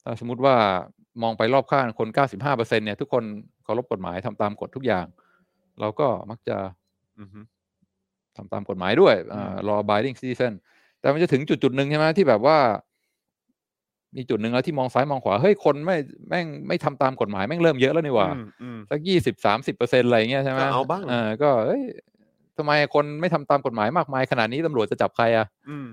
[0.02, 0.56] ถ้าสมมุติว่า
[1.22, 3.24] มองไปรอบข้างคน95%เนี่ยทุกคน
[3.64, 5.06] เคารพกฎหมายทำตามกฎทุกอย่าง
[5.80, 6.56] เราก็มักจะ
[7.18, 7.28] อืม
[8.36, 10.52] ทำตามกฎหมายด้วยอ่าอืม law abiding citizen
[11.00, 12.58] แต่มันจะถึงจุดจุดๆหนึ่งใช่ไหมที่แบบว่า
[14.16, 15.96] มีจุดหนึ่งแล้วที่มองซ้ายมองขวาเฮ้ยคนไม่
[16.28, 21.82] แม่งไม่ทำตามกฎหมายแม่งเริ่มเยอะแล้วนี่หว่าอืมอืมสักยี่สิบสามสิบเปอร์เซ็นอะไรเงี้ยใช่ไหมก็เอาบ้างเออก็เอ้ย
[22.58, 25.86] ทำไมคนไม่ทำตามกฎหมายมากมายขนาดนี้ตำรวจจะจับใครอะอืม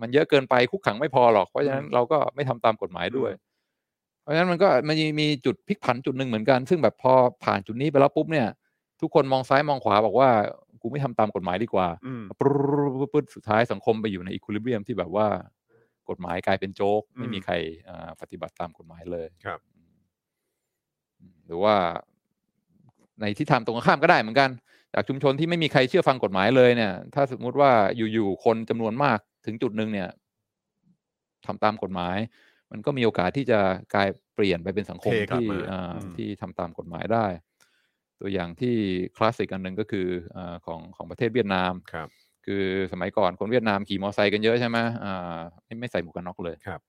[0.00, 3.46] มันเยอะเกินไปคุกขังไม่พอหรอกเพราะฉะนั้นอืมเราก็ไม่ทำตามกฎหมายด้วยอืม
[4.22, 7.12] เพราะฉะนั้นมันก็มันมีจุดพลิกผันจุดหนึ่งเหมือนกัน ซึ่งแบบพอ
[7.44, 8.48] ผ่านจุดนี้ไปแล้วปุ๊บเนี่ย
[9.00, 10.30] ทุกคนมองซ้ายมองขวาบอกว่า
[10.82, 15.26] กูไม่ทำตามกฎหมายดีกว่าอืมปุ๊บปุ๊บปุ๊บสุดท้ายสังคมไปอยู่ในอีค i ลิเบียมที่แบบว่า
[16.10, 17.54] กฎหมายกลายเป็นโจ๊ก ไม่มีอืมใคร
[17.88, 19.60] อ่าปฏิบัติตามกฎหมายเลยครับ
[21.18, 21.74] อืมหรือว่า
[23.20, 24.50] ในทิศทางตรงกันข้ามก็ได้เหมือนกัน
[24.94, 27.70] จากชุมชนที่ไม่มีใครเชื่อฟังกฎหมายเลยเนี่ย ถ้าสมมุติว่า
[28.12, 30.08] อยู่ๆคนจำนวนมากถึงจุดหนึ่งเนี่ย
[31.46, 32.16] ทำตามกฎหมาย
[32.70, 33.60] มันก็มีโอกาสที่จะ
[33.94, 37.26] กลายเปลี่ยนไปเป็นสังคมเทกลับที่มาอ่าอืมที่ทำตามกฎหมายได้
[38.20, 38.74] ตัวอย่างที่
[39.16, 40.06] คลาสสิกอันหนึ่งก็คือ
[40.36, 42.08] อาของของประเทศเวียดนามครับ
[42.46, 46.80] คือสมัยก่อนคนเวียดนามขี่มอเตอร์ไซค์กันเยอะใช่ไหมอ่าไม่ไม่ใส่หมวกกันน็อกเลยครับ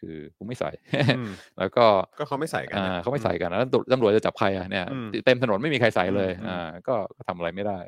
[0.00, 0.70] คือกูไม่ใส่
[1.18, 1.84] อืมแล้วก็
[2.18, 7.78] ก็เขาไม่ใส่กันอ่านะเขาไม่ใส่กันแล้วตำรวจตำรวจจะจับใครอะเนี่ยอืมเต็มถนนไม่มีใครใส่เลยอืมอ่าก็ก็ทำอะไรไม่ได้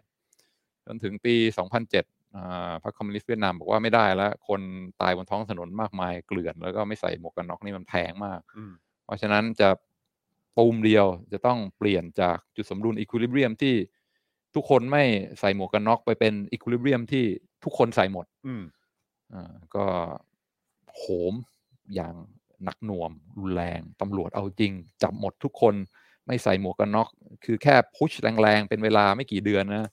[0.87, 1.35] จนถึงปี
[1.85, 4.61] 2007อ่าพรรคคอมมิวนิสต์เวียดนามบอกว่าไม่ได้แล้ว คน
[5.03, 8.73] ตายบนท้องถนนมากมายเกลื่อน แล้วก็ไม่ใส่หมวกกันน็อกนี่มันแพงมากอืม
[9.05, 9.69] เพราะฉะนั้นจะ
[10.57, 13.75] ปูมเดียวจะต้องเปลี่ยนจากจุดสมดุลอีค i ลิเบียมที่
[14.55, 15.05] ทุกคนไม่
[15.41, 17.25] ใส่หมวกกันน็อกไปเป็นอีค i ลิเบียมที่
[17.65, 18.63] ทุกคนใส่หมด อืม
[19.35, 19.87] อ่าก็
[20.97, 21.35] โหม
[21.95, 22.15] อย่าง
[22.65, 25.75] หนักหน่วงรุนแรงตำรวจเอาจริง จับหมดทุกคน
[26.27, 27.09] ไม่ใส่หมวกกันน็อก
[27.45, 29.91] คือแค่พุชแรงๆ เป็นเวลาไม่กี่เดือนนะ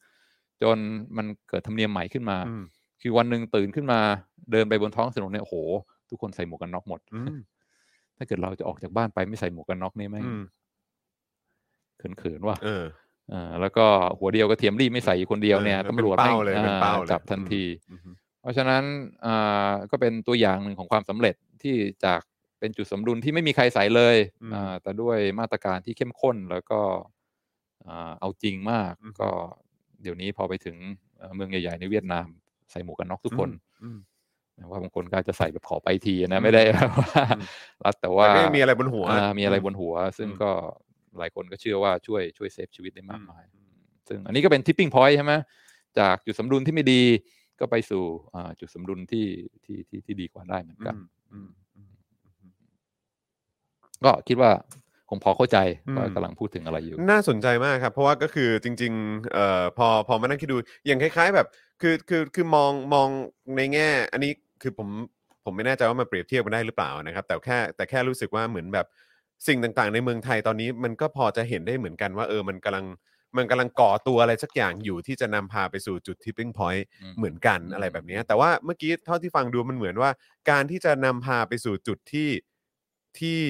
[0.62, 0.78] จน
[1.18, 2.64] มันเกิดธรรมเนียมใหม่ขึ้นมาอืม
[3.02, 4.00] คือวันหนึ่งตื่นขึ้นมา
[4.52, 5.56] เดินไปบนท้องถนนเนี่ยโอ้โห
[6.10, 7.40] ทุกคนใส่หมวกกันน็อกหมดอืม
[8.18, 10.44] ถ้าเกิดเราจะออกจากบ้านไปไม่ใส่หมวกกันน็อกนี่แม่งอืม
[11.98, 13.01] เขินๆว่ะเอออ่า
[13.62, 13.86] แล้วก็
[14.20, 18.84] หัวเดียวก็เทียมรีบไม่ใส่อยู่คนเดียวเนี่ยออตำรวจเป็นแม่เป้างเลยเป็นเป้าอ่าเลยจับทันทีอืมอืมเพราะฉะนั้น
[19.26, 22.22] อ่าก็เป็นตัวอย่างหนึ่งของความสำเร็จที่จาก
[22.60, 26.80] เป็นจุดสมดุลที่ไม่มีใครใส่เลยอืมอ่าแต่ด้วยมาตรการที่เข้มข้นแล้วก็
[27.88, 29.30] อ่าเอาจริงมากอืมก็
[30.02, 30.76] เดี๋ยวนี้พอไปถึง
[31.18, 32.28] เอ่อเมืองใหญ่ ๆ ในเวียดนาม
[32.72, 33.50] ใส่หมวกกันน็อกทุกคน
[33.84, 34.00] อืม
[34.58, 37.48] นะว่าบางคนก็อาจจะใส่แบบขอไปทีอืนะมไม่ได้แบบว่าอืม
[37.84, 40.52] รัดแต่ว่าแต่ก็ยังมีอะไรบนหัวอ่ามีอะไรบนหัว ซึ่งอืมก็
[41.20, 43.46] หลายคนก็เชื่อว่าช่วยช่วยเซฟชีวิตได้มากอืมมาย
[44.08, 45.34] ซึ่งอันนี้ก็เป็นทิปปิ้งพอยต์ใช่ไหม
[46.00, 47.02] จากจุดสมดุลที่ไม่ดี
[47.60, 48.04] ก็ไปสู่
[48.36, 49.26] อ่าจุดสมดุลที่
[49.66, 50.96] ที่ที่ที่ดีกว่าได้เหมือนกัน
[51.34, 51.90] อืมอืม
[54.06, 54.52] ก็คิดว่า
[55.10, 55.58] คงพอเข้าใจ
[55.88, 61.48] อืมว่ากำลังพูดถึงอะไรอยู่ น่าสนใจมากครับ เพราะว่าก็คือจริงๆเอ่อพอพอมานั่งคิดดูอย่างคล้าย ๆ แบบ
[61.82, 63.08] คือคือคือมองมอง
[63.58, 64.32] ในแง่ อันนี้
[64.62, 64.90] คือผม
[65.46, 68.86] ผมไม่แน่ใจว่ามันเปรียบเทียบกันได้หรือเปล่านะครับ แต่แค่แต่แค่รู้สึกว่าเหมือนแบบ
[69.48, 72.86] สิ่งต่างๆ ในเมืองไทยตอนนี้มันก็พอจะเห็นได้เหมือนกันว่าเออมันกำลัง
[73.38, 80.10] มันกำลังก่อตัวอะไรสักอย่างอยู่ที่จะนำพาไปสู่จุด tipping point อืม เหมือนกันอืมอะไรแบบเนี้ยแต่ว่าเมื่อกี้เท่าที่ฟังดูมันเหมือนว่า
[80.50, 82.30] การที่จะนำพาไปสู่จุดที่
[83.20, 83.42] ที่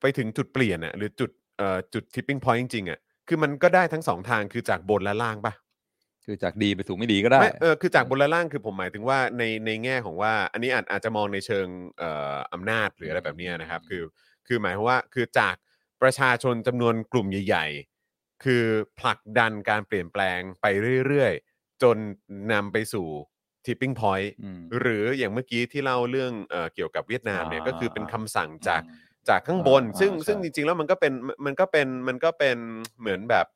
[0.00, 2.98] ไปถึงจุดเปลี่ยนอะหรือจุดเอ่อจุด tipping point จริงๆอะ
[3.28, 5.52] คือมันก็ได้ทั้งสองทางคือจากบนและล่างปะ
[6.26, 11.66] คือจากดีไปสู่ไม่ดีก็ได้ไม่เออคือจากบนและล่างคือผมหมายถึงว่าในในแง่ของว่า อันนี้อาจอาจจะมองในเชิง
[11.98, 14.02] เอ่ออำนาจหรืออะไรแบบเนี้ยนะครับอืมคือ
[14.46, 15.56] คือหมายความว่าคือจาก
[16.02, 17.66] ประชาชนจำนวนกลุ่มใหญ่
[18.06, 18.64] ๆ คือ
[18.98, 20.66] ผลักดันการเปลี่ยนแปลงไป
[21.06, 21.96] เรื่อยๆ จน
[22.52, 23.06] นำไปสู่
[23.66, 28.98] tipping point อืมหรืออย่างเมื่อกี้ที่เล่าเรื่องเอ่อเกี่ยวกับเวียดนามเนี่ยอ่าก็คือเป็นคำสั่งจากอืม
[29.28, 31.12] จากข้างบนอ่าซึ่งอ่าซึ่งใช่จริงๆแล้วมันก็เป็น
[31.46, 32.56] มันก็เป็นมันก็เป็น
[33.00, 33.46] เหมือนแบบ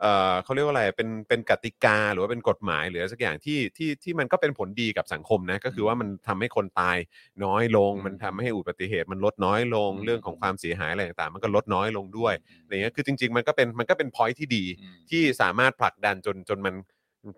[0.00, 6.96] เอ่อเขาเรียกว่าอะไรเป็นเป็นกติกาหรือว่าเป็นกฎหมายหรืออะไรสักอย่างที่ที่ที่มันก็เป็นผลดีกับสังคมนะก็คือว่ามันทำให้คนตาย
[7.44, 16.74] น้อยลงอืมมันทำให้อุบัติเหตุมันลดน้อยลงอืมเรื่องของความเสียหายอะไรต่างๆ มันก็ลดน้อยลงด้วยอะไรเงี้ยคือจริง ๆ มันก็เป็นมันก็เป็นพอยที่ดี อืม ที่สามารถผลักดันจนจนมัน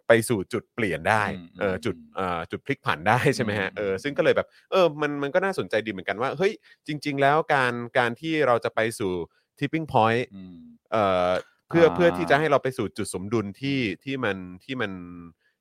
[0.09, 6.53] ไปสู่จุดเปลี่ยนได้อืมเอออืมจุดเอ่อจุดพลิกผันได้ใช่ไหมฮะอืม เออซึ่งก็เลยแบบเออมันมันก็น่าสนใจดีเหมือนกันว่าเฮ้ย
[6.87, 9.13] จริง ๆ แล้วการการที่เราจะไปสู่
[9.59, 10.57] tipping point อืม
[10.93, 11.31] เอ่อ
[11.69, 14.93] เพื่ออ่าเพื่อที่จะให้เราไปสู่จุดสมดุลที่ที่มันที่มัน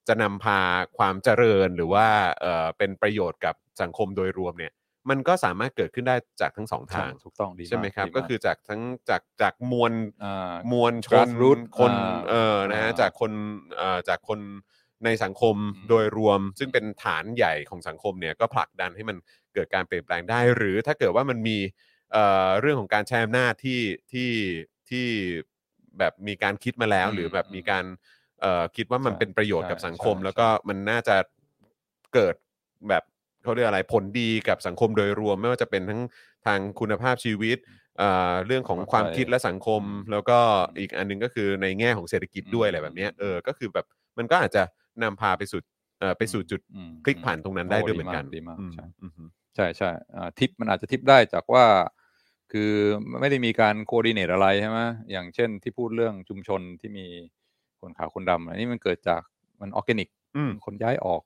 [0.07, 0.59] จะนำพา
[0.97, 2.07] ความเจริญหรือว่า
[2.41, 4.73] เอ่อเป็นประโยชน์กับสังคมโดยรวมเนี่ย
[5.09, 13.31] มันก็สามารถเกิดขึ้นได้จากทั้งสองทาง ถูกต้องดีากใช่ไหมครับ ดีาก็คือจากทั้งจากจากมวลามวลชน Grassroot คนอ่าเออนะฮะอ่าจากคน
[13.77, 14.39] เอ่อจากคน
[15.05, 19.17] ในสังคมอืม โดยรวม ซึ่งเป็นฐานใหญ่ของสังคมเนี่ยก็ผลักดันให้มัน
[19.53, 21.57] เกิดการเปลี่ยนแปลงได้ หรือถ้าเกิดว่ามันมี
[22.11, 23.81] เอ่อเรื่องของการใช้อำนาจที่
[24.11, 24.31] ที่
[24.89, 25.07] ที่
[25.99, 27.85] แบบมีการคิดมาแล้วอืมหรือแบบมีการ
[28.41, 31.15] เอ่อคิดว่ามันใช่เป็นประโยชน์กับใช่สังคมใช่แล้วก็มันน่าจะ
[32.13, 32.35] เกิด
[32.89, 33.03] แบบ
[33.43, 36.01] เขาเรียกอะไรผลดีกับสังคมโดยรวม ไม่ว่าจะเป็นทั้ง
[36.45, 37.57] ทางคุณภาพชีวิต
[37.97, 40.37] เอ่อเรื่องของความคิดและสังคมอืมแล้วก็
[40.79, 43.85] อีกอันหนึงก็คือในแง่ของเศรษฐกิจด้วยอืมอะไรแบบเนี้ยเออก็คือแบบ
[44.17, 44.63] มันก็อาจจะ
[45.03, 45.59] นำพาไปสู่
[45.99, 51.65] เอ่อไปสู่จุดอืมพลิกผันตรงนั้นได้โอ้ด้วยเหมือนกันดีมากดีมากอืมใช่อืมอืมใช่ใช่อ่าทิปมันอาจจะทิปได้จากว่า
[52.51, 52.71] คือ
[53.19, 54.79] ไม่ได้มีการ coordinate อะไรใช่ไหม
[55.11, 57.05] อย่างเช่นที่พูดเรื่องชุมชนที่มี
[57.79, 59.21] คนขาวคนดำอันนี้มันเกิดจาก
[59.61, 61.21] มันออร์แกนิกอืมคนย้ายออก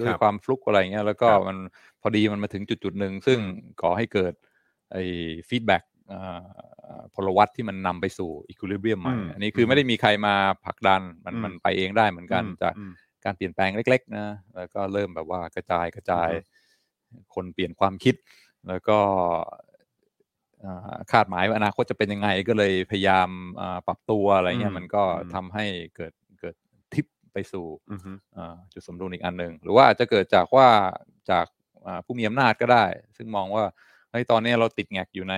[0.00, 1.56] ด้วยครับความฟลุกอะไรเงี้ยแล้วก็ครับมัน
[2.00, 3.50] พอดีมันมาถึงจุดจุดๆหนึ่งซึ่งอืม
[3.82, 4.32] ก่อให้เกิด
[4.92, 5.02] ไอ้
[5.48, 5.82] feedback
[7.14, 10.34] พลวัตที่มันนำไปสู่อีค i ลิเบียมใหม่อืมอันนี้คือไม่ได้มีใครมา
[10.64, 12.92] ผลักดันมันอืมมันไปเองได้เหมือนกันอืมจากอืม
[13.24, 14.26] การเปลี่ยนแปลงเล็ก ๆ นะ
[14.56, 16.30] แล้วก็เริ่มแบบว่ากระจายกระจาย
[17.34, 18.14] คนเปลี่ยนความคิด
[18.68, 19.67] แล้วก็อ่า
[21.12, 23.28] คาดหมายว่าอนาคตจะเป็นยังไงก็เลยพยายาม
[23.60, 25.64] อ่าปรับตัวอะไรเงี้อืยมมันก็อืมทำให้
[25.96, 26.54] เกิดเกิด
[26.94, 28.00] ทิปไปสู่อืม
[28.36, 30.68] อ่าจุดสมดุลอีกอันหนึ่งหรือว่าอาจจะเกิดจากว่า
[31.30, 31.46] จาก
[31.86, 32.84] อ่าผู้มีอำนาจก็ได้
[33.16, 33.64] ซึ่งมองว่า
[34.10, 35.34] เฮ้ยตอนนี้เราติดแงกอยู่ใน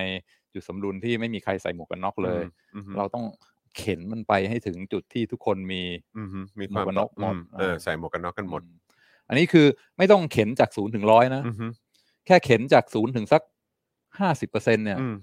[0.54, 2.42] จุดสมดุลที่ไม่มีใครใส่หมวกกันน็อกเลย
[2.74, 3.24] อืมเราต้อง
[3.78, 5.82] เข็นมันไปให้ถึงจุดที่ทุกคนมี
[6.16, 6.28] อืม
[6.60, 8.74] มีความหมวกกันน็อกหมดอืเอออ่าใส่หมวกกันน็อกกันหมดอื
[9.28, 9.66] อันนี้คือ
[9.98, 11.72] ไม่ต้องเข็นจากศูนย์ถึงร้อยนะอืม
[12.26, 13.42] แค่เข็นจากศูนย์ถึงสัก
[14.20, 15.16] ห้าสิบเปอร์เซ็นเนี่ยอืม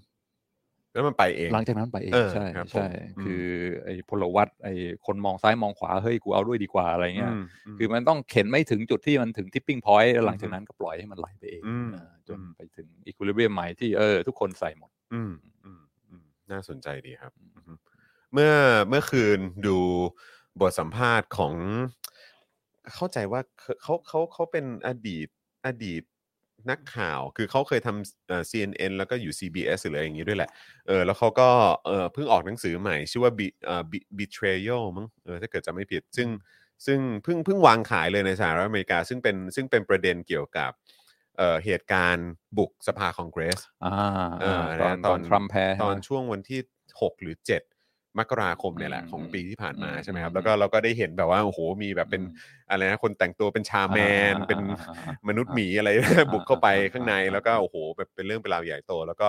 [0.93, 2.87] แล้วมันไปเอง หลังจากนั้นไปเองเออใช่ครับผมใช่
[3.17, 3.43] อืมคือ
[3.83, 4.73] ไอ้พลวัตไอ้
[5.05, 7.43] คนมองซ้ายมองขวาเฮ้ยกูเอาด้วยดีกว่าอะไรเงี้ยอืม
[7.77, 15.31] คือมันต้องเข็นไม่ถึงจุดที่มันถึงทิปปิ้งพอยต์แล้วหลังอืจากมนั้นก็ปล่อยให้มันไหลไปเองอืมอ่าจนอืมไปถึงอีค i ลิเบียมใหม่ที่เออ ทุกคนใส่หมด อืม
[15.65, 17.77] อืมอืมน่าสนใจดีครับอืม
[18.33, 18.53] เมื่อ
[18.89, 19.77] เมื่อคืนดู
[20.61, 21.53] บทสัมภาษณ์ของ
[22.95, 25.27] เข้าใจว่าเขาเขาเขาเขาเป็นอดีต
[25.65, 26.03] อดีต
[26.69, 30.49] นักข่าวคือเขาเคยทำเอ่อ CNN แล้วก็อยู่ CBS หรืออะไรอย่างนี้ด้วยแหละ
[30.87, 31.49] เออแล้วเขาก็
[31.85, 36.29] เออเพิ่งออกหนังสือใหม่ ชื่อว่า Be- เอ่อ Be- Betrayal มั้งเออถ้าเกิดจะไม่ผิด ซึ่ง
[36.85, 40.71] ซึ่งเพิ่งเพิ่งวางขายเลยในสหรัฐอเมริกา ซึ่งเป็นซึ่งเป็นประเด็นเกี่ยวกับ
[41.37, 46.59] เอ่อเหตุการณ์บุกสภาคองเกรส อ่าเออตอนนะตอนทรัมป์แพ้ตอนใช่ไหมช่วงวันที่
[47.01, 47.76] 6 หรือ 7
[48.19, 52.31] มกราคมเนี่ยแหละอืมของปีที่ผ่านมาอืมใช่ไหมครับอืมแล้วก็เราก็ได้เห็นแบบว่าโอ้โหมีแบบเป็นอืม
[52.69, 53.99] อะไรนะคนแต่งตัวเป็นชาแม
[54.33, 59.27] นอ่าเป็นอ่าอ่ามนุษย์หมีอะไรอ่าบุกเข้าไปอ่าข้างในอ่าแล้วก็โอ้โหแบบเป็นเรื่องเป็นราวใหญ่โต แล้วก็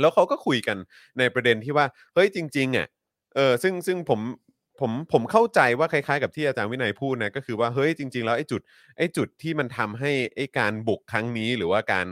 [0.00, 0.76] แล้วเขาก็คุยกัน
[1.18, 2.86] ในประเด็นที่ว่าเฮ้ยจริง ๆอะ
[3.34, 4.20] เออซึ่งซึ่งผม
[4.80, 8.60] ผมผมเข้าใจว่าคล้ายๆกับที่อาจารย์วินัยพูดนะก็คือว่าเฮ้ยจริง ๆ แล้วไอ้จุด
[8.98, 12.06] ไอ้จุดที่มันทำให้ไอ้การบุกครั้งนี้ หรือว่าการ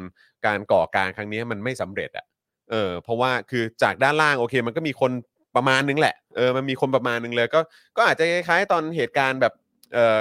[0.47, 2.27] การก่อการครั้งนี้มันไม่สำเร็จอะ
[2.71, 5.13] เออเพราะว่าคือจากด้านล่างโอเค มันก็มีคน
[5.57, 7.61] ประมาณนึงแหละเออมันมีคนประมาณนึงเลยก็
[7.97, 9.53] ก็อาจจะคล้ายๆตอนเหตุการณ์แบบ
[9.95, 10.21] เออ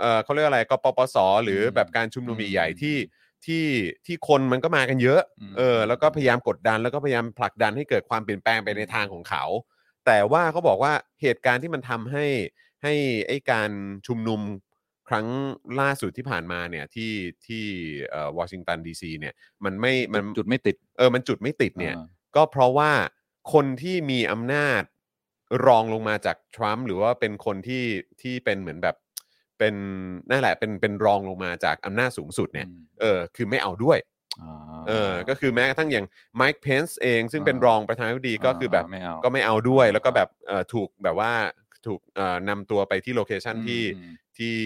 [0.00, 2.96] เออเขาเรียกอะไรกปปสหรือแบบการชุมนุมใหญ่ๆที่
[3.46, 3.64] ที่
[4.06, 9.44] ที่คนมันก็มากันเยอะอืมเออแล้วก็พยายามกดดันแล้วก็พยายามผลักดันให้เกิดความเปลี่ยนแปลงไปในทางของเขา
[10.06, 12.26] แต่ว่าเขาบอกว่าเหตุการณ์ที่มันทำให้
[12.82, 12.94] ให้
[13.26, 13.70] ไอ้การ
[14.06, 14.40] ชุมนุม
[15.08, 15.26] ครั้ง
[15.80, 17.12] ล่าสุดที่ผ่านมาเนี่ยที่
[17.46, 17.64] ที่
[18.10, 22.06] เอ่อวอชิงตันดีซีเนี่ยมันไม่มันจุดไม่ติดเออมันจุดไม่ติดเนี่ยอ่า
[22.36, 22.90] ก็เพราะว่า
[23.52, 24.82] คนที่มีอำนาจ
[25.66, 27.84] รองลงมาจากทรัมป์หรือว่าเป็นคนที่
[28.22, 28.96] ที่เป็นเหมือนแบบ
[29.58, 29.74] เป็น
[30.30, 33.98] นั่นแหละเป็นเป็นรองลงมาจากอำนาจสูงสุดเนี่ยอืมเออคือไม่เอาด้วย
[34.40, 41.32] อ่าเออก็คือแม้กระทั่งอย่างไมค์เพนส์เอง ซึ่งเป็นอ่ารองประธานาธิบดีก็คือแบบไม่เอาก็ไม่เอาด้วยอ่าแล้วก็แบบเอ่อถูกแบบว่า
[41.86, 44.58] ถูกเอ่อนำตัวไปที่ location ที่อืม ที่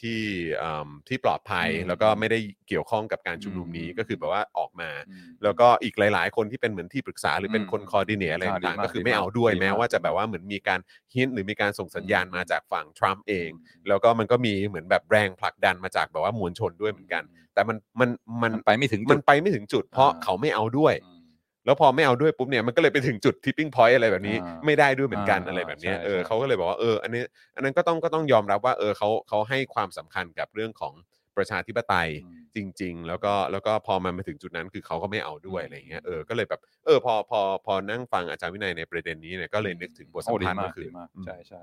[0.00, 0.18] ที่
[0.62, 2.38] อืมที่ปลอดภัยอืมแล้วก็ไม่ได้
[2.68, 10.80] เกี่ยวข้องกับการชุมนุมนี้อืมก็คือแบบว่าออกมาอืมแล้วก็อีกหลาย ๆ คนที่เป็นเหมือนที่ปรึกษาหรือเป็นอืมคน coordinate อะไรอ่าดีต่างมากๆก็คือดีไม่มากเอาด้วยดีมากแม้ว่าจะแบบว่าเหมือนมีการ
[11.14, 13.50] hint หรือมีการส่งสัญญาณอืมมาจากฝั่งทรัมป์เอง
[13.88, 17.22] แล้วก็มันก็มีเหมือนแบบแรงผลักดันมาจากแบบว่ามวลชนด้วยเหมือนกัน
[17.54, 18.10] แต่มันมัน
[18.42, 21.15] มันมันไปไม่ถึงมัจุดไปไม่ถึงจุด เพราะอ่าเขาไม่เอาด้วยอืม
[21.66, 27.22] แล้วพอไม่เอาด้วยปุ๊บเนี่ยมันก็เลยไปถึงจุด tipping point อะไรแบบนี้ อ่าไม่ได้ด้วยเหมือนกันอ่าอะไรแบบเนี้ยใช่เออใช่ เขาก็เลยบอกว่าเอออันนี้
[27.56, 30.94] อันนั้นก็ต้องก็ต้องยอมรับว่าเออเขาเขาให้ความสำคัญกับเรื่องของ
[31.36, 41.60] ประชาธิปไตย อืม จริง ๆ แล้วก็แล้วก็พอมันมาถึงจุดนั้นคือเขาก็ไม่เอาด้วยอืมอะไรเงี้ยเออก็เลยแบบเออพอพอพอนั่งฟังอาจารย์วินัยในประเด็นนี้เนี่ยก็เลยนึกถึงบทสัมโอ้ดีมาก ดีมากอืม ใช่ใช่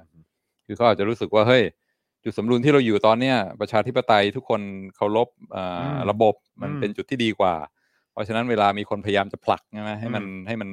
[0.65, 1.63] คือเขาอาจจะรู้สึกว่าเฮ้ย
[2.23, 4.61] จุดสมดุลที่เราอยู่ตอนเนี้ยประชาธิปไตยทุกคน
[4.95, 7.53] เคารพอ่าอืมระบบมันอืมเป็นจุดที่ดีกว่า
[8.13, 10.69] เพราะฉะนั้นเวลามีคนพยายามจะผลักใช่ไหมให้มันอืมให้มัน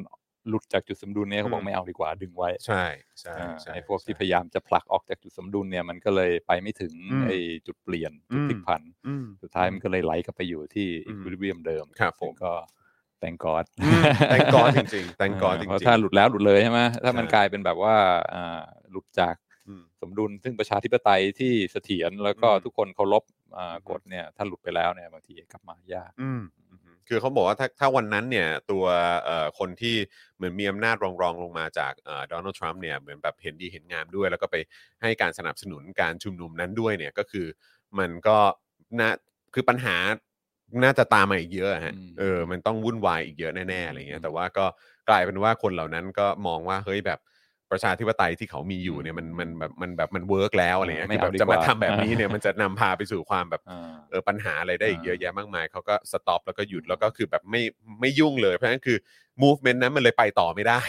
[0.49, 2.85] หลุดจากจุดสมดุลเนี่ยเขาบออืกมไม่เอาดีกว่าดึงไว้ ใช่
[3.21, 7.37] ใช่อ่าใช่ไอ้พวกที่ใช่พยายามจะผลักออกจากจุดสมดุลเนี่ยมันก็เลยไปไม่ถึงอืมไอ้
[7.67, 12.53] จุดเปลี่ยนจุดอืมพลิกผันอืมสุดท้ายมันก็เลยไหลกลับไปอยู่ที่อือีมควิลิเบียมเดิมครับผมซึ่งก็
[13.21, 13.65] แตงกอด
[14.31, 17.97] แตงกอจริงๆแตงกอจริงเพราะๆถ้าหลุดแล้วหลุดเลยใช่ไหมถ้ามันใช่กลายเป็นแบบว่า
[18.35, 19.35] อ่าหลุดจาก
[19.69, 23.25] อืมสมดุลซึ่งประชาธิปไตยที่เสถียรแล้วก็อืมทุกคนเคารพ
[23.57, 26.70] อ่าอืมกฎเนี่ยถ้าหลุดไปแล้วเนี่ยบางทีกลับมายากอืมอืม
[27.09, 28.85] คือเขาบอกว่าถ้าถ้าวันนั้นเนี่ยตัว
[29.25, 29.97] เอ่อคนที่
[30.37, 34.57] เหมือนมีอำนาจรองรองลงมาจากเอ่อโดนัลด์ทรัมป์เนี่ยเหมือนแบบเห็นดีเห็นงามด้วย แล้วก็ไป
[35.03, 37.47] ให้การสนับสนุนการชุมนุมนั้นด้วยเนี่ยก็คือ
[37.99, 38.39] มันก็
[39.01, 39.11] น่า
[39.55, 39.97] คือปัญหา
[40.85, 44.67] น่าจะตามมาอีกเยอะอะฮะอืมเออมันต้องวุ่นวายอีกเยอะแน่ๆอะไรเงี้อืยมแต่ว่าก็
[45.09, 47.19] กลายเป็นว่าคนเหล่านั้นก็มองว่าเฮ้ยแบบ
[47.73, 57.63] ประชาธิปไตยที่เขามีอยู่เนี่ยมันมันแบบมันแบบมัน work แล้วอะไรเงี้ยไม่คือแบบจะมาทำแบบนี้เนี่ยมันจะนำพาไปสู่ความแบบอ่า เออปัญหาอะไรได้อีกอ่าเยอะแยะมากมายเขาก็ stop แล้วก็หยุดแล้วก็คือแบบไม่
[58.01, 58.97] ไม่ยุ่งเลย เพราะฉะนั้นคือ
[59.43, 60.81] movement นั้นมันเลยไปต่อไม่ได้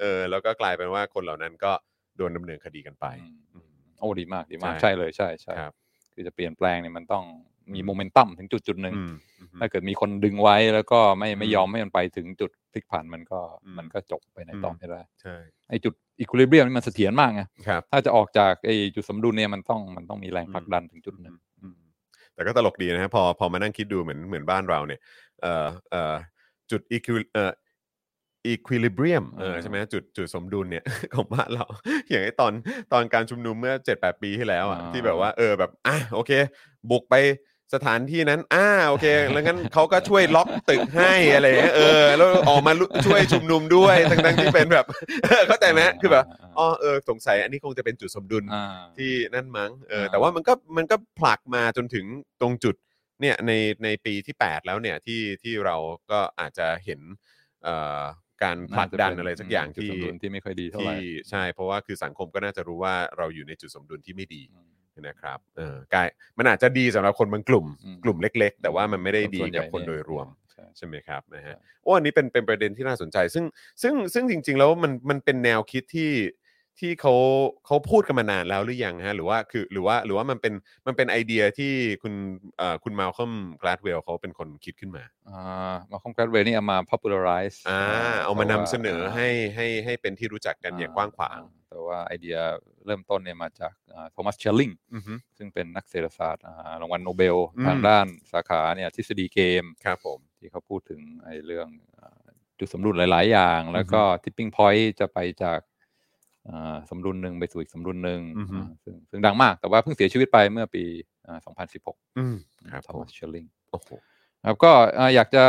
[0.00, 1.72] เออแล้วก็กลายเป็นว่าคนเหล่านั้นก็
[2.16, 3.06] โดนดำเนินคดีกันไป
[3.54, 3.68] อืม
[4.00, 5.72] โอ้ดีมากดีมากใช่ ใช่เลยใช่ใช่ครับ
[6.14, 7.24] คือจะเปลี่ยนแปลงเนี่ยมันต้อง
[7.74, 15.34] มีโมเมนตัมถึงจุดจุดหนึ่งอืมอืมถ้าเกิดมีคนดึงไว้แล้วก็ไม่ไม่อืมยอมให้มันไปถึงจุดพลิกผันมันก็อืมมันก็จบไปในต่ออืมไม่ได้ใช่
[15.68, 21.80] ไอ้จุดอีควิลิเบียมนี่มันเสถียรมากไงครับถ้าจะออกจากไอ้จุดสมดุลเนี่ยมันต้องมันต้องมีแรงผลักดันถึงจุดหนึ่งอืม
[22.34, 25.00] แต่ก็ตลกดีนะฮะพอพอมานั่งคิดดูเหมือนเหมือนบ้านเราเนี่ย
[25.42, 26.14] เอ่อเอ่อ
[26.70, 27.52] จุด equi เอ่อ
[28.52, 30.84] equilibrium เอออ่าใช่ไหมจุดจุดสมดุลเนี่ย
[31.14, 31.66] ของบ้านเรา
[32.08, 32.52] อย่างไอ้ตอน
[32.92, 36.32] ตอนการชุมนุมเมื่อ 7-8 ปีที่แล้วอะที่แบบว่าเออแบบอะโอเค
[36.90, 37.14] บุกไป
[37.74, 44.86] สถานที่นั้น อ่า โอเค แล้วงั้นเขาก็ช่วยล็อกตึกให้อะไรอย่างเงี้ยเออ แล้วออกมาลุช่วยชุมนุมด้วยทั้งทั้งๆที่เป็นแบบ
[45.48, 46.24] เข้าใจไหมคือแบบ
[46.58, 52.04] อ๋อ เออ สงสัยอันนี้คงจะเป็นจุดสมดุลอ่าที่นั่นมั้ง เอออ่าแต่ว่ามันก็ มันก็ผลักมาจนถึง
[52.40, 52.76] ตรงจุด
[53.20, 53.52] เนี่ย ใน
[53.84, 55.76] ในปีที่ 8 แล้วเนี่ย ที่ ที่เรา
[56.10, 57.00] ก็อาจจะเห็น
[57.64, 58.02] เอ่อ
[58.42, 64.70] การผลักดันอะไรสักอย่างจุดที่สมดุลที่ไม่ค่อยดีเท่าไหร่ที่ใช่ เพราะว่าคือสังคมก็น่าจะรู้ว่าเราอยู่ในจุดสมดุลที่ไม่ดีอืม
[65.08, 66.08] นะครับเออกาย
[66.38, 73.44] มันอาจจะดีสำหรับคนบางกลุ่ม อืมกลุ่มเล็ก ๆ แต่ว่ามันไม่ได้ดีส่วนใหญ่กับคนโดยรวม ใช่ ใช่ไหมครับนะฮะใช่โอ้อันนี้เป็นเป็นประเด็นที่น่าสนใจ ซึ่ง
[73.82, 76.12] ซึ่งซึ่งจริง ๆ แล้วมันมันเป็นแนวคิดที่
[76.82, 77.14] ที่เขา
[77.66, 80.54] เขาพูดกันมานานแล้วหรือยังฮะหรือว่าคือหรือว่าหรือว่ามันเป็น
[80.86, 82.14] มันเป็นไอเดียที่คุณ
[82.58, 83.32] เอ่อคุณมาลคอม
[83.62, 87.80] กลาดเวลเขาเป็นคนคิดขึ้นมาอ่ามาคอมแกรดเวนี่เอามา popularize อ่า
[88.24, 92.38] เอามานำพระว่เสนอให้ให้ให้เป็นที่รู้จักกันอย่างกว้างขวางอ่ แต่ว่าไอเดีย
[92.86, 93.72] เริ่มต้นเนี่ยมาจาก
[94.12, 102.26] โทมัสเชลลิงอือฮึซึ่งเป็นนักเศรษฐศาสตร์อ่ารางวัลโนเบลอืมทางด้านสาขาเนี่ยทฤษฎีเกมครับผมที่เขาพูดถึงไอ้เรื่องอ่า
[102.58, 105.60] จุดสมดุลหลาย ๆ อย่าง แล้วก็ tipping point จะไปจาก
[106.48, 110.84] อ่าสมดุลหนึ่งไปสู่อีกสมดุลหนึ่งอือฮึอ่าซึ่งซึ่งดังมาก แต่ว่าเพิ่งเสียชีวิตไปเมื่อปี
[111.26, 111.38] อ่า
[111.78, 112.36] 2016อืม
[112.72, 113.88] ครับผมโทมัสเชลลิงโอ้โห
[114.44, 115.44] ครับก็อ่าอยากจะ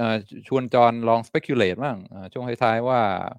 [0.00, 0.16] อ่า
[0.48, 3.32] ชวนจอห์นลอง speculate บ้างอ่าช่วงท้ายๆว่าอ่า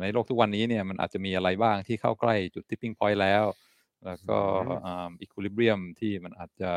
[0.00, 3.44] ในโลกทุกวันนี้เนี่ยมันอาจจะมีอะไรบ้างที่เข้าใกล้จุด tipping point แล้ว
[4.06, 4.38] แล้วก็
[4.68, 6.72] อืมอ่า equilibrium ที่มันอาจจะ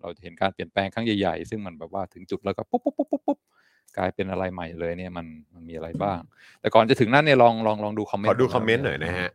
[0.00, 3.38] เราจะเห็นการเปลี่ยนแปลงครั้งใหญ่ๆ ซึ่งมันแบบว่าถึงจุดแล้วก็ปุ๊บปุ๊บปุ๊บปุ๊บปุ๊บ
[3.96, 6.20] กลายเป็นอะไรใหม่เลยเนี่ยมันมันมีอะไรบ้าง
[6.60, 9.30] แต่ก่อนจะถึงนั้นเนี่ยลองลองลองดูคอมเมนขต์อดูคอมเมนต์หน่อยนะฮะ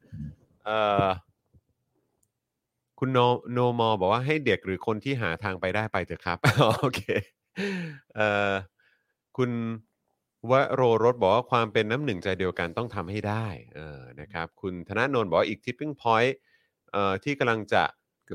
[0.66, 1.06] เอ่อ
[3.00, 3.20] คุณโน
[3.52, 6.38] โนมอบอกว่าให้เด็กหรือคนที่หาทางไปได้ไปเถอะครับ
[6.80, 7.02] โอเค
[8.16, 8.52] เอ่อ
[9.38, 9.50] คุณ
[10.52, 16.36] วโรรสบอกว่าความเป็นน้ำหนึ่งใจเดียวกันต้องทำให้ได้เออนะครับ คุณธนาโนนบอกว่าอีก tipping point
[16.94, 17.84] เอ่อที่กำลังจะ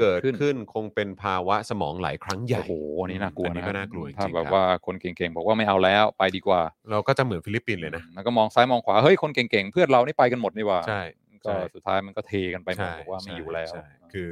[0.01, 11.03] เกิดขึ้นคงเป็นภาวะสมองไหลครั้งใหญ่ โอ้โหอันนี้น่ากลัวอันนี้นะก็น่ากลัวจริงๆถ้าแบบครับว่าคนเก่งๆบอกว่าไม่เอาแล้วไปดีกว่า เราก็จะเหมือนฟิลิปปินส์เลยนะแล้วก็มองซ้ายมองขวาเฮ้ยคนเก่งๆเพื่อนเรานี่ไปกันหมดนี่หว่าใช่
[11.45, 14.31] ก็ใช่สุดท้ายมันก็เทกันไปหมดใช่บอกว่าไม่ใช่อยู่แล้วใช่คือ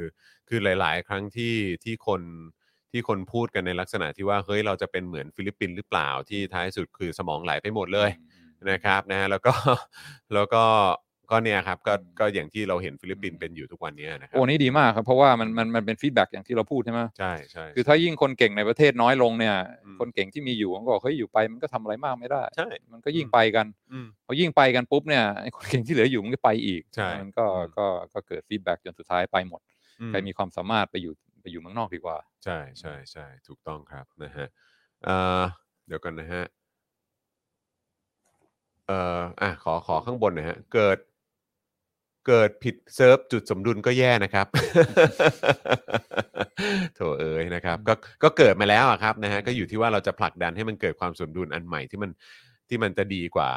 [0.49, 1.55] คือหลาย ๆ ครั้งที่
[1.85, 2.23] ที่คน
[2.97, 8.11] ที่คนพูดกันในลักษณะที่ว่าเฮ้ยเราจะเป็นเหมือนฟิลิปปินส์หรือเปล่าที่ท้ายสุดคือสมองไหลไปหมดเลย
[8.71, 9.53] นะครับนะฮะแล้วก็
[10.35, 10.65] แล้วก็
[11.31, 19.55] ก็เนี่ยครับก็ก็อย่างที่เราเห็นฟิลิปปินส์เป็นอยู่ทุกวันนี้นะครับโอ้นี่ดีมากครับ เพราะว่ามันมันมันเป็น feedback อย่างที่เราพูดใช่ไหมใช่ใช่คือถ้ายิ่งคนเก่งในประเทศน้อยลงเนี่ย
[19.85, 29.61] อืมคนเก่งที่มีอยู่มันก็บอกเฮ้ยอยู่ไปมันก็ทำอะไรมากไม่ได้ใช่มันก็ยิ่งไปกันอืมพอยิ่งไปกันปุ๊บเนี่ยไอ้คนเก่งที่เหลืออยู่มันก็ไปอีกใช่มันก็อืมก็ก็เกิด feedback จนสุดท้ายไปหมด
[30.01, 31.13] อืมใครมีความสามารถไปอยู่
[31.47, 34.47] ไปอยู่เมืองนอกดีกว่า ใช่ใช่ใช่ถูกต้องครับนะฮะ
[35.05, 35.43] เอ่อ
[35.87, 36.45] เดี๋ยวกันนะฮะ
[38.87, 40.99] เอ่ออะขอขอข้างบนหน่อยฮะเกิด
[42.27, 44.47] เกิดผิดเซิร์ฟจุดสมดุลก็แย่นะครับ
[46.97, 52.11] โถเอ้ยนะครับก็ก็เกิดมาแล้วอะครับนะฮะก็อยู่ที่ว่าเราจะผลักดันให้มันเกิดความสมดุลอันใหม่ที่มัน
[52.69, 53.51] ที่มันจะดีกว่า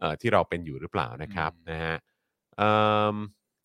[0.00, 1.96] เอ่อที่เราเป็นอยู่หรือเปล่านะครับอืมนะฮะ
[2.58, 2.72] เอิ่
[3.14, 3.16] ม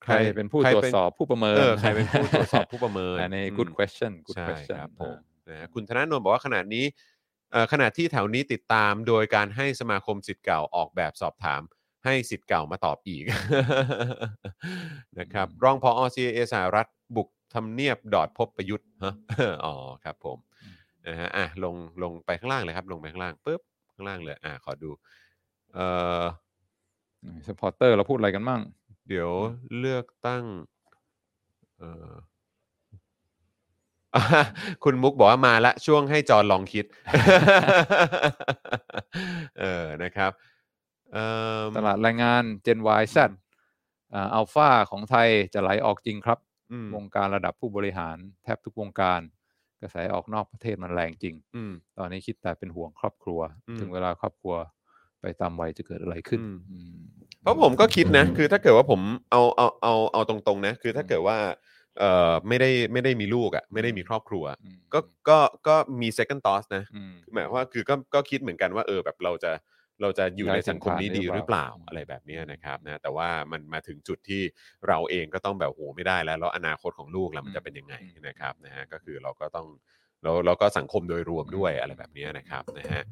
[0.03, 6.85] ใครเป็นผู้ใคตรวจสอบผู้ประเมินเออใครเป็นผู้ตรวจสอบผู้ประเมินอันนี้อืม good question good ใช่ question ครับผมอ่านะฮะคุณธนาโนนบอกว่าขนาดนี้
[7.51, 11.61] เอ่อขณะที่แถวนี้ติดตามโดยการให้สมาคมสิทธิ์เก่าออกแบบสอบถาม
[12.05, 13.23] ให้สิทธิ์เก่ามาตอบอีก
[15.19, 19.13] นะครับรองพอ CIA สหรัฐบุกทำเนียบดอดพบประยุทธ์ฮะ
[19.65, 19.73] อ๋อ
[20.03, 20.37] ครับผม
[21.07, 23.61] นะฮะอะลงลงไปข้างล่างเลยครับ ลงไปข้างล่างปุ๊บ
[23.93, 24.89] ข้างล่างเลย อะขอดู
[25.73, 25.85] เอ่
[26.21, 26.23] อ
[27.47, 28.61] supporter เราพูดอะไรกันมั่ง
[29.09, 29.31] เดี๋ยว
[29.79, 30.43] เลือกตั้ง
[31.79, 32.13] เอ่อ
[34.15, 34.21] อะ
[34.83, 36.85] คุณมุกบอกว่ามาละช่วงให้จอห์นลองคิด
[39.59, 40.31] เออนะครับ
[41.13, 41.27] เอิ่
[41.67, 43.17] มตลาดแรงงาน Gen Y Z
[44.33, 46.39] Alpha ของไทยจะไหลออกจริงครับ
[46.71, 49.19] อืมวงการระดับผู้บริหารแทบทุกวงการ
[49.81, 54.55] กระแสออกนอกประเทศมันแรงจริงอืมตอนนี้คิดแต่เป็นห่วงครอบครัวอืมถึงเวลาครอบครัว
[55.21, 56.93] ไปตามวัยจะเกิดอะไรขึ้นอืมอืม
[57.41, 59.01] เพราะผมก็คิดนะ คือถ้าเกิดว่าผม
[59.31, 61.37] เอาเอาเอาเอาตรงๆนะ คือถ้าเกิดว่า
[61.99, 69.51] เอ่อไม่ได้ไม่ได้มีลูกอะไม่ได้มีครอบครัวอืมก็ก็ก็มี second thought นะอืมหมายความว่าคือก็ก็คิดเหมือนกันว่าเออแบบเราจะ
[70.01, 74.41] เราจะอยู่ย้ายในสังคมนี้ดีหรือเปล่าสังขารหรือเปล่าอะไรแบบเนี้ยนะครับนะแต่ว่ามันมาถึงจุดที่
[74.87, 77.95] เราเองก็ต้องแบบโหไม่ได้แล้วแล้วอนาคตของลูกเรามันจะเป็นยังไง
[78.27, 79.67] นะครับนะฮะก็คือเราก็ต้อง
[80.23, 83.03] เราเราก็สังคมโดยรวมด้วยอะไรแบบเนี้ยนะครับนะฮะ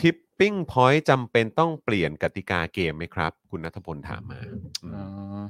[0.00, 4.40] ทิปปิ้งพอยต์จำเป็นต้องเปลี่ยนกติกาเกมไหมครับ คุณนัทพลถามมา
[4.84, 5.44] อืมอ่า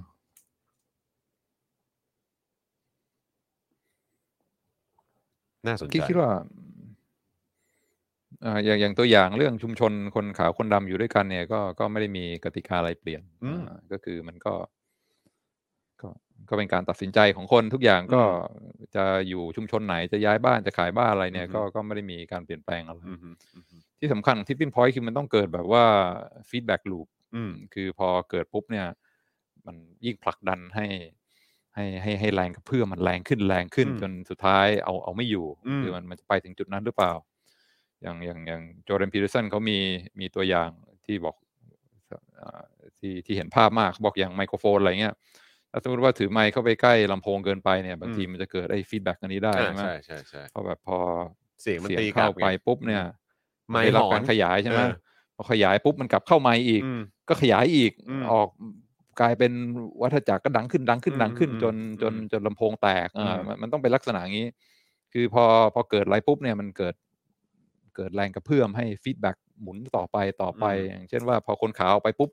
[5.66, 6.30] น่าสนคิดใจ คิดว่า
[8.44, 14.54] อ่าอย่างอย่างตัวอย่างเรื่องชุมชนคนขาวคนดำอยู่ด้วยกันเนี่ย ก็ก็ไม่ได้มีกติกาอะไรเปลี่ยนอืม อ่าก็คือมันก็
[16.02, 16.08] ก็
[16.48, 18.22] ก็เป็นการตัดสินใจของคนทุกอย่างก็
[18.96, 25.84] จะอยู่ชุมชนไหนจะย้ายบ้านจะขายบ้านอะไรเนี่ย อือฮึ ก็ก็ไม่ได้มีการเปลี่ยนแปลงอะไร อืมฮึอืมฮึ ที่สำคัญของ tipping point คือมันต้องเกิดแบบว่า
[26.50, 28.86] feedback loop อืม คือพอเกิดปุ๊บเนี่ย
[29.66, 30.86] มันยิ่งผลักดันให้
[31.74, 37.12] ให้ให้ให้แรงกระเพื่อมมันแรงขึ้นแรงขึ้นอืมจนสุดท้ายเอาเอาไม่อยู่อืมคือมันมันจะไปถึงจุดนั้นหรือเปล่า
[38.02, 39.78] อย่างอย่างอย่างจอร์แดนปีเตอร์สันเขามี
[40.20, 40.70] มีตัวอย่าง
[41.06, 41.36] ที่บอก
[42.40, 42.62] อ่า
[42.98, 45.14] ที่ที่เห็นภาพมากเขาบอกอย่างไมโครโฟนอะไรเงี้ย
[45.70, 50.98] ถ้าสมมติว่าถือไมค์เข้าไปใกล้ลำโพงเกินไปเนี่ยบางทีมันจะเกิดไอ้ feedback อันนี้ได้อ่าใช่ไหมใช่ใช่ใช่เพราะแบบพอ
[51.62, 53.04] เสียงมันเสียงตีกลัเข้าไปไงปุ๊บเนี่ย
[53.70, 54.94] ไม่ได้รับหอนการขยายใช่ไหมเออ
[55.36, 58.48] พอขยายปุ๊บมันกลับเข้าไมค์อีกอืมก็ขยายอีกอืมออก
[59.20, 59.52] กลายเป็น
[60.02, 64.48] วัฏจักรก็ดังขึ้นดังขึ้นอืมดังขึ้นอืมจนจนอืมจนลำโพงแตกอ่าอืมมันมันต้องเป็นลักษณะอย่างนี้
[65.12, 66.94] คือพอพอเกิดอะไรปุ๊บเนี่ยมันเกิด
[67.96, 72.30] เกิดแรงกระเพื่อมให้ feedback หมุนต่อไปต่อไป อย่างเช่นว่าพอคนขาวออกไปปุ๊บ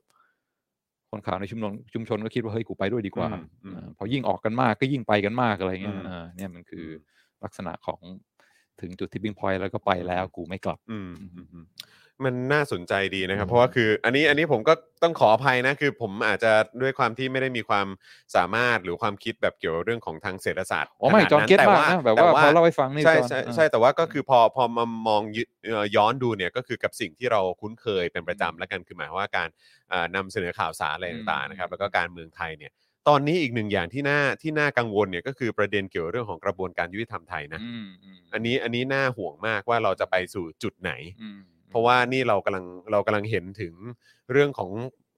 [1.10, 6.86] คนขาวในชุมชนชุมชนก็คิดว่าเฮ้ยกูไปด้วยดีกว่าอืมอืมอ่าพอยิ่งออกกันมากก็ยิ่งไปกันมากอะไรเงี้ยอืมอ่าเนี่ยมันคือ
[7.44, 8.00] ลักษณะของ
[8.80, 11.66] ถึงจุด tipping point แล้วก็ไปแล้วกูไม่กลับ อืมอืมอืมอืม
[12.24, 17.86] มันน่าสนใจดีนะครับอืมเพราะว่าคือ อันนี้อันนี้ผมก็ต้องขออภัยนะ คือผมอาจจะด้วยความที่ไม่ได้มีความ
[18.36, 29.48] สามารถหรือความคิดแบบเกี่ยวกับเรื่องของทางเศรษฐศาสตร์อ๋อไม่ขนาดแต่จอห์น get มากนะแบบว่าพอเล่าให้ฟังนี่ใช่จอห์นใช่อ่าใช่แต่ว่าก็คือพอพอมามองยึเอ่อย้อนดูเนี่ยก็คือกับสิ่งที่เราคุ้นเคยเป็นประจำแล้วกันคือหมายความว่าการ
[29.92, 32.72] อ่านำเสนอข่าวสารอะไรต่างๆนะครับ แล้วก็การเมืองไทยเนี่ย
[33.08, 40.92] ตอนนี้อีกหนึ่งอย่างที่น่าที่น่ากังวลเนี่ยก็คือประเด็นเกี่ยวเรื่องของกระบวนการยุติธรรมไทยนะ อืมอืมอันนี้อันนี้น่าห่วงมากว่าเราจะไปสู่จุดไหน
[41.22, 41.38] อืม
[41.70, 43.74] เพราะว่านี่เรากำลังเรากำลังเห็นถึง
[44.32, 44.70] เรื่องของ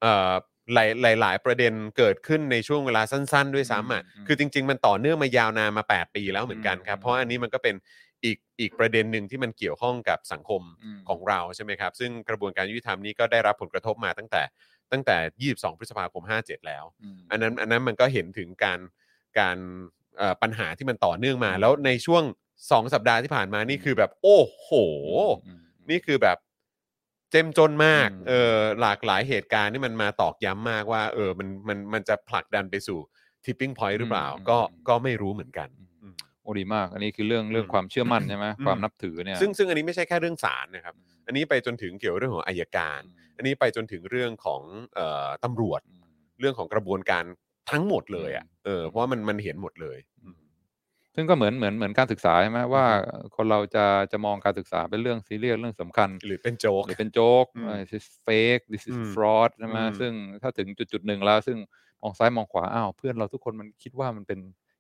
[0.02, 0.32] เอ่อ
[0.74, 7.74] หลายหลายหลายประเด็นเกิดขึ้นในช่วงเวลาสั้น ๆ ด้วยซ้ำอะคือจริง ๆ มันต่อเนื่องมายาวนานมา 8 ปีแล้วเหมือนกันครับเพราะอันนี้มันก็เป็น
[8.24, 10.62] อีกอีกประเด็นหนึ่งที่มันเกี่ยวข้องกับสังคมม
[11.09, 14.43] ของเราใช่ไหมครับ ซึ่งกระบวนการยุติธรรมนี้ก็ได้รับผลกระทบมาตั้งแต่
[14.93, 16.85] ตั้งแต่ 22 พฤษภาคม 57 แล้ว
[17.16, 18.81] มอันนั้นอันนั้นมันก็เห็นถึงการ
[19.39, 19.56] การ
[20.19, 22.23] เอ่อปัญหาที่มันต่อเนื่องมา แล้วในช่วง
[22.59, 24.69] 2 สัปดาห์ที่ผ่านมานี่คือแบบโอ้โห
[25.47, 26.39] อืมนี่คือแบบ
[27.31, 32.98] เจ้มจนมากอืมเออหลากหลายเหตุการณ์ที่มันมาตอกย้ำมากว่า เออมันมันมันจะผลักดันไปสู่
[33.44, 34.59] tipping point หรือเปล่า ก็
[34.89, 35.69] ก็ไม่รู้เหมือนกัน
[36.02, 43.01] อืมโอ้ดีมาก อันนี้คือเรื่องเรื่องความเชื่อมั่นใช่ไหมอืมความนับถือเนี่ยซึ่งซึ่งอันนี้ไม่ใช่แค่เรื่องศาลนะครับอืมอันนี้ไปจนถึงเกี่ยวเรื่องของอายการ
[43.36, 44.62] อันนี้ไปจนถึงเรื่องของ
[44.94, 46.05] เอ่อตำรวจอืม
[46.40, 47.24] เรื่องของกระบวนการ
[47.70, 49.98] ทั้งหมดเลยอะอืมเออเพราะว่ามันมันเห็นหมดเลย
[51.15, 52.86] ซึ่งก็เหมือนเหมือนเหมือนการศึกษาใช่ไหมว่า
[53.36, 60.12] คนเราจะจะมองการศึกษาเป็นเรื่องซีเรียสเรื่องสำคัญ หรือเป็นโจ๊ก หรือเป็นโจ๊ก อืมเอ่อ this is fake this is อืม fraud ใช่ไหมอืม ซึ่ง
[60.43, 61.59] ถ้าถึงจุดจุดๆหนึ่งแล้ว ซึ่ง
[62.02, 64.39] มองซ้ายมองขวา อ้าว เพื่อนเราทุกคนมันคิดว่ามันเป็น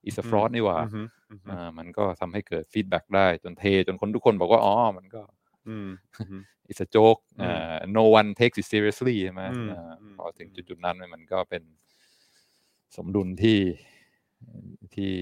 [0.08, 1.00] is a fraud นี่หว่าอือฮึ
[1.30, 5.43] อือฮึอ่ามันก็ทำให้เกิดฟีดแบ็กได้จนเท จนคนทุกคนบอกว่า อ๋อ มันก็อืมอือฮึ
[6.70, 11.62] it's a joke อืมอ่า no one takes it seriously ใช่ไหมอืมอ่าอืมพอถึงจุดๆนั้นมันก็เป็น
[12.96, 13.60] สมดุลที่
[14.94, 15.14] ที่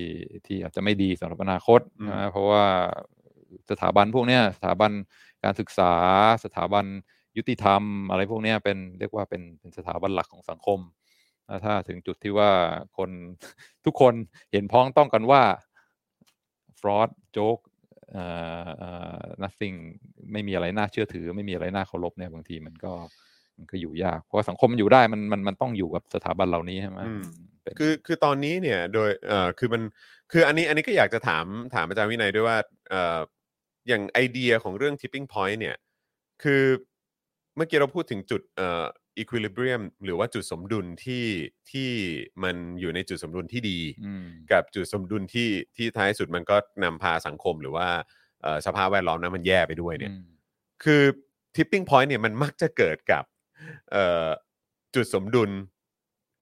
[0.47, 2.65] ที่อาจจะไม่ดีสำหรับอนาคตนะเพราะว่า
[3.71, 4.93] สถาบันพวกเนี้ยสถาบัน
[5.45, 5.93] การศึกษา
[6.45, 6.85] สถาบัน
[7.37, 10.79] ยุติธรรม อะไรพวกเนี้ยเป็นเรียกว่าเป็นเป็นสถาบันหลักของสังคม
[11.47, 12.51] แล้วถ้าถึงจุดที่ว่า
[12.99, 13.11] คน
[13.85, 14.15] ทุกคน
[14.53, 15.43] เห็นพ้องต้องกันว่า
[16.81, 17.72] fraud joke เอ่อเอ่อ
[19.45, 19.77] nothing
[20.33, 22.93] ไม่มีอะไรน่าเชื่อถือ ไม่มีอะไรน่าเคารพเนี่ยบางทีมันก็
[23.59, 27.25] มันก็อยู่ยาก เพราะว่าสังคมมันอยู่ได้มันมันมันต้องอยู่กับสถาบันเหล่านี้ใช่ไหมอืม
[27.63, 29.83] เป็นคือคือตอนนี้เนี่ยโดยเอ่อคือมัน
[30.33, 32.59] คืออันนี้อันนี้ก็อยากจะถามถามอาจารย์วินัยด้วยว่า
[32.91, 33.19] เอ่อ
[33.89, 35.77] อย่างไอเดียของเรื่อง tipping point เนี่ย
[36.43, 36.63] คือ
[37.57, 38.85] เมื่อกี้เราพูดถึงจุดเอ่อ
[39.21, 41.25] equilibrium หรือว่าจุดสมดุลที่
[41.71, 41.91] ที่
[42.43, 47.89] มันอยู่ในจุดสมดุลที่ดีอืมกับจุดสมดุลที่ที่ท้ายสุดมันก็นำพาสังคมหรือว่า
[48.43, 50.25] เอ่อสภาพแวดล้อมนั้นมันแย่ไปด้วยเนี่ยอืม
[50.85, 51.03] คือ
[51.57, 53.25] tipping point เนี่ยมันมักจะเกิดกับ
[53.93, 54.29] เอ่อ
[54.95, 55.51] จุดสมดุล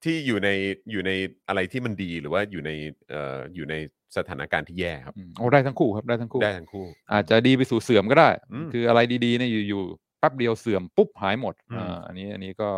[0.03, 0.49] ที่อยู่ใน
[0.91, 1.11] อยู่ใน
[1.47, 2.71] อะไรที่มันดีหรือว่าอยู่ใน
[3.09, 3.75] เอ่ออยู่ใน
[4.17, 12.71] สถานการณ์ที่แย่ครับอืมโอ้ได้ทั้งคู่ครับได้ทั้งคู่ได้ทั้งคู่ อาจจะดีไปสู่เสื่อมก็ได้อืมคืออะไรดีๆเนี่ยอยู่ๆ แป๊บเดียวเสื่อมปุ๊บหายหมดอืมอ่าอันนี้อันนี้ก็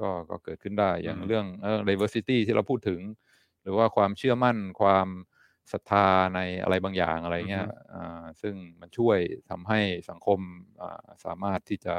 [0.00, 3.00] ก็ก็เกิดขึ้นได้อย่างอืมเรื่องเอ่อ diversity ที่เราพูดถึง
[3.62, 5.08] หรือว่าความเชื่อมั่นความ
[5.72, 9.18] ศรัทธาในอะไรบางอย่างอะไรเงี้ยอ่าซึ่งมันช่วย
[9.50, 9.80] ทำให้
[10.10, 10.40] สังคม
[10.82, 11.96] อ่าสามารถที่จะ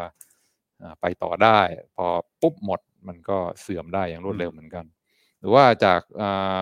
[0.81, 1.59] อ่าไปต่อได้
[1.95, 2.07] พอ
[2.41, 4.85] ปุ๊บหมดมันก็เสื่อมได้อย่างรวดเร็วเหมือนกัน
[5.39, 6.59] หรือว่าจากอ่า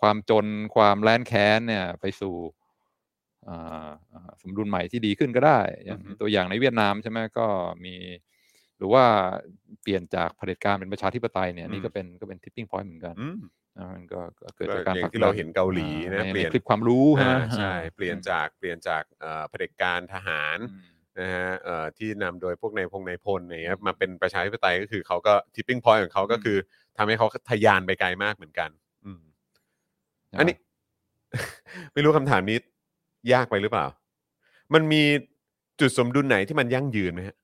[0.00, 2.67] ความจนความแร้นแค้นเนี่ย ไปสู่อ่าอ่า
[4.42, 7.46] สมดุลใหม่ที่ดีขึ้นก็ได้ อย่างอือฮึตัวอย่างในเวียดนามใช่ไหมก็
[7.84, 7.94] มี
[8.78, 9.04] หรือว่า
[9.82, 13.38] เปลี่ยนจากเผด็จการเป็นประชาธิปไตยเนี่ยนี่ก็เป็นก็เป็น tipping point เหมือนกันอืม
[13.78, 20.86] นะมันก็ก็เกิดก็จากการอย่างผลักที่ดัเราเห็นเกาหลีอ่นะในเปลี่ยนในคลิปความรู้อ่านะใช่อ่าเปลี่ยนจากเปลี่ยนจากเอ่อเผด็จการทหารอืม
[21.18, 26.56] นะฮะเอ่อที่นำโดยพวกนายพงนายพลเนี่ยครับมาเป็นประชาธิปไตยก็คือเขาก็ tipping point ของเขาก็คือ
[26.98, 28.70] ทำให้เขาทะยานไปไกลมากเหมือนกัน
[29.04, 29.20] อืม
[30.38, 30.56] อันนี้
[31.92, 32.58] ไม่รู้คำถามนี้
[33.32, 33.86] ยากไปหรือเปล่า
[34.74, 35.02] มันมี
[35.80, 37.36] จุดสมดุลไหนที่มันยั่งยืนไหมฮะ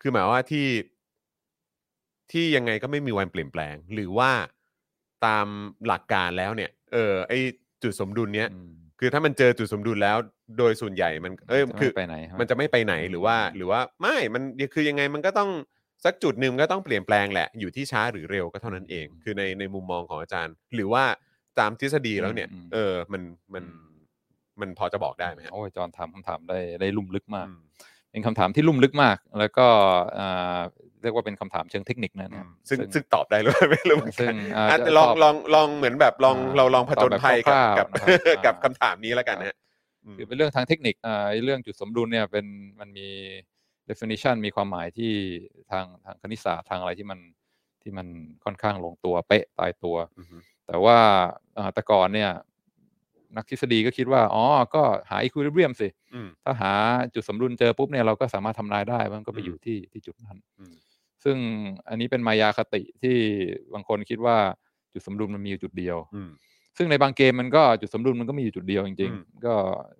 [0.00, 0.66] คือหมายว่าที่
[2.32, 4.30] ที่ยังไงก็ไม่มีวันเปลี่ยนแปลง หรือว่า
[5.26, 5.46] ตาม
[5.86, 7.32] หลักการแล้วเนี่ย เออไอ
[7.82, 8.70] จุดสมดุลเนี้ยอืม
[9.00, 10.16] คือถ้ามันเจอจุดสมดุลแล้ว
[10.58, 14.42] โดยส่วนใหญ่มัน เอ้ยจะไม่คือไปไหนครับมันจะไม่ไปไหนหรือว่า หรือว่าไม่มัน
[14.74, 15.50] คือยังไงมันก็ต้อง
[16.04, 21.04] สักจุดหนึ่งมันก็ต้องเปลี่ยนแปลงแหละ อยู่ที่ช้าหรือเร็วก็เท่านั้นเอง คือในในมุมมองของอาจารย์ หรือว่า
[21.58, 23.22] ตามทฤษฎีแล้วเนี่ยอืมเออมัน
[23.54, 23.64] มัน
[24.60, 27.60] มันพอจะบอกได้ไหมฮะโอ้ยจอห์นถามคำถามได้ได้ลุ่มลึกมากอืม
[28.10, 29.66] เป็นคำถามที่ลุ่มลึกมาก แล้วก็
[30.18, 30.58] อ่า
[31.02, 39.56] เรียกว่าเป็นคำถามเชิงเทคนิคนะอืเนี่ยมซึ่งซึ่งตอบได้หรือไม่รู้เหมือนซึ่กันงอ่าอะจะลองตอบลองลองเหมือนแบบลองอ่าเราลองผจญภัยตกัอบบแบบกับคร่าวๆนะครับกับอ่าคำถามนี้แล้วกันนะฮะ
[40.04, 42.46] อืมคือเป็นเรื่องทางเทคนิคอ่าไอ้เรื่องจุดสมดุลเนี่ยเป็น
[42.80, 43.08] มันมี
[43.88, 45.12] definition มีความหมายที่
[45.70, 47.20] ทางทางคณิตศาสตร์ทางอะไรที่มัน
[47.82, 48.06] ที่มัน
[48.44, 50.98] ค่อนข้างลงตัวเป๊ะตายตัวอือฮึแต่ว่า
[51.58, 52.30] อ่าแต่ก่อนเนี่ย
[53.36, 54.44] นักทฤษฎีก็คิดว่า อ๋อ
[54.74, 56.72] ก็หา equilibrium สิอืมถ้าหา
[57.14, 60.74] จุดสมดุลเจอปุ๊บเนี่ยเราก็สามารถทำนายได้ว่ามันก็ไปอืมอยู่ที่ที่จุดนั้นอืม
[61.24, 61.36] ซึ่ง
[61.88, 63.16] อันนี้เป็นมายาคติที่
[63.74, 64.36] บางคนคิดว่า
[64.92, 66.30] จุดสมดุลมันมีอยู่จุดเดียวอืม
[66.76, 69.54] ซึ่งในบางเกมมันก็จุดสมดุลมันก็มีอยู่จุดเดียวจริงอืมๆก็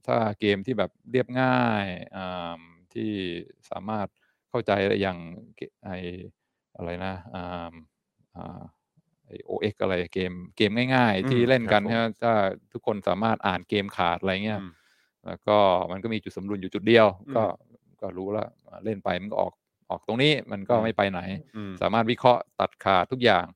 [0.07, 1.87] ถ้าเกมที่แบบเรียบง่าย
[2.17, 2.61] อ่า
[2.95, 3.11] ที่
[3.71, 4.07] สามารถ
[4.49, 5.19] เข้าใจได้อย่าง
[5.57, 5.89] เกไอ
[6.77, 7.75] อะไรนะอ่า
[8.37, 8.86] อ่าไอ
[9.47, 12.33] โอเอ็กอะไรเกมเกมง่ายอืมๆที่เล่นกันครับผมใช่ไหมถ้า
[12.73, 14.71] ทุกคนสามารถอ่านเกมขาดอะไรเงี้ยอืม
[15.27, 15.57] แล้วก็
[15.91, 17.45] มันก็มีจุดสมดุลอยู่จุดเดียวอืมก็
[18.01, 19.53] ก็รู้แล้วอ่าเล่นไปมันก็ออก
[19.91, 21.21] ออกตรงนี้มันก็อืมไม่ไปไหน
[21.57, 23.47] อืมสามารถวิเคราะห์ตัดขาดทุกอย่าง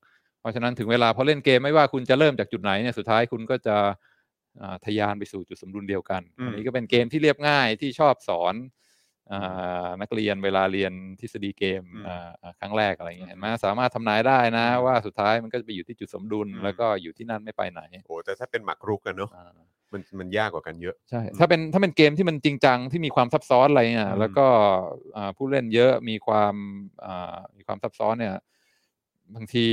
[0.41, 3.77] เพราะฉะนั้นถึงเวลาพอเล่นเกมไม่ว่าคุณจะเริ่มจากจุดไหนเนี่ยสุดท้ายคุณก็จะ
[4.63, 8.80] อ่าทะยานไปสู่จุดสมดุลเดียวกันอืมอันนี้ก็เป็นเกมที่เรียบง่ายที่ชอบสอนอา
[10.01, 19.51] นักเรียนเวลาเรียนทฤษฎีเกมอืมอ่าอ่าครั้งแรกอะไรอย่างเงี้ยอืมเห็นไหมสามารถทำนายได้นะอืมว่าสุดท้ายมันก็จะไปอยู่ที่จุดสมดุลอืมแล้วก็อยู่ที่นั่นไม่ไปไหนโอ้แต่ถ้าเป็นหมากรุกกันเนอะอ่า
[19.93, 24.47] มันมันยากกว่ากันเยอะใช่อืมถ้าเป็นถ้าเป็นเกมที่มันจริงจังที่มีความซับซ้อนอะไรเนี่ยอืมแล้วก็
[25.17, 26.55] อ่าผู้เล่นเยอะมีความ
[27.05, 28.35] อ่ามีความซับซ้อนเนี่ย
[29.35, 29.67] บางที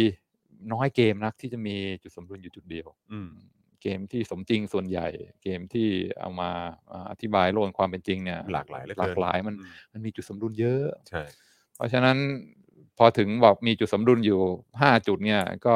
[0.74, 3.30] น้อยเกมนักที่จะมีจุดสมดุลอยู่จุดเดียว อืม
[3.82, 5.08] เกมที่สมจริงส่วนใหญ่
[5.44, 5.88] เกมที่
[6.20, 6.50] เอามา
[6.92, 11.24] อ่าอธิบายโลกแห่งความเป็นจริงเนี่ยหลากหลายเหลือหลาเกิกหลายมันอืมันมีจุดสมดุลเยอะใช่
[11.76, 12.18] เพราะฉะนั้น
[12.98, 14.40] พอถึงบอกมีจุดสมดุลอยู่
[14.82, 15.76] ห้าจุดเนี่ย ก็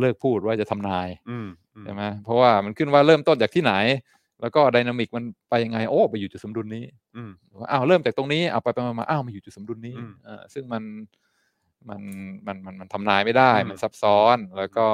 [0.00, 3.74] เลิกพูดว่าจะทำนายอืมอืมใช่ไหมเพราะว่ามันขึ้นว่าเริ่มต้นจากที่ไหน
[4.40, 6.84] แล้วก็ไดนามิกมันไปยังไงโอ้ไปอยู่จุดสมดุลนี้
[7.16, 7.30] อืม
[7.60, 10.82] ว่าอ้าวเริ่มจากตรงนี้เอาไปไปมาๆอ้าวมาอยู่จุดสมดุลนี้อืมเออซึ่งมัน
[11.88, 12.02] มัน
[12.46, 14.86] มันมันมันทำนายไม่ได้อืมมันซับซ้อน แล้วก็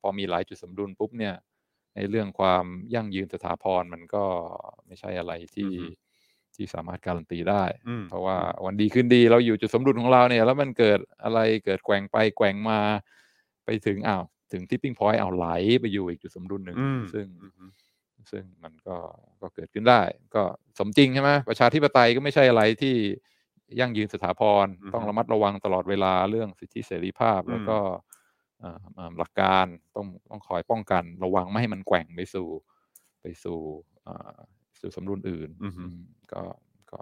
[0.00, 1.34] พอมีหลายจุดสมดุลปุ๊บเนี่ย
[1.98, 2.64] ในเรื่องความ
[2.94, 4.24] ยั่งยืนสถาพรมันก็
[4.86, 5.72] ไม่ใช่อะไรที่
[6.54, 12.80] ที่สามารถการันตีได้อืมเพราะว่าวันดีขึ้นดีเราอยู่จุดสมดุลของเราเนี่ย แล้วมันเกิดอะไรเกิดแกว่งไปแกว่งมา
[13.64, 14.22] ไปถึงอ้าว
[14.52, 15.46] ถึงทิปปิ้งพอยต์เอาไหล
[15.80, 17.70] ไปอยู่อีกจุดสมดุลหนึ่งอืมซึ่งอืม
[18.30, 18.96] ซึ่งมันก็
[19.40, 20.00] ก็เกิดขึ้นได้
[20.34, 20.42] ก็
[20.78, 22.94] สมจริงใช่ไหมประชาธิปไตยก็ไม่ใช่อะไรที่
[23.80, 28.07] ยั่งยืนสถาพรอือฮึต้องระมัดระวังตลอดเวลาเรื่องสิทธิเสรีภาพอืมแล้วก็เอ่อเอ่อ
[29.18, 29.66] หลักการ
[29.96, 32.48] ต้องต้องคอยป้องกันระวังไม่ให้มันแกว่งไปสู่
[33.20, 33.58] ไปสู่
[34.04, 34.36] เอ่อ
[34.80, 35.96] จุดสมดุลอื่นอือฮึอืม
[36.32, 36.42] ก็
[36.90, 37.00] ก็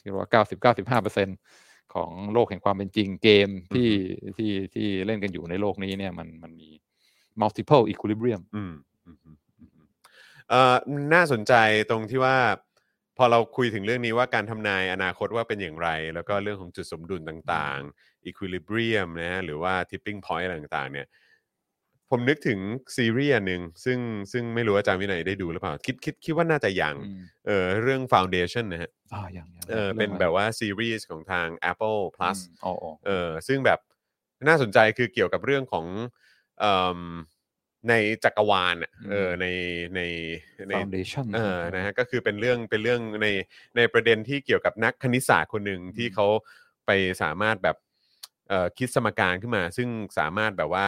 [0.00, 1.28] คิดว่าเก้าสิบเก้าสิบห้าเปอร์เซ็น
[1.94, 3.90] ของโลกแห่งความเป็นจริงเกมที่
[4.36, 6.70] ที่ที่เล่นกันอยู่ในโลกนี้เนี่ยมันมันมี
[7.40, 8.74] multiple equilibrium อืม
[9.06, 9.86] อืมอืมอืม
[10.48, 10.76] เอ่อ
[11.14, 11.52] น่าสนใจ
[11.90, 12.36] ตรงที่ว่า
[13.16, 21.06] พอเราคุยถึงเรื่องนี้ว่าการทำนายอนาคตว่าเป็นอย่างไร แล้วก็เรื่องของจุดสมดุลต่างๆ equilibrium นะฮะหรือว่า tipping point อะไรต่างๆเนี่ย
[22.10, 22.58] ผมนึกถึง
[22.96, 23.98] ซีรีส์อันหนึ่งซึ่ง
[24.32, 33.78] ซึ่งไม่รู้ว่าอาจารย์วินัยได้ดูหรือเปล่า คิดคิดคิดว่าน่าจะยังอืมเออเรื่อง foundation นะฮะอ่าอย่างอย่างเออเป็นแบบว่าซีรีส์ของทาง Apple Plus อ๋ออ๋อเออซึ่งแบบ
[34.48, 35.86] น่าสนใจคือเกี่ยวกับเรื่องของ
[36.60, 37.00] เอิ่ม
[37.88, 37.94] ใน
[38.24, 39.46] จักรวาลอะเออใน
[39.94, 40.00] ใน
[40.68, 43.26] ใน foundation เออนะฮะก็คือเป็นเรื่องเป็นเรื่องใน
[43.76, 46.26] ในประเด็นที่เกี่ยวกับนักคณิตศาสตร์คนหนึ่งที่เขา
[46.86, 46.90] ไป
[47.22, 47.89] สามารถแบบเอ่อ
[48.78, 50.86] คิดสมการขึ้นมา ซึ่งสามารถแบบว่า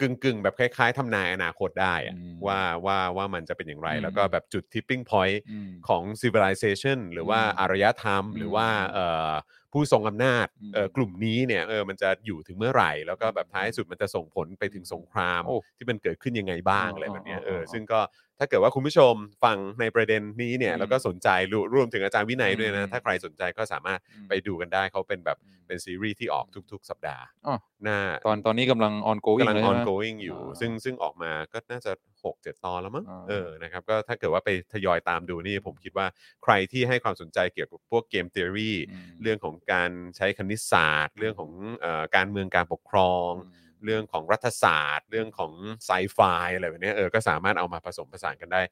[0.00, 9.32] กึ่งกึ่งๆแบบคล้ายๆทำนายอนาคตได้อะอืมว่าว่าว่ามันจะเป็นอย่างไรอืมแล้วก็แบบจุด tipping point อืมของ civilization หรือว่าอืมอารยธรรมอืมหรือว่าเอ่อ
[9.72, 18.00] ผู้ทรงอำนาจอืมเอ่อกลุ่มนี้เนี่ยเออมันจะอยู่ถึงเมื่อไหร่ แล้วก็แบบท้ายสุดมันจะส่งผลไปถึงสงครามโอ้ที่มันเกิดขึ้นยังไงบ้างอ๋ออะไรแบบเนี้ยอ๋อเอออ๋อซึ่งก็
[18.38, 31.92] ถ้าเกิดว่าคุณผู้ชมฟังในประเด็นนี้เนี่ยอืมแล้วก็สนใจรวรวมถึงอาจารย์วินัยด้วยนะอืมถ้าใครสนใจก็สามารถอืมไปดูกันได้เขาเป็นแบบอืมเป็นซีรีส์ที่ออกทุก ๆ สัปดาห์อ๋อหน้าตอนตอนนี้กำลัง ongoing กำลัง เลยใช่ไหม ongoing อยู่ อ่าซึ่งซึ่งออกมาก็น่าจะ
[32.24, 36.06] 6 7 ตอนแล้วมั้งอ่า เออนะครับก็ถ้าเกิดว่าไปทยอยตามดูนี่ผมคิดว่า
[36.44, 41.50] ใครที่ให้ความสนใจเกี่ยวกับพวกเกม t ท o r y อืมเรื่องของการใช้คณิตศาสตร์ เรื่องของ
[41.80, 45.52] เอ่อการเมืองการปกครองอืม เรื่องของรัฐศาสตร์ เรื่องของ
[45.86, 46.18] ไซไฟ
[46.54, 48.62] อะไรแบบเนี้ยเออก็สามารถเอามาผสมผสานกันได้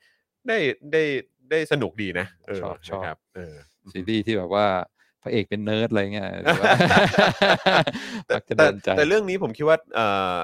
[0.48, 0.58] ได้
[0.92, 1.02] ได้
[1.50, 3.54] ได้สนุกดีนะเออชอบชอบนะครับเออ
[3.92, 4.66] ซีรีส์ที่แบบว่า
[5.22, 6.74] พระเอกเป็นเนิร์ดอะไรเงี้ยหรือว่า
[8.26, 10.00] แต่มักจะแต่โดนใจแต่เรื่องนี้ผมคิดว่าเอ
[10.32, 10.36] อ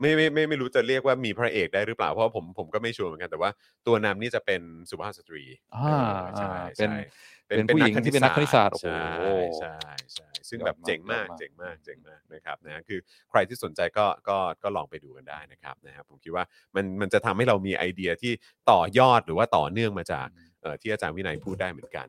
[0.00, 3.50] ไม่ไม่ไม่ไม่รู้จะเรียกว่ามีพระเอกได้หรือเปล่าเพราะว่าผมผมก็ไม่ sure เหมือนกันแต่ว่า
[3.86, 5.42] ตัวนำนี่จะเป็นสุภาพสตรี
[5.76, 5.98] อ่า
[6.34, 7.00] เออใช่อ่าเป็นใช่
[7.48, 8.88] เป็นผู้หญิงที่เป็นนักคณิตศาสตร์โอ้โห
[9.58, 12.98] ใช่ใช่ใช่ซึ่งยอดแบบมากเจ๋งมากยอดมากเจ๋งมากเจ๋งมากนะครับนะคือ
[13.30, 16.44] ใครที่สนใจก็ก็ก็ลองไปดูกันได้นะครับนะครับผมคิดว่า
[16.74, 18.32] มันมันจะทำให้เรามีไอเดียที่
[18.70, 20.26] ต่อยอดหรือว่าต่อเนื่องมาจาก
[20.62, 22.08] เอ่อที่อาจารย์วินัยพูดได้เหมือนกัน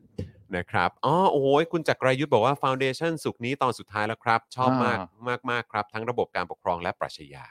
[0.58, 7.46] นะครับอ๋อโอ้ยคุณจักรายุทธบอกว่า Foundation สุกร์นี้ตอนสุดท้ายแล้วครับ ชอบมากอ่มากมากครับ ทั้งระบบการปกครองและปรัชญา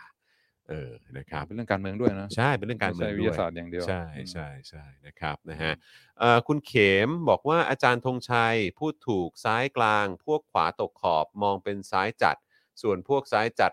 [0.69, 5.73] เออนะครับเป็นเรื่องการเมืองด้วยนะใช่เป็นเรื่องการเมืองไใช่วิด้ทวยยาศาสตร์อย่างเดียว ใช่อืมใช่ใช่นะครับนะฮะ
[6.19, 6.73] เอ่อคุณเข
[7.07, 12.37] มบอกว่าอาจารย์ธงชัยพูดถูกซ้ายกลาง พวกขวาตกขอบมองเป็นซ้ายจัด
[12.83, 13.73] ส่วนพวกซ้ายจัด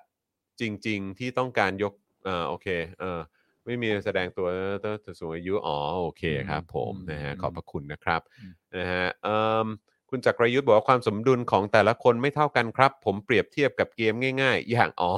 [0.61, 1.93] จริง ๆ ที่ต้องการยก
[2.25, 2.67] เอ่อโอเค
[2.99, 3.19] เออ
[3.65, 4.47] ไม่มีแสดงตัว
[4.83, 9.67] ตัวตัวสูงอายุอ๋อโอเคครับ ผมอืมนะฮะอืมขอบพระคุณนะครับอืมนะฮะเอิ่ม
[10.11, 15.11] คุณจักรยุทธ์บอกว่าความสมดุลของแต่ละคนไม่เท่ากันครับ ผมเปรียบเทียบกับเกมง่าย ๆ อย่างอ๋อ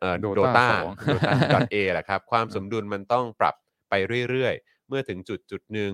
[0.00, 3.54] เอ่อ Dota โดตาสองโดตาดอทเอแหละครับ ความสมดุลมันต้องปรับ
[3.90, 3.94] ไป
[4.28, 5.92] เรื่อยๆ เมื่อถึงจุดจุดหนึ่ง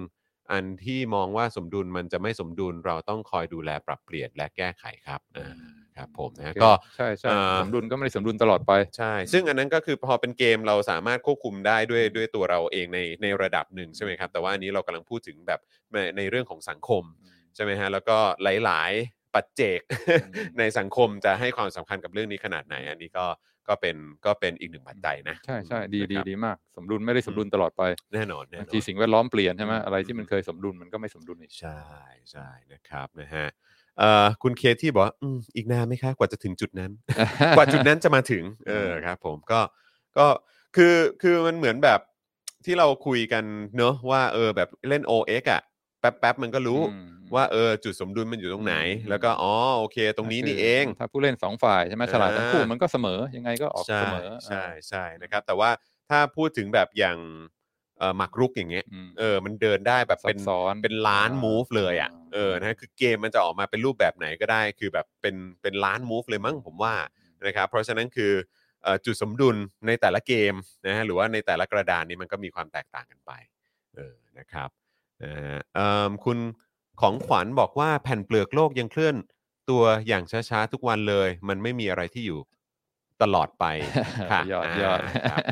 [0.52, 5.48] อันที่มองว่าสมดุลมันจะไม่สมดุลเราต้องคอยดูแลปรับเปลี่ยนและแก้ไขครับอ่า
[5.96, 15.60] ครับผมนะฮะโอเคก็ใช่ใช่เอ่อสมดุลก็ไม่ได้สมดุลตลอดไปใช่ ซึ่งอันนั้นก็คือพอเป็นเกมเราสามารถควบคุมได้ด้วยด้วยตัวเราเองในในระดับหนึ่งใช่ไหมครับ แต่ว่าอันนี้เรากำลังพูดถึงแบบ
[15.92, 17.02] ในในเรื่องของสังคม
[17.54, 18.16] ใช่ไหมฮะแล้วก็
[18.64, 19.80] หลาย ๆ ปัจเจก
[20.58, 23.26] ในสังคมจะให้ความสำคัญกับเรื่องนี้ขนาดไหน อันนี้ก็
[23.68, 23.96] ก็เป็น
[24.26, 27.82] ก็เป็นอีกหนึ่งปัจจัยนะใช่ใช่ดีนะดีครับดีมาก สมดุลไม่ได้สมดุลตลอดไป
[28.14, 31.80] แน่นอนแน่นบางอทีนสิ่งแวดล้อมเปลี่ยนใช่ไหมอืมอะไรที่มันเคยสมดุลมันก็ไม่สมดุลอีก ใช่
[32.30, 33.46] ใช่นะครับนะฮะ
[33.98, 36.90] เอ่อคุณเคที่บอกว่าอืมอีกนานไหมคะกว่าจะถึงจุดนั้น
[37.56, 39.60] กว่าจุดนั้นจะมาถึงเออครับ ผมก็
[40.18, 40.26] ก็
[40.76, 42.00] คือคือมันเหมือนแบบ
[42.64, 43.44] ที่เราคุยกัน
[43.76, 45.62] เนอะว่าเออแบบเล่น OX อะ
[46.00, 47.04] แป๊บแป๊บๆมันก็รู้อืม
[47.34, 55.70] ว่าเออจุดสมดุลมันอยู่ตรงไหน อืม แล้วก็อ๋อโอเค ตรงนี้นี่เอง ถ้าผู้เล่นสองฝ่ายใช่ไหมฉลาดทั้งคู่อ่ามั มันก็เสมอยังไงก็ออกใช่เสมอใช่อ่าใช่นะครับแต่ว่า
[56.08, 57.18] ถ้าพูดถึงแบบอย่าง
[57.98, 66.94] เอ่อหมักรุกอย่างเงี้ยอืมเออมันเดินได้แบบเป็นซับซ้อน เป็นล้าน อ่ามูฟเลยอะอ่าเออ นะ คือเกมมันจะออกมาเป็นรูปแบบไหนก็ได้ คือแบบเป็น เป็นล้านมูฟเลยมั้งผมว่า
[67.46, 68.32] นะครับ เพราะฉะนั้นคือ
[68.82, 69.56] เอ่อจุดสมดุล
[69.86, 70.54] ในแต่ละเกม
[70.86, 73.32] นะฮะ หรือว่าในแต่ละกระดานนี้มันก็มีความแตกต่างกันไป
[73.96, 74.70] เออ นะครับ
[75.24, 76.38] นะฮะเอิ่มคุณ
[77.00, 79.16] ของขวัญบอกว่าแผ่นเปลือกโลกยังเคลื่อน
[79.70, 82.40] ตัวอย่างช้าๆ ทุกวันเลย มันไม่มีอะไรที่อยู่
[83.22, 83.64] ตลอดไป
[84.30, 85.44] ค่ะยอดยอดาครับ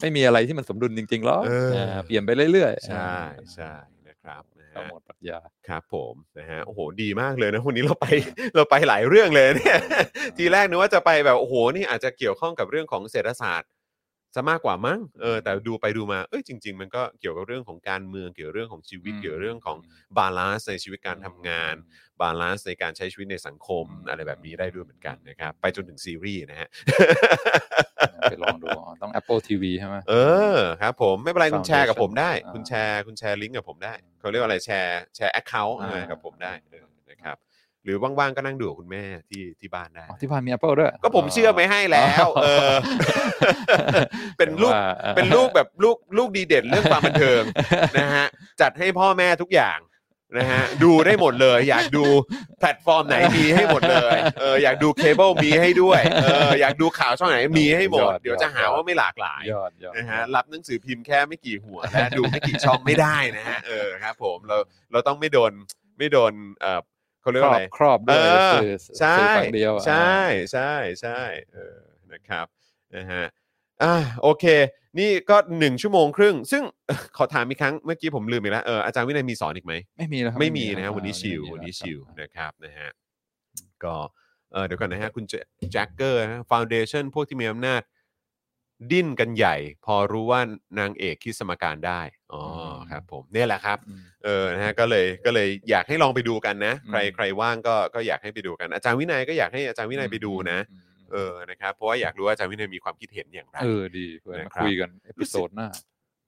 [0.00, 3.14] ไม่มีอะไรที่มันสมดุลจริงๆหรอกเออาเปลี่ยนไปเรื่อยๆใช่
[3.54, 3.72] ใช่
[4.08, 8.06] นะครับนะตามฮะหมดปรัชญา ครับผมนะฮะโอ้โหดีมากเลยนะวันนี้เราไป
[8.56, 9.78] เราไปหลายเรื่องเลยเนี่ย
[10.36, 13.68] ทีแรกนึกว่าจะไปแบบโอ้โหนี่อาจจะเกี่ยวข้องกับเรื่องของเศรษฐศาสตร์
[14.34, 19.78] ซะมากกว่ามั้งเออแต่ดูไปดูมาเอ้ยจริง ๆ มันก็เกี่ยวกับเรื่องของการเมืองเกี่ยวกับเรื่องของชีวิต อืม เกี่ยวกับเรื่องของ
[20.18, 21.74] balance ในชีวิตการทำงาน
[22.20, 26.68] balance ในการใช้ชีวิตในสังคมอืมอะไรแบบนี้ได้ด้วยเหมือนกันนะครับไปจนถึงซีรีส์นะฮะ
[28.30, 30.14] ไปลองดูอ๋อต้อง Apple TV ใช่ไหม เอ
[30.56, 37.36] อครับผมไม่เป็นไรคุณแชร์กับผมได้อ่าคุณแชร์คุณแชร์ลิงก์กับผมได้เขาเรียกว่าอะไรแชร์แชร์ account อ่า กับผมได้เออนะครับ
[37.84, 42.72] หรือว่างๆก็นั่งดูกับคุณแม่ที่ที่บ้านได้ อ๋อที่บ้านมี Apple ด้วย ก็ผมเชื่อไม่ให้แล้วเออ
[44.38, 47.42] เป็นลูกว่าอ่อเป็นลูกแบบลูกลูกดีเด่นเรื่องความบันเทิง
[47.98, 48.26] นะฮะ
[48.60, 49.80] จัดให้พ่อแม่ทุกอย่าง
[50.38, 52.04] นะฮะดูได้หมดเลย อยากดู
[52.58, 64.56] แพลตฟอร์มไหนมีให้หมดเลยเอออยากดูเคเบิลมีให้ด้วยเอออยากดูข่าวช่องไหนมีให้หมดเดี๋ยวจะหาว่าไม่หลากหลายยอดยอดนะฮะรับหนังสือพิมพ์แค่ไม่กี่หัวและดูไม่กี่ช่องไม่ได้นะฮะเออครับ ผมเรา
[64.92, 65.52] เราต้องไม่โดน
[65.98, 66.80] ไม่โดนเออ
[67.20, 70.18] เขาเรียกครว่าอะไรครอบครอบด้วยเออสื่อใช่สื่อฝั่งเดียวอะใช่
[70.52, 70.72] ใช่
[71.02, 71.20] ใช่
[71.52, 71.78] เออ
[72.12, 72.46] นะครับ
[72.96, 73.24] นะฮะ
[73.82, 74.44] อ่าโอเค
[74.98, 76.62] นี่ก็หนึ่งชั่วโมงครึ่ง ซึ่ง
[77.16, 82.90] ขอถามอีกครั้งเมื่อกี้ผมลืมไปแล้วเอออาจารย์วินัยมีสอนอีกไหมไม่มีแล้วครับไม่มีนะคฮะรับวันนี้อ่าชิลไม่มีวันนี้แล้ชิลครับนะครับนะฮะ
[83.84, 83.96] ก็
[84.52, 85.24] เออเดี๋ยวก่อนนะฮะคุณ
[85.72, 86.20] แจ็คเกอร์
[86.50, 87.82] ฟาวเดชันพวกที่มีอำนาจ
[88.90, 90.40] ดิ้นกันใหญ่ พอรู้ว่า
[90.78, 92.00] นางเอกคิดสมการได้
[92.32, 92.42] อ๋อ
[92.90, 100.82] ครับผมเนี่ยแหละครับอืมเออนะฮะก็เลยก็เลยอยากให้ลองไปดูกันนะ ใครอืมใครว่างก็ก็อยากให้ไปดูกัน อาจารย์วินัยก็อยากให้อาจารย์วินัยไปดูนะอืม
[101.12, 105.68] เออนะครับเพราะว่าอยากรู้ว่าอาจารย์วินัยมีความคิดเห็นอย่างไรเออดีเพื่อนนะมาครับคุยกัน episode หน้า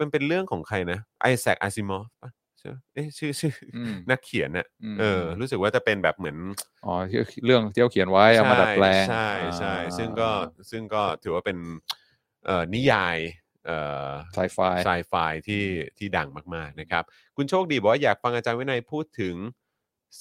[0.00, 6.36] มันเป็นเรื่องของใครนะไอแซคอาซิมอฟปะใช่ปะเอ๊ะชื่อชื่อนักเขียนน่ะอืมเออ รู้สึกว่าจะเป็นแบบเหมือน
[6.84, 10.30] อ๋อที่เรื่องที่เขาเขียนไว้เอามาดัดแปลงใช่ใช่ซึ่งก็
[10.70, 11.58] ซึ่งก็ถือว่าเป็น
[12.46, 13.41] เอ่อนิยายเอ่อ
[14.32, 15.14] sci-fi sci-fi
[15.48, 15.64] ที่
[15.98, 17.04] ที่ดังมาก ๆ นะครับ
[17.36, 19.34] คุณโชคดีบอกว่าอยากฟังอาจารย์วินัยพูดถึง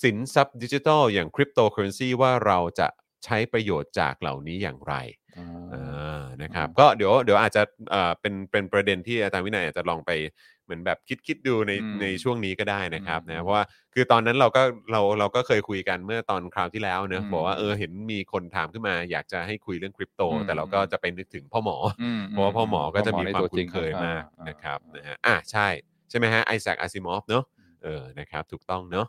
[0.03, 2.87] สินทรัพย์ดิจิทัลอย่างคริปโตเคอเรนซีว่าเราจะ
[3.25, 4.93] ใช้ประโยชน์จากเหล่านี้อย่างไร
[5.37, 10.11] อ่าอ่านะครับอืมก็เดี๋ยวเดี๋ยวอาจจะเอ่อเป็นเป็นประเด็นที่อาจารย์วินัยอาจจะลองไป
[10.60, 14.61] เห มือนแบบคิดคิดดูในอืมในช่วงนี้ก็ได้นะครับอืมนะเพราะว่าคือตอนนั้นเราก็
[14.91, 25.67] เราเราก็เคยคุยกันเมื่อตอนคราวที่แล้วเนอะอืมบอกว่าเออเห็นมีคนถามขึ้นมาอยากจะให้คุยเรื่องคริปโต อืม แต่เราก็จะไปนึกถึงพ่อหมออืมเพราะว่าพ่อหมอก็จะมีพ่อความในตัวจคุ้รินงเคยมากอ่านะครับอ่านะฮะอะใช่
[26.09, 27.43] ใช่ไหมฮะไอแซคอาซิมอฟเนอะ
[27.83, 29.07] เออนะครับถูกต้องเนอะ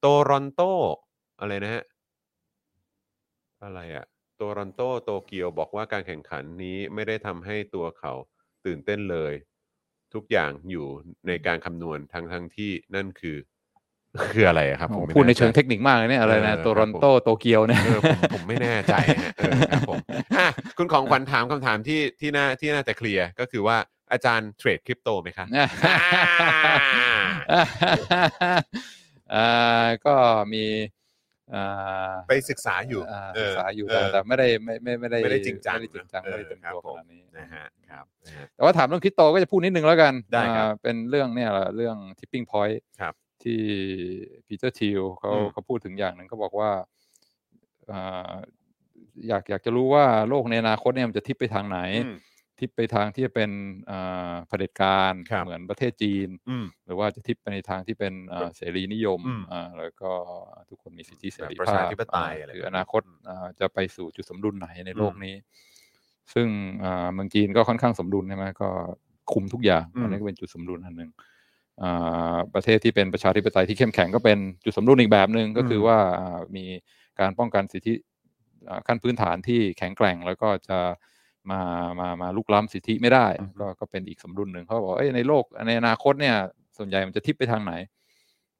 [0.00, 0.62] โตรอนโต
[1.40, 1.82] อะไรนะฮะ
[3.62, 4.04] อะไรอะ
[4.36, 8.12] โตรอนโตโตเกียวบอกว่าการแข่งขันนี้ไม่ได้ทำให้ตัวเขา
[8.64, 9.32] ตื่นเต้นเลย
[10.14, 10.86] ทุกอย่างอยู่
[11.26, 13.36] ในการคำนวณทั้งทั้งที่นั่นคือ
[14.34, 19.98] คืออะไรอะครับผมโอ้ไม่พูดในแใจเชิงเทคนิคมากเลยเนี่ยอะไรนะเออโตรอนโตครับผมโตเกียวเนี่ยเออผมผมไม่แน่ใจฮะเออครับผม
[20.38, 20.46] อะ
[20.78, 23.76] คุณของขวัญถามคำถามที่ที่น่าที่น่าจะเคลียร์ก็คือว่า
[24.12, 25.46] อาจารย์เทรดคริปโตไหมครับ
[29.34, 30.14] อ่าก็
[30.52, 30.64] มี
[31.54, 43.62] อ่าไปศึกษาอยู่อ่าเอศึอกษาอยู่เแต่แต่ไม่ได้ไม่ไม่ไม่ได้ไม่ได้จริงจังไม่ได้จริงจังเออไม่ได้เต็มครับตัวผมขนาดนี้นะฮะครับนะฮะแต่ว่าถามเรื่องคริปโตก็จะพูดนิดนึงแล้วกันได้ครับอ่าเป็นเรื่องเนี่ยแหละเรื่อง tipping point ครับที่
[44.46, 46.70] ปีเตอร์ทิลเขาอืมเขาพูดถึงอย่างหนึ่งเขาบอกว่า
[47.90, 48.32] อ่า
[49.28, 52.16] อยากอยากจะรู้ว่าโลกในอนาคตเนี่ยมันจะทิปไปทางไหนอืม
[52.62, 53.50] ทิปไปทางที่จะเป็น
[53.90, 60.12] อ่าเผด็จการครับเหมือนประเทศจีนอืมหรือว่าจะทิปไปในทางที่เป็นอ่าเสรีนิยมอืมอ่าแล้วก็
[60.68, 65.34] ทุกคนมีสิทธิเสรีแบบประภาชาพธิปไตยอ่าอะไรหรือแบบนี้อนาคตอ่าจะไปสู่จุดสมดุลไหนในโลกอืมนี้
[66.34, 66.48] ซึ่ง
[66.84, 68.68] อ่าเมืองจีนก็ค่อนข้างสมดุลใช่ไหมก็
[69.32, 71.10] คุมทุกอย่างอืมอันนี้ก็เป็นจุดสมดุลอันหนึ่ง
[71.82, 76.64] อ่าประเทศที่เป็นประชาธิปไตยที่เข้มแข็งก็เป็นจุดสมดุลอีกแบบหนึ่งก็คือว่าอ่ามี
[77.20, 77.94] การป้องกันสิทธิ
[78.68, 80.78] อ่าขั้นพื้นฐานที่แข็งแกร่งแล้วก็จะ
[81.50, 81.60] มา
[82.00, 86.36] มามาลุกล้ำสิทธิไม่ได้อืมก็ก็เป็นอีกสมดุลหนึ่งเขาบอกเอ้ยในโลกในอนาคตเนี่ย
[86.78, 87.72] ส่วนใหญ่มันจะทิปไปทางไหน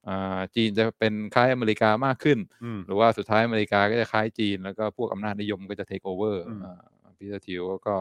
[0.08, 6.60] อ่าจีนจะเป็นคล้ายอเมริกามากขึ้นอืมหรือว่าสุดท้ายอเมริกาก็จะคล้ายจีน แล้วก็พวกอำนาจนิยมก็จะ take over อืม
[7.16, 7.96] พีเตอร์ทิวก็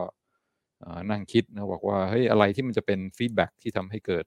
[0.84, 4.26] อ่านั่งคิดนะบอกว่าเฮ้ยอะไรที่มันจะเป็น feedback ที่ทำให้เกิด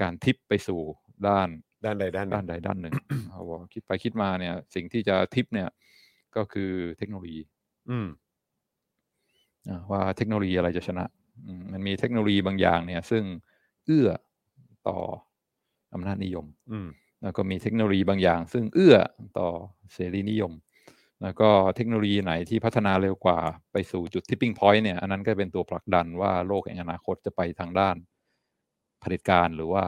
[0.00, 0.80] การทิปไปสู่
[1.28, 1.48] ด้าน
[1.84, 2.94] ด้านใดด้านหนึ่ด้างนใดด้านหนึ่ง
[3.30, 5.68] เขาบอกคิดไปคิดมาเนี่ย สิ่งที่จะทิปเนี่ย
[6.36, 7.40] ก็คือเทคโนโลยี
[7.90, 8.25] อืมอ่า
[9.90, 11.04] ว่าเทคโนโลยีอะไรจะชนะ
[11.46, 13.24] อืมมันมีเทคโนโลยีบางอย่างเนี่ย ซึ่ง
[13.86, 14.08] เอื้อ
[14.88, 14.98] ต่อ
[15.94, 16.88] อำนาจนิยมอืม
[17.22, 18.96] แล้วก็มีเทคโนโลยีบางอย่าง ซึ่งเอื้อ
[19.38, 19.48] ต่อ
[19.92, 20.52] เสรีนิยม
[21.22, 23.38] แล้วก็เทคโนโลยีไหนที่พัฒนาเร็วกว่า
[23.72, 27.96] ไปสู่จุด tipping point เนี่ย อันนั้นก็เป็นตัวผลักดันว่าโลกแห่งอนาคตจะไปทางด้าน
[29.00, 29.84] เผด็จการหรือว่า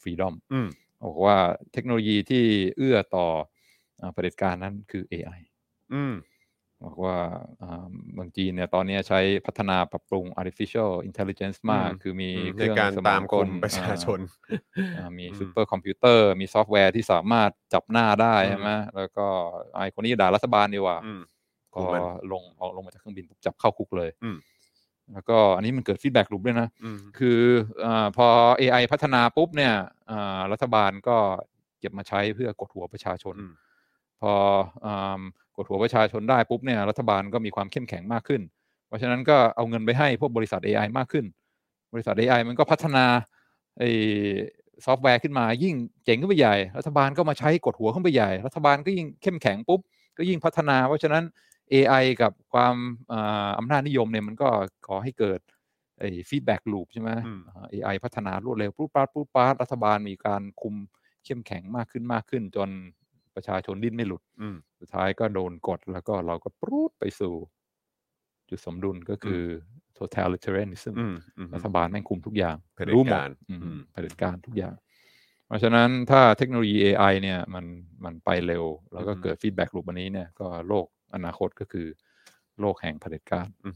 [0.00, 0.68] freedom อืม
[1.04, 1.38] บอกว่า
[1.72, 2.44] เทคโนโลยีที่
[2.76, 3.26] เอื้อต่อ
[4.00, 5.40] อ่าเผด็จการนั้นคือ AI
[5.92, 6.14] อืม
[6.84, 7.16] บอกว่า
[7.62, 14.18] อ่าเมืองจีนเนี่ยตอนนี้ใช้พัฒนาปรับปรุง artificial intelligence มากอืมคือมีอืมเคในรื่องการสตามองคุลมประชาชน
[14.96, 19.26] อ่ามีอืมซูเปอร์คอมพิวเตอร์ มีซอฟต์แวร์ที่สามารถจับหน้าได้อืมใช่ไหมแล้วก็
[19.74, 21.20] ไอคนนี้ด่ารัฐบาลดีกว่าอืม
[21.74, 22.02] พอคุมมัน
[22.32, 24.36] ลงออกลงมาจากเครื่องบินปุ๊บจับเข้าคุกเลยอืม
[25.12, 27.40] แล้วก็อันนี้มันเกิด feedback loop ด้วยนะอืมคือ
[27.84, 28.26] อาพอ
[28.60, 29.74] AI พัฒนาปุ๊บเนี่ย
[30.10, 31.16] อ่ารัฐบาลก็
[31.80, 33.54] เก็บมาใช้เพื่อกดหัวประชาชนอืม
[34.20, 34.34] พอ
[34.86, 35.20] อา
[35.56, 38.42] กดหัวประชาชนได้ปุ๊บเนี่ยรัฐบาลก็มีความเข้มแข็งมากขึ้น
[38.88, 41.24] เพราะฉะนั้นก็เอาเงินไปให้พวกบริษัท AI มากขึ้น
[41.92, 43.04] บริษัท AI มันก็พัฒนา
[43.78, 43.90] ไอ้
[44.84, 45.74] ซอฟต์แวร์ขึ้นมายิ่ง
[46.04, 49.80] เจ๋งขึ้นไปใหญ่ รัฐบาลก็มาใช้กดหัวขึ้นไปใหญ่ รัฐบาลก็ยิ่งเข้มแข็งปุ๊บ
[50.18, 51.24] ก็ยิ่งพัฒนา เพราะฉะนั้น
[51.72, 52.74] AI กับความ
[53.12, 54.48] อ่าอำนาจนิยมเนี่ยมันก็
[54.86, 55.40] ก่อให้เกิด
[55.98, 60.74] ไอ้ feedback loop ใช่ไหมอืมอ่า AI พัฒนารวดเร็วปุ๊บปาดปุ๊บปาดรัฐบาลมีการคุม
[61.24, 62.68] เข้มแข็งมากขึ้นมากขึ้น จน
[63.36, 67.34] ประชาชนดิ้นไม่หลุดอืมสุดท้ายก็โดนกดแล้วก็เราก็ปรูดไปสู่
[68.50, 69.42] จุดสมดุลก็คือ
[69.98, 74.74] totalitarianism อืมอืมรัฐบาลแม่งคุมทุกอย่างเผด็จรู้หมดการอืมอืมเผด็จการทุกอย่าง
[75.46, 77.64] เพราะฉะนั้นถ้าเทคโนโลยี AI เนี่ยมัน
[78.04, 81.86] มันไปเร็ว แล้วก็เกิด feedback loop อันนี้เนี่ยก็โลกอนาคตก็คือ
[82.60, 83.74] โลกแห่งเผด็จการอืม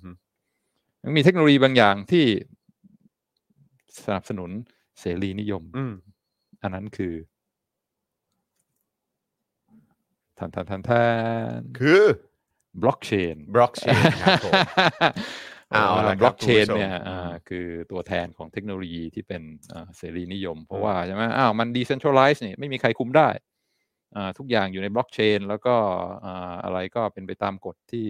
[1.02, 2.24] ยังมีเทคโนโลยีบางอย่างที่
[4.04, 4.50] สนับสนุน
[5.00, 5.94] เสรีนิยมอืม
[6.62, 7.14] อันนั้นคือ
[10.38, 11.06] ทันทันทันทั
[11.58, 12.02] นคือ
[12.82, 14.52] บล็อกเชนบล็อกเชนครับผม
[15.72, 19.42] เอาละครับบล็อกเชนคุณผู้ชมเนี่ยอือ่าคือตัวแทนของเทคโนโลยีที่เป็น
[19.72, 23.28] อ่าเสรีนิยม เพราะว่าอืมใช่ไหมอ้าวมัน decentralize นี่ไม่มีใครคุมได้
[24.16, 25.74] อ่าทุกอย่างอยู่ในบล็อกเชนแล้วก็
[26.24, 28.06] อ่าอะไรก็เป็นไปตามกฎที่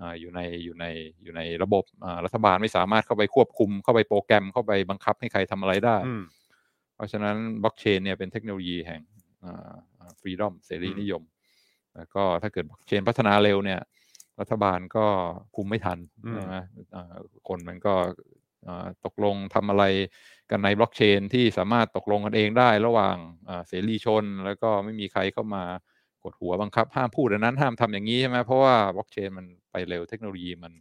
[0.00, 0.84] อ่าอยู่ในอยู่ใน
[1.22, 6.22] อยู่ในระบบอ่ารัฐบาลไม่สามารถเข้าไปควบคุม เข้าไปโปรแกรมเข้าไปบังคับให้ใครทำอะไรได้อืม
[6.96, 9.02] เพราะฉะนั้นบล็อกเชนเนี่ยเป็นเทคโนโลยีแห่ง
[10.20, 11.22] freedom เสรีนิยมอืม
[11.96, 13.80] แล้วก็ถ้าเกิดบล็อกเชนพัฒนาเร็วเนี่ย
[14.40, 15.06] รัฐบาลก็
[15.56, 16.54] คุมไม่ทันอืมใช่ไหม
[16.94, 17.14] อ่า
[17.48, 17.94] คนมันก็
[18.68, 19.84] อ่าตกลงทำอะไร
[20.50, 23.16] กันในบล็อกเชนที่สามารถตกลงกันเองได้ระหว่าง
[23.48, 25.64] อ่าเสรีชน แล้วก็ไม่มีใครเข้ามา
[26.22, 30.72] กดหัวบังคับ ห้ามพูดอันนั้นห้ามทำอย่างนี้ใช่ไหมเพราะว่าบล็อกเชนมันไปเร็วเทคโนโลยีมัน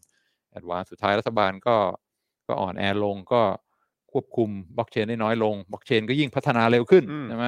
[0.52, 1.78] advance สุดท้ายรัฐบาลก็
[2.48, 3.42] ก็อ่อนแอลงก็
[4.12, 7.46] ควบคุมบล็อกเชนได้น้อยลงบล็อกเชนก็ยิ่งพัฒนาเร็วขึ้นอืมใช่ไหม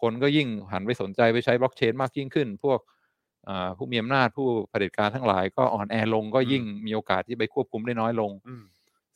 [0.00, 2.91] คนก็ยิ่งหันไปสนใจไปใช้บล็อกเชนมากยิ่งขึ้น พวกอ่า
[3.76, 8.64] ผู้มีอำนาจผู้เผด็จการทั้งหลายก็อ่อนแอลงก็ยิ่งมีโอกาสที่ไปควบคุมได้น้อยลงอืม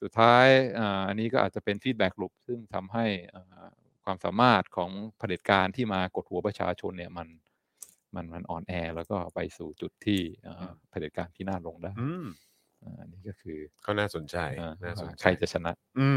[0.02, 0.46] สุดท้าย
[0.78, 3.68] อ่าอันนี้ก็อาจจะเป็น feedback loop ซึ่งทำให้อ่า
[4.04, 7.28] ความสามารถของเผด็จการที่มากดหัวประชาชนเนี่ยมัน
[8.14, 12.26] มันมันอ่อนแอแล้วก็ไปสู่จุดที่อ่าเผด็จการที่น่าลงได้อืม
[12.82, 16.08] อ่าอันนี้ก็คือก็น่าสนใจอ่าน่าสนใจว่าใครจะชนะอื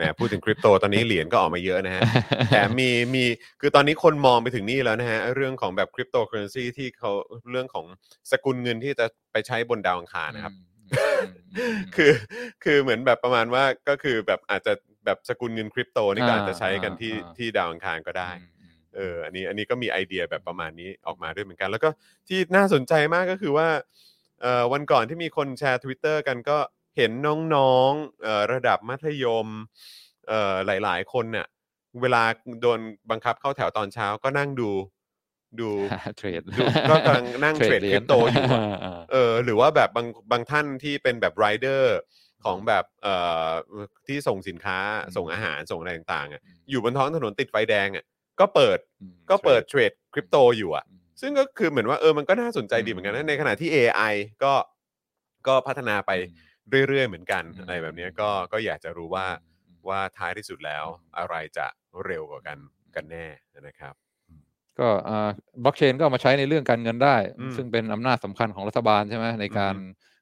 [0.00, 2.02] มอืมอืมแหมพูดถึงคริปโตตอนนี้เหรียญก็ออกมาเยอะนะฮะ
[2.48, 3.24] แถมมีมี
[3.60, 7.10] คือตอนนี้คนมองไปถึงนี่แล้วนะฮะเรื่องของแบบคริปโตเคอเรนซีที่เขา
[7.50, 7.86] เรื่องของ
[8.30, 10.66] สกุลเงินที่จะไปใช้บนดาวอังคารนะครับอืม
[11.56, 12.12] อืมคือ
[12.64, 14.72] คือเหมือนแบบประมาณว่าก็คือแบบอาจจะ
[15.04, 21.88] แบบสกุลเงินคริปโตนี่ก็อ่าอาจจะใช้กันที่อ่าที่ดาวอังคารก็ได้อืมอืมเอออันนี้อันนี้ก็มีไอเดียแบบประมาณนี้ออกมาด้วยเหมือนกัน แล้วก็
[22.28, 23.68] ที่น่าสนใจมากก็คือว่า
[24.42, 26.58] เอ่อวันก่อนที่มีคนแชร์ Twitter กันก็
[27.00, 27.12] เห็น
[27.54, 29.46] น้องๆเอ่อระดับมัธยม
[30.28, 31.46] เอ่อหลายๆ คนเนี่ย
[32.00, 32.22] เวลา
[32.62, 34.70] โดนบังคับเข้าแถวตอนเช้าก็นั่งดู
[35.60, 35.70] ดู
[36.16, 41.96] เทรดดูก็กำลังนั่งเทรดหคริปโตอยู่อะาาเออหรือว่าแบบบางบางท่านที่เป็นแบบไรเดอร์
[42.44, 43.14] ของแบบเอ่
[43.46, 43.48] อ
[44.06, 48.04] ที่ส่งสินค้าอืมส่งอาหารส่งอะไรต่างๆอะอืมอยู่บนท้องถนนติดไฟแดงอะ
[48.40, 54.14] ก็เปิดอืมก็เปิดเทรดเทรดคริปโตอยู่อะอืมซึ่งก็คือเหมือนว่าเออมันก็น่าสนใจดีเหมือนกันอืนะมในขณะที่ AI
[54.44, 54.54] ก็
[55.48, 56.49] ก็พัฒนาไปอืม
[56.88, 61.66] เรื่อยๆเหมือนกันอืมอะไรแบบเนี้ยก็ก็อยากจะรู้ว่าอืมว่าท้ายที่สุดแล้วอืมอะไรจะ
[62.04, 62.58] เร็วกว่ากัน
[62.94, 63.26] กันแน่
[63.68, 63.94] นะครับ
[64.78, 64.88] ก็
[65.64, 69.74] บล็อกเชนก็เอามาใช้ในเรื่องการเงินได้อืมซึ่งเป็นอำนาจสำคัญของรัฐบาลใช่ไหมในการ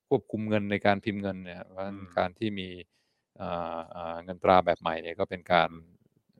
[0.08, 2.68] ควบคุมเงินในการพิมพ์เงินเนี่ยเพราะฉะนั้นอืมการที่มี
[3.40, 5.70] อ่าอ่าเงินตราแบบใหม่เนี่ยก็เป็นการ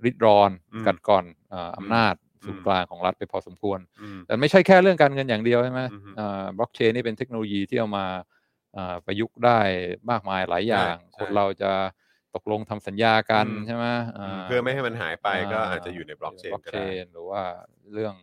[0.04, 6.10] ริดรอนอืมกัดก่อนอ่าอำนาจอืมศูนย์กลางของรัฐไปพอสมควรอืมแต่ไม่ใช่แค่เรื่องการเงินอย่างเดียวใช่ไหมอือฮึ
[6.56, 8.37] บล็อกเชนนี่เป็นเทคโนโลยีที่เอามาอ่า
[9.06, 9.60] ประยุกต์ได้
[10.10, 11.72] มากมายหลายอย่างใช่คนใช่เราจะ
[12.34, 13.86] ตกลงทำสัญญากันอืมใช่ไหม
[14.18, 17.42] อืามเพื่อไม่ให้มันหายไปก็อาจจะอยู่ในบล็อกเชนบล็อกก็เชได้นหรือว่า
[17.92, 18.14] เรื่อง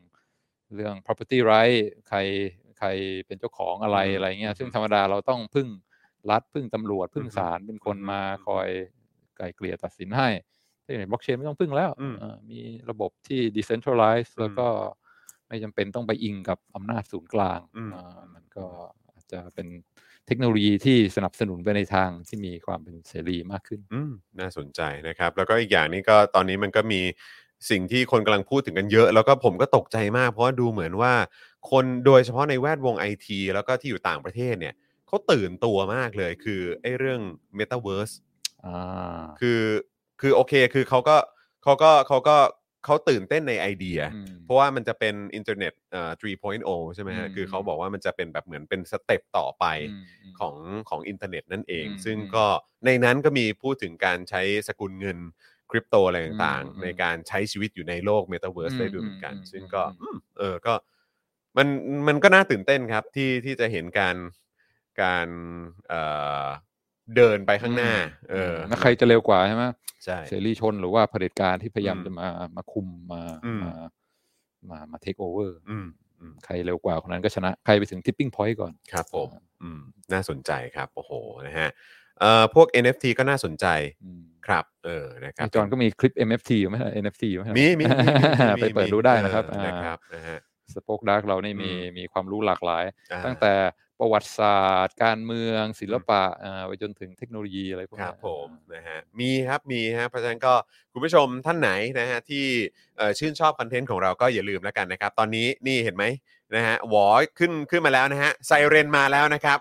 [0.75, 1.79] เรื่อง property right
[2.09, 2.19] ใคร
[2.79, 2.87] ใคร
[3.27, 5.67] เป็นเจ้าของอะไรอืมอะไรเงี้อืยมซึ่งธรรมดาเราต้องพึ่ง
[6.31, 8.69] รัฐพึ่งตำรวจพึ่งอืมศาลเป็นคนอืมมาอืมคอย
[9.37, 10.29] ไกล่เกลี่ยตัดสินให้
[10.85, 12.59] ที่บล็อกเชนไม่ต้องพึ่งแล้วอืมเอ่อมี
[12.89, 14.67] ระบบที่ decentralize อืมแล้วก็
[15.47, 18.65] ไม่จำเป็นต้องไปอิงกับอำนาจศูนย์กลางอืมอ่ามันก็
[19.11, 19.67] อาจจะเป็น
[20.27, 27.01] เทคโนโลยีที่สนับสนุนไปในทางที่มีความเป็นเสรีมากขึ้น อืมน่าสนใจนะครับ แล้วก็อีกอย่างนี้ก็ตอนนี้มันก็มี
[27.69, 31.13] สิ่งที่คนกำลังพูดถึงกันเยอะ แล้วก็ผมก็ตกใจมาก เพราะว่าดูเหมือนว่า
[31.71, 34.73] คนโดยเฉพาะในแวดวงไอทีแล้วก็ที่อยู่ต่างประเทศเนี่ย
[35.07, 37.19] เขาตื่นตัวมากเลยคือไอ้เรื่อง
[37.57, 38.13] Metaverse
[38.65, 39.61] อ่าคือ
[40.21, 41.17] คือโอเคคือเขาก็
[41.63, 42.37] เขาก็เขาก็
[42.85, 50.55] เขาตื่นเต้นในไอเดีย อืม เพราะว่ามันจะเป็นอินเทอร์เน็ตเอ่อ3.0 ใช่ไหมฮะอืม คือเขาบอกว่ามันจะเป็นแบบเหมือนเป็น step ต่อไปอืมอืมของ
[50.89, 52.45] ของอินเทอร์เน็ตนั่นเอง อืมซึ่งอืมก็
[52.85, 55.17] ในนั้นก็มีพูดถึงการใช้สกุลเงิน
[55.71, 60.73] คริปโตอะไรต่างอืมๆ ในการใช้ชีวิตอยู่ในโลกเมตาเวิร์สอืมได้ด้วยเหมือนกัน อืมซึ่งก็อืมอืมเออก็
[61.57, 61.67] มัน
[62.07, 64.15] มันก็น่าตื่นเต้นครับที่ที่จะเห็นการ
[65.01, 65.27] การ
[65.87, 66.01] เอ่
[66.45, 66.45] อ
[67.17, 67.91] เดินไปข้างหน้า
[68.31, 69.63] เออแล้วใครจะเร็วกว่าใช่ไหม
[70.05, 72.27] ใช่เสรีชนหรือว่าเผด็จการที่พยายามอืมจะมา
[72.57, 73.73] มาคุมมาอืมมา
[74.69, 75.87] มามาเทคโอเวอร์อืม
[76.19, 79.29] อืมใครเร็วกว่าคนนั้นก็ชนะ ใครไปถึง tipping point ก่อน ครับผม
[79.61, 79.81] อืม
[80.13, 81.11] น่าสนใจครับ โอ้โห
[81.47, 81.69] นะฮะ
[82.19, 83.65] เอ่อพวก NFT ก็น่าสนใจ
[84.03, 90.39] อืมครับ เออนะครับจอห์นก็มีคลิป NFT อยู่ไหม NFT อยู่ไหมมีมีมีมีมีมีไปเปิดดูได้นะครับเออนะครับนะฮะ
[90.73, 93.53] Spoke Dark เรานี่มีอืมมีความรู้หลากหลายอ่าตั้งแต่
[93.99, 100.53] ประวัติศาสตร์ การเมือง ศิลปะอ่าไปจนถึงเทคโนโลยีอะไรพวกคนี้รับผมนะฮะมีครับมีฮะเพราะฉะนั้นก็
[100.93, 102.45] คุณผู้ชมท่านไหนนะฮะที่
[102.97, 106.05] เอ่อชื่นชอบคอนเทนต์ของเราก็อย่าลืมแล้วกันนะครับ ตอนนี้นี่เห็นไหม
[106.55, 107.07] นะฮะหวอ
[107.39, 109.59] ขึ้นขึ้นมาแล้วนะฮะไซเรนมาแล้วนะครับ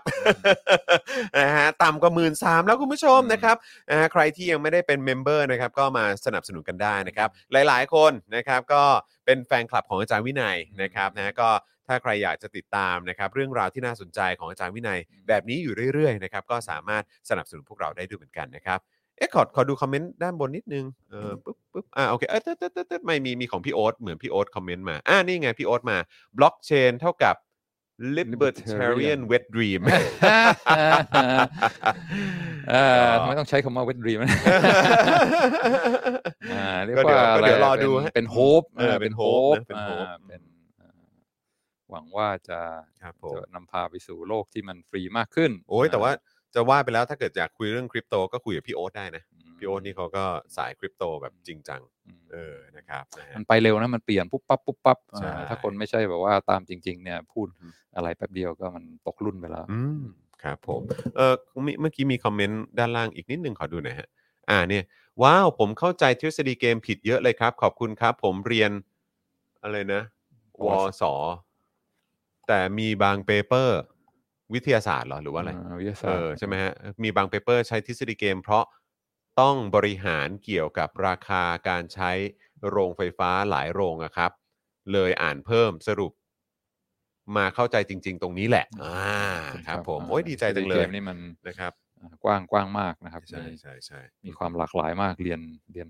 [1.39, 3.55] นะฮะต่ำกว่าหมื่นสามแล้วคุณผู้ชมนะครับ
[3.89, 7.29] นะฮะใครที่ยังไม่ได้เป็นเมมเบอร์นะครับก็มาสนับสนุนกันได้นะครับ
[7.67, 8.83] หลายๆ คนนะครับก็
[9.25, 11.49] เป็นแฟนคลับของอาจารย์วินัยนะครับนะฮะก็
[11.87, 18.79] ถ้าใครอยากจะติดตามนะครับเรื่องราวที่น่าสนใจของอาจารย์วินัย แบบนี้อยู่เรื่อยๆนะครับก็สามารถสนับสนุนพวกเราได้ด้วยเหมือนกันนะครับ
[19.17, 25.97] เอ๊ะขอขอดูคอมเมนต์ด้านบนนิดนึงเออปุ๊บปุ๊บอ่าโอเคเออตึ๊ดตึ๊ดตึ๊ดตึ๊ดไม่มีมีของพี่โอ๊ตเหมือนพี่โอ๊ตคอมเมนต์มาอ่านี่ไงพี่โอ๊ตมา
[26.37, 27.35] บล็อกเชนเท่ากับ
[28.17, 29.81] libertarian wet dream
[32.69, 32.75] เอ
[33.09, 34.19] อทำไมต้องใช้คำว่า wet dream
[36.53, 40.54] อ่าเรียกก็เดี๋ยวว่าก็อะไรเดี๋ยวรอเป็นดูฮะเป็นโฮปเออเป็น hope นะเป็น hope เป็นอ่า
[41.91, 42.59] หวังว่าจะ
[43.01, 46.11] ครับผมจะนำพาไปสู่โลกที่มันฟรีมากขึ้นโอ้ยแต่ว่า
[46.55, 50.23] จะว่าไปแล้วถ้าเกิดอยากคุยเรื่องคริปโตก็คุยกับพี่โอ๊ตได้นะอืมพี่โอ๊ตนี่เขาก็
[50.57, 57.47] สายคริปโตแบบจริงจังอืมเออนะครับนะฮะมันไปเร็วนะมันเปลี่ยนปุ๊บปั๊บปุ๊บปั๊บใช่อ่าถ้าคนไม่ใช่แบบว่าตามจริง ๆ เนี่ยพูด
[57.95, 60.01] อะไรแป๊บเดียวก็มันตกรุ่นไปแล้วอืม
[60.43, 60.81] ครับผม
[61.15, 61.33] เออ
[61.65, 64.09] มีเมื่อกี้มีคอมเมนต์ด้านล่างอีกนิดนึงขอดูหน่อยฮะ
[64.49, 64.83] อ่าเนี่ย
[65.23, 68.71] ว้าว ผมเข้าใจทฤษฎีเกมผิดเยอะเลยครับ ขอบคุณครับ ผมเรียน
[69.63, 70.03] อะไรนะ
[70.65, 70.67] ว
[71.01, 71.03] ส
[72.47, 73.79] แต่มีบาง paper
[74.53, 76.73] วิทยาศาสตร์เหรอหรือว่าอะไราวิทยาศาเอสตอร์ใช่ไหมฮะ
[77.03, 78.65] มีบาง paper ใช้ทฤษฎีเกม เพราะ
[79.41, 82.11] ต้องบริหารเกี่ยวกับราคาการใช้
[82.69, 84.31] โรงไฟฟ้าหลายโรงอะครับ
[84.93, 86.11] เลยอ่านเพิ่มสรุป
[87.37, 88.95] มาเข้าใจจริง ๆ ตรงนี้แหละอ่า
[89.67, 91.17] ครับ ผมโอ้ยดีใจจังเลเกยมนี่มัน
[91.47, 95.39] นะครับอ่ากว้างกว้างมากนะครับใช่มีใช่ใช่มีความหลากหลายมากเรียน
[95.73, 95.87] เรียน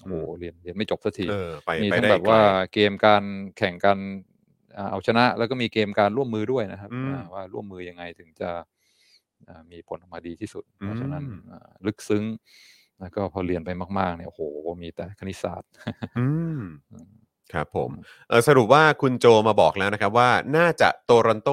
[0.00, 3.24] โอ้โหเรียนเรียนไม่จบสักที เออไปมีไปทั้งได้แบบว่าไกลเกมการ
[3.58, 4.29] แข่งกันอ่า
[4.90, 8.50] เอาชนะ แล้วก็มีเกมการร่วมมือด้วยนะครับอืมอ่าว่าร่วมมือยังไงถึงจะ
[9.48, 12.24] อ่ามีผลออกมาดีที่สุดอืมเพราะฉะนั้นอ่าลึกซึ้ง
[13.00, 14.42] แล้วก็พอเรียนไปมากๆเนี่ยโอ้โห
[14.82, 15.70] มีแต่คณิตศาสตร์
[16.18, 16.28] อื
[16.60, 16.62] ม
[17.52, 17.90] ครับผม
[18.28, 21.48] เออสรุปว่าคุณโจมาบอกแล้วนะครับ ว่าน่าจะโตรอนโต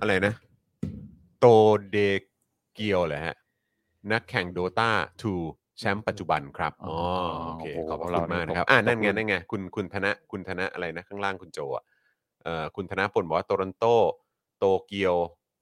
[0.00, 0.34] อะไรนะ
[1.40, 1.46] โต
[1.90, 1.96] เด
[2.74, 3.36] เกียวเหรอฮะ
[4.12, 4.90] นักแข่งโดตา
[5.34, 6.96] 2แชมป์ปัจจุบันครับ อ๋อ
[7.46, 11.93] โอเคโอ้โหขอบพระเราคุณมากนี่นะครับผมอ่านั่นไงขอบคุณนั่นไง คุณ คุณธนะ คุณธนะอะไรนะ ข้างล่างคุณโจอะเอ่อ
[12.76, 13.84] คุณธนพลบอกว่าโตรอนโต
[14.58, 15.14] โตเกียว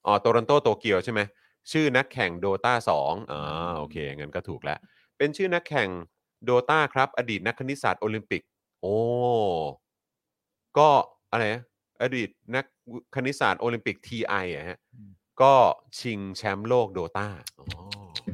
[0.06, 1.20] อ๋อโตรอนโตโตเกียวใช่ไหม
[1.70, 3.40] ชื่อนักแข่งโดตา2อ๋อ
[3.78, 4.78] โอเคงั้นก็ถูกแล้ว
[5.16, 5.88] เป็นชื่อนักแข่ง
[6.44, 8.42] โดตาครับ อดีตนักคณิตศาสตร์โอลิมปิก
[8.80, 8.96] โอ้
[10.78, 10.88] ก็
[11.30, 11.62] อะไรนะ
[12.02, 12.64] อดีตนัก
[13.14, 15.10] คณิตศาสตร์โอลิมปิก TI อะฮะอืม
[15.42, 15.54] ก็
[15.98, 17.28] ชิงแชมป์โลกโดตา
[17.59, 17.66] อ๋อ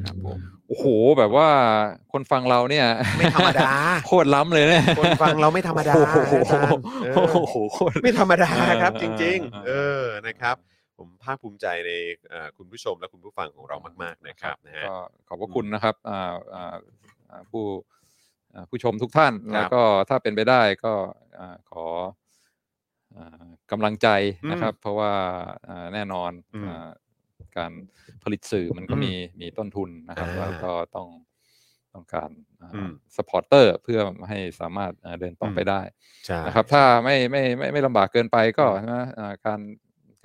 [0.04, 0.38] ครับผม
[0.68, 0.86] โอ้โห
[1.18, 1.48] แบบว่า
[2.12, 2.86] คนฟังเราเนี่ย
[3.18, 3.70] ไม่ธรรมดา
[4.06, 8.50] โคตรล้ำเลยเนี่ยคนฟังเราไม่ธรรมดาโอ้โหอาจารย์เออโอ้โหโคตรไม่ธรรมดา
[8.82, 10.56] ครับเออจริง ๆเอเอออนะครับ
[10.98, 11.90] ผมภาคภูมิใจใน
[12.30, 14.96] เอ่อคุณผู้ชมและคุณผู้ฟังของเรามาก ๆ นะครับนะฮะก็
[15.28, 16.76] ขอบพระคุณนะครับอ่าอ่า
[17.30, 17.64] อ่าผู้
[18.54, 20.92] อ่าผู้ชมทุกท่าน แล้วก็ถ้าเป็นไปได้ก็
[21.40, 21.86] อ่าขอ
[23.16, 24.08] อ่ากำลังใจ
[24.50, 25.12] นะครับ เพราะว่า
[25.68, 26.88] อ่าแน่นอนอืมอ่า
[27.56, 27.72] การ
[28.24, 31.08] ผลิตสื่อมันก็อืมมีมีต้นทุนนะครับอ่าแล้วก็ต้อง
[31.94, 32.30] ต้องการ
[32.74, 35.80] อืมสปอร์เตอร์เพื่อให้สามารถอ่าเดินต่ออมไปได้
[36.26, 39.60] ใช่นะครับ ถ้าไม่ไม่ไม่ไม่ลำบากเกินไปก็อืมนะอ่าการ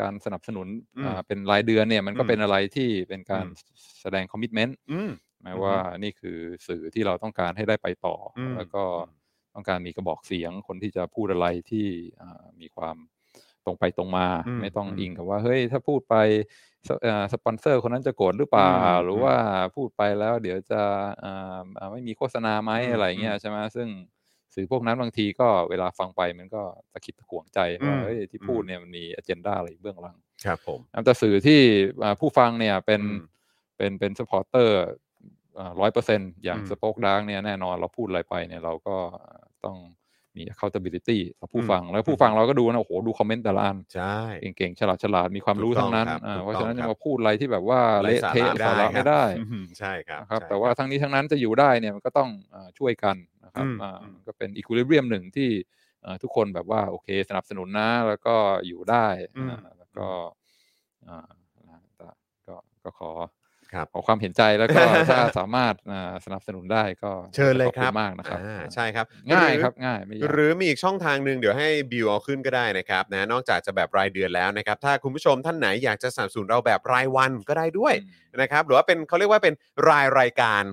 [0.01, 0.67] การสนับสนุน
[0.97, 3.51] อืมอ่าเป็นรายเดือนเนี่ยมันก็อืมเป็นอะไรที่เป็นการอืม
[4.01, 6.37] แสดง commitment อืมหมายว่านี่คือ
[6.67, 8.83] สื่อที่เราต้องการให้ได้ไปต่ออืมแล้วก็
[9.53, 11.87] ต้องการมีกระบอกเสียงคนที่จะพูดอะไรที่
[12.21, 12.97] อ่ามีความ
[13.65, 16.15] ตรงไปตรงมาอืมไม่ต้องอืมอิงกับว่า เฮ้ย ถ้าพูดไป
[16.87, 19.35] สเอ่อสปอนเซอร์คนนั้นจะโกรธหรือเปล่าอืมหรือว่า
[19.75, 20.81] พูดไปแล้วเดี๋ยวจะ
[21.23, 23.87] อ่าอ่าไม่มีโฆษณาไหมอืมอะไรเงี้ยอืมใช่ไหมซึ่ง
[24.55, 26.61] สื่อพวกนั้นบางทีก็เวลาฟังไปมันก็
[26.93, 31.59] ตะคิดตะขวงใจอืมว่าเฮ้ยที่พูดอืมเนี่ยมันมี agenda อะไรเบื้องหลัง ครับผมแต่สื่อที่
[32.03, 33.19] อ่าผู้ฟังเนี่ยเป็นอืม
[33.77, 34.79] เป็นเป็น supporter
[35.79, 38.97] ร้อยเปอร์เซ็นอย่างอืม Spoke Dark เนี่ยแน่นอนเราพูดอะไรไปเนี่ยเราก็
[39.65, 39.77] ต้อง
[40.35, 44.03] มี accountability ต่อผู้อืมฟัง แล้วผู้ฟังเราก็ดูนะ โอ้โห ดูคอมเมนต์แต่ละอันใช่
[44.39, 53.15] เก่งๆ ฉลาดฉลาดมีความรู้ถูกต้องทั้งนั้นครับอ่าถูกเพราะฉะนั้นต้องครับจะมาพูดอะไรที่แบบว่าไร้เละสาเทะระสาระคไม่รับได้อืมใช่ครับนะครับใช่แต่ว่าทั้งนี้ทั้งนั้นจะอยู่ได้เนี่ยมันก็ต้องอ่าช่วยกัน
[53.45, 55.49] นะครับอืมอ่าอืมก็เป็นอีค i ลิเบียมหนึ่งที่
[56.05, 58.35] อ่าทุกคนแบบว่าโอเคสนับสนุนนะ แล้วก็
[58.67, 59.07] อยู่ได้
[59.39, 60.07] อ่าแล้วก็
[61.07, 61.29] อ่า
[61.95, 62.07] แต่
[62.47, 63.11] ก็ก็ขอ
[63.75, 77.93] ครับขอความเห็นใจแล้วก็ถ้าสามารถอ่าสนับสนุนได้ก็เชิญเลยขอครับณมากนะครับอ่าใช่ครับ ง่ายหอครับง่ายไม่ยากหรือมีอีกช่องทางหนึ่งเดี๋ยวให้บิวเอาขึ้นก็ได้นะครับนะนอกจากจะแบบรายเดือนแล้วนะครับ ถ้าคุณผู้ชมท่านไหนอยากจะสนับสนุนเราแบบรายวันก็ได้ด้วย
[78.41, 79.53] นะครับ หรือว่าเป็นเขาเรียกว่าเป็น
[79.89, 80.63] รายรายการ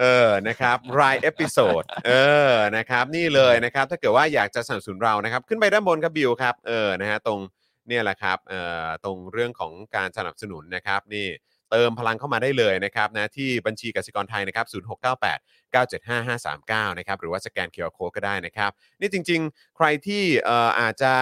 [0.00, 2.12] เออ นะครับ ราย episode เอ
[2.50, 7.40] อ นะครับ นี่เลยนะครับ ถ้าเกิดว่าอยากจะสนับสนุนเรา นะครับ ขึ้นไปด้านบนครับบิวครับ เออ นะฮะ ตรง
[7.88, 11.26] เนี่ยแหละครับ เอ่อ ตรงเรื่องของการสนับสนุนนะครับ นี่
[11.70, 15.38] เติมพลังเข้ามาได้เลยนะครับนะที่บัญชีกสิกรไทยนะครับ0698
[15.74, 18.70] 975539 นะครับหรือว่าสแกน QR Code ก็ได้นะครับ
[19.00, 21.12] นี่จริง ๆ ใครที่เอ่ออาจจะ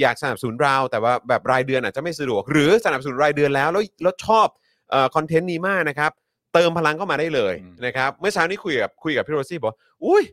[0.00, 4.48] อยากสนับสนุนเรา แต่ว่าแบบรายเดือนอาจจะไม่สะดวก หรือสนับสนุนรายเดือนแล้วแล้วแล้วชอบ
[4.90, 6.10] เอ่อคอนเทนต์นี้มากนะครับ
[6.54, 10.24] เติมพลังเข้ามาได้เลยอืมนะครับเมื่อเช้านี้คุยกับคุยกับพี่โรซี่บอกว่าอุ้ย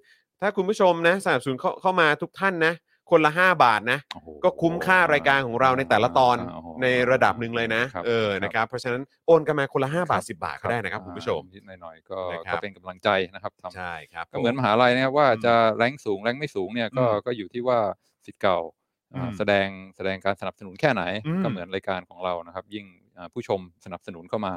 [0.41, 2.73] ถ้าคุณผู้ชมนะสนับสนุนเข้าเข้ามาทุกท่านนะ
[3.09, 17.79] คนละ 5 บาทนะ โอ้โหก็คุ้มค่ารายการของเราในแต่ละตอนโโห ในระดับหนึ่งเลยนะ ครับเออครับ นะครับเพราะฉะนั้นโอนกันมาคนละ 5 บาท 10 บาทก็ได้นะครับอ่าคุณผู้ชมนิดหน่อยๆก็นะครับ ก็เป็นกำลังใจนะครับทำ ใช่ครับ ก็เหมือนผมมหาลัยนะครับว่าอืมจะแรงสูงแรงไม่สูงเนี่ยก็อืมก็อยู่ที่ว่า
[18.25, 18.59] สิทธิ์เก่า
[19.15, 22.85] อ่าอืมแสดงแสดงการสนับสนุนแค่ไหน อืมก็เหมือนรายการของเรานะครับ ยิ่ง
[23.17, 24.53] อ่าผู้ชมสนับสนุนเข้ามา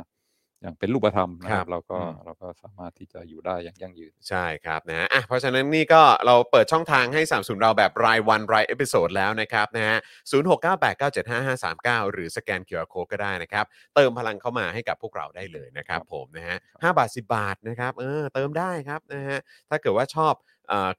[0.62, 9.98] อย่างเป็นรูปธรรมนะคครัรับบเราก็อืมเราก็สามารถที่จะอยู่ได้อย่างยั่งยืนใช่ครับนะฮะอะเพราะฉะนั้นนี่ก็เราเปิดช่องทางให้สนับสนุนเราแบบรายวันราย episode แล้วนะครับนะฮะ
[10.30, 13.64] ศูนย์หกเก้าแปดเก้าเจ็ดห้าห้าสามเก้าหรือสแกน QR Code ก็ได้นะครับ
[13.94, 20.34] เติมพลังเข้ามาให้กับพวกเราได้เลยนะครับผมนะฮะห้าบาทสิบาทนะครับเออเติมได้ครับนะฮะถ้าเกิดว่าชอบ
[20.68, 20.90] เอ่อ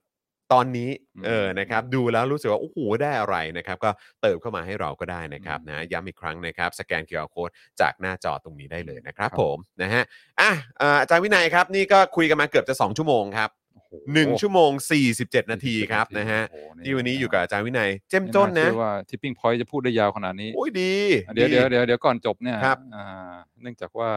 [0.52, 3.90] ตอนนี้อืมเออนะครับดูแล้วรู้สึกว่าโอ้โหได้อะไรนะครับก็
[4.22, 10.02] เติมเข้ามาให้เราก็ได้นะครับอืมนะย้ำอีกครั้งนะครับสแกน QR Code จากหน้าจอตรงนี้ได้เลยนะครับครับผมนะฮะ
[10.40, 14.70] อะเอ่ออาจารย์วินัยครับนี่ก็คุยกันมาเกือบจะ 2 ชั่วโมงครับโอ้โหนึ่งชั่วโมง
[15.12, 20.92] 47 นาทีครับนะฮะโอ้โหที่วันนี้อยู่กับอาจารย์วินัย เจ้มไม่จนนะาเชื่อว่าทิปปิ้งพอยต์จะพูดได้ยาวขนาดนี้โอ้ยดี
[21.34, 23.32] เดี๋ยวดีเดี๋ยวเดี๋ยวเดี๋ยวก่อนจบเนี่ยครับอ่า
[23.62, 24.10] เนื่องจากว่า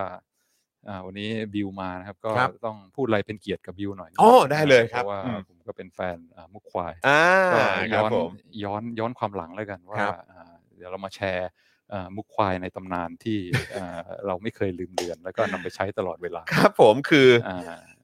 [0.87, 7.19] อ่าวันนี้บิวมานะครับ ก็ครับต้องพูดอะไรเป็นเกียรติกับบิวหน่อยอ๋อได้เลยครับเพราะว่าอืม ผมก็เป็นแฟนอ่ามุกควายอ่า
[7.51, 7.59] ก็
[7.91, 8.29] คย้รับอนผม
[8.63, 11.49] ย้อนย้อนความหลังแล้วกันว่าครับอ่าเดี๋ยวเรามาแชร์
[11.93, 13.39] อ่ามุกควายในตำนานที่
[13.75, 13.97] อ่า
[14.27, 17.57] เราไม่เคยลืมเลือน แล้วก็นำไปใช้ตลอดเวลาครับผมคืออ่า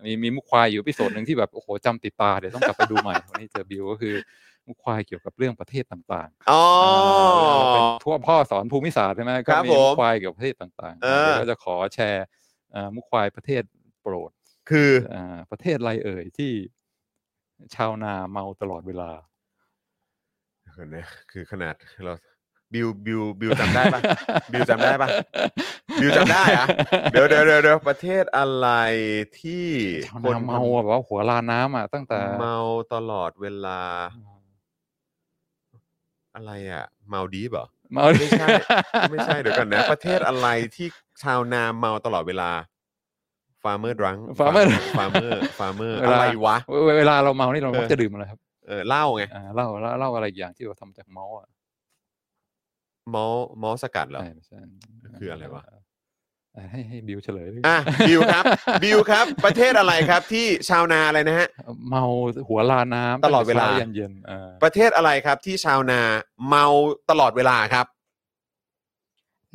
[0.06, 4.15] มีมีมุกควายอยู่พิโซดหนึ่งที่แบบโอ้โหจำติดตาเดี๋ยวต้องกลับไปดูใหม่ วันนี้เจอบิวก็คือ
[4.68, 12.39] มุกควายเกี่ยวกับเรื่องประเทศต่างๆ อ๋อาเป็นทั่วพ่อสอนภูมิศาสตร์ใช่ไหมคก็รับมีผมมุกควายเกี่ยวกับประเทศต่างๆเออ เดี๋ยวเราจะขอแชร์อ่า
[12.95, 13.63] มุกควายประเทศ
[14.01, 14.31] โปรด
[14.69, 16.51] คืออ่าประเทศอะไรเอ่ยที่
[17.75, 19.11] ชาวนาเมาตลอดเวลา
[20.91, 21.75] เนี่ยคือขนาด
[22.05, 22.13] เรา
[22.73, 24.01] บิวบิวบิวจำได้ปะ
[24.51, 25.07] บิวจำได้ปะ
[26.01, 26.65] บิวจำได้อะ
[27.11, 28.67] เดี๋ยวเดี๋ยวเดี๋ยวเดี๋ยวประเทศอะไร
[29.41, 29.67] ที่
[30.07, 32.57] ชาวคนนาเมาอะแบบว่าหัวลาน้ำอะตั้งแต่ เมา
[32.93, 33.81] ตลอดเวลา
[36.35, 38.48] อะไรอะ เมาดีฟเหรอ เมาไม่ใช่
[39.11, 40.88] ไม่ใช่เดี๋ยวก่อนนะ ประเทศอะไรที่
[41.24, 42.52] ชาวนาเมาตลอดเวลา
[43.64, 44.66] farmer drunk Farmer
[44.98, 51.48] farmer farmer เวอะลา ไรวะเวเวลาเราเมานี่เราเออ มักจะดื่มอะไรครับเออเหล้าไงอ่าเหล้าเหล้าเหล้าอะไรอีกอย่างที่เราทำจากเมาส์อะ
[53.14, 54.57] มอลมอลสกัดเหรอ ใช่ไม่ใช่
[55.20, 55.78] คืออะไรวะเอ่อ
[56.71, 57.77] ให้ให้บิวเฉลยอะ
[58.07, 58.43] บิวครับ
[58.84, 61.47] บิวครับ ประเทศอะไรครับที่ชาวนาอะไรนะฮะ
[61.89, 62.03] เมา
[62.47, 66.01] หัวราน้ำตลอดเวลาตั้งแต่เช้ายันเย็นอ่าประเทศอะไรครับที่ชาวนา
[66.49, 66.65] เมา
[67.09, 67.85] ตลอดเวลาครับ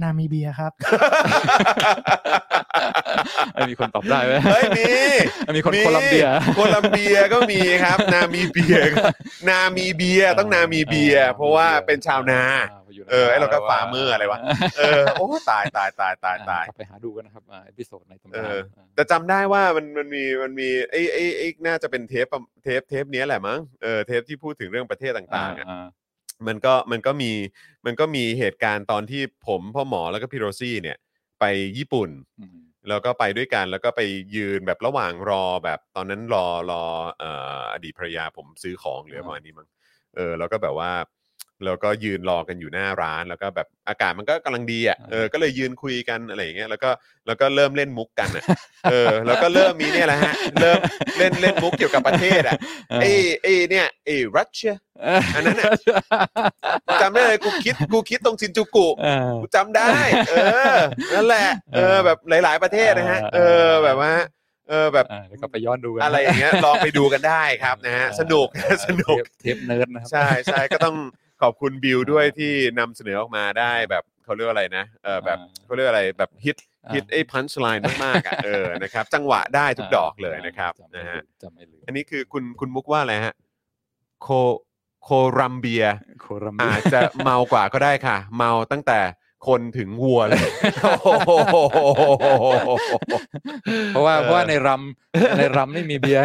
[0.03, 0.73] นามิเบียครับ
[3.55, 4.85] เอ้ยมีคนตอบได้ไหมเฮ้ยมี
[5.57, 8.99] มีคนโคลัมเบีย โคลัมเบียก็มีครับ นามีเบียก็
[9.49, 12.43] นามีเบียต้องนามีเบีย เพราะว่าเป็นชาวนา
[13.11, 14.39] เออไอ้เราก็ farmer อะไรวะ
[14.79, 18.61] เออโอ้ตายตายตายตายตายกลับไปหาดูกันนะครับ episode ในตำเอนานอ
[18.95, 25.87] แต่จำได้ว่ามันมันมีมันมีไอ้ไอ้ไอ้น่าจะเป็นเทปประเทปเทปเนี้ยแหละมั้งเออเทปที่พูดถึงเรื่องประเทศต่างๆอะอ่า
[26.47, 27.31] มันก็มันก็มี
[27.87, 30.99] มันก็มีเหตุการณ์ตอนที่ผมพ่อหมอแล้วก็พี่โรซี่เนี่ย
[31.41, 31.45] ไป
[31.79, 32.59] ญี่ปุ่นอืม
[32.89, 34.01] แล้วก็ไปด้วยกันแล้วก็ไป
[34.37, 36.83] ยืนแบบระหว่างรอแบบตอนนั้นรอรอ
[37.19, 39.69] เอ่ออดีตภรรยาผมซื้อของหรือประมาณนี้มั้ง
[40.17, 40.93] เออแล้วก็แบบว่า
[41.65, 46.91] แล้วก็ยืนรอกันอยู่หน้าร้าน แล้วก็แบบอากาศมันก็กำลังดีอะเออก็เลยยืนคุยกันอะไรอย่างเงี้ยแล้วก็
[47.27, 48.45] แล้วก็เริ่มเล่นมุกกันอะ
[48.91, 50.79] เออแล้วก็เริ่มมีเนี่ยแหละฮะเริ่ม
[51.19, 52.57] เล่นเล่นมุกเกี่ยวกับประเทศอะ
[53.01, 53.11] ไอ้
[53.43, 54.75] ไอ้เนี่ยไอ้รัสเซีย
[55.35, 55.71] อันนั้นน่ะ
[57.03, 59.91] จำได้เลยกูคิดกูคิดตรงชินจูกุเออกูจำได้
[60.31, 60.35] เอ
[60.75, 60.77] อ
[61.15, 64.13] นั่นแหละเออแบบหลาย ๆประเทศนะฮะเออแบบว่า
[64.69, 70.97] เออแบบอ่าเดี๋ยวก็ไปย้อนดูกันอะไรอย่างเงี้ยลองไปดูกันได้ครับนะฮะอ่าสนุกอ่าสนุกเทปเทปเนิร์ดนะครับใช่ใช่ก็ต้อง
[71.45, 83.35] ขอบคุณบิวด้วยที่นำเสนอออกมาได้แบบเขาเรียกว่าอะไรนะเออแบบอ่าเขาเรียกว่าอะไรแบบฮิตอ่าฮิตไอ้พันช์ไลน์มากๆอะเออนะครับจังหวะได้ทุกดอกเลยนะครับจำไม่นะฮะลืมจำไม่ลืมอันนี้คือคุณคุณมุกว่าอะไรฮะ
[84.23, 84.29] โค
[85.05, 85.09] โค
[85.39, 85.87] รัมเบีย
[86.21, 88.99] โครัมอาจจะเมากว่าก็ได้ค่ะ เมาตั้งแต่
[89.49, 90.51] คนถึงวัวเลย
[93.93, 96.25] เพราะว่าเพราะว่าในรำในรำนี่มีเบียร์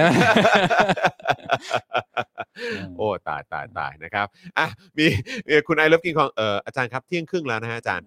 [2.97, 4.27] โอ้ตายตายตายนะครับ
[4.57, 4.67] อะ
[4.97, 5.05] มี
[5.47, 8.05] มีคุณไอเลิฟกิงคองเอออาจารย์ครับเที่ยงครึ่งแล้วนะฮะอาจารย์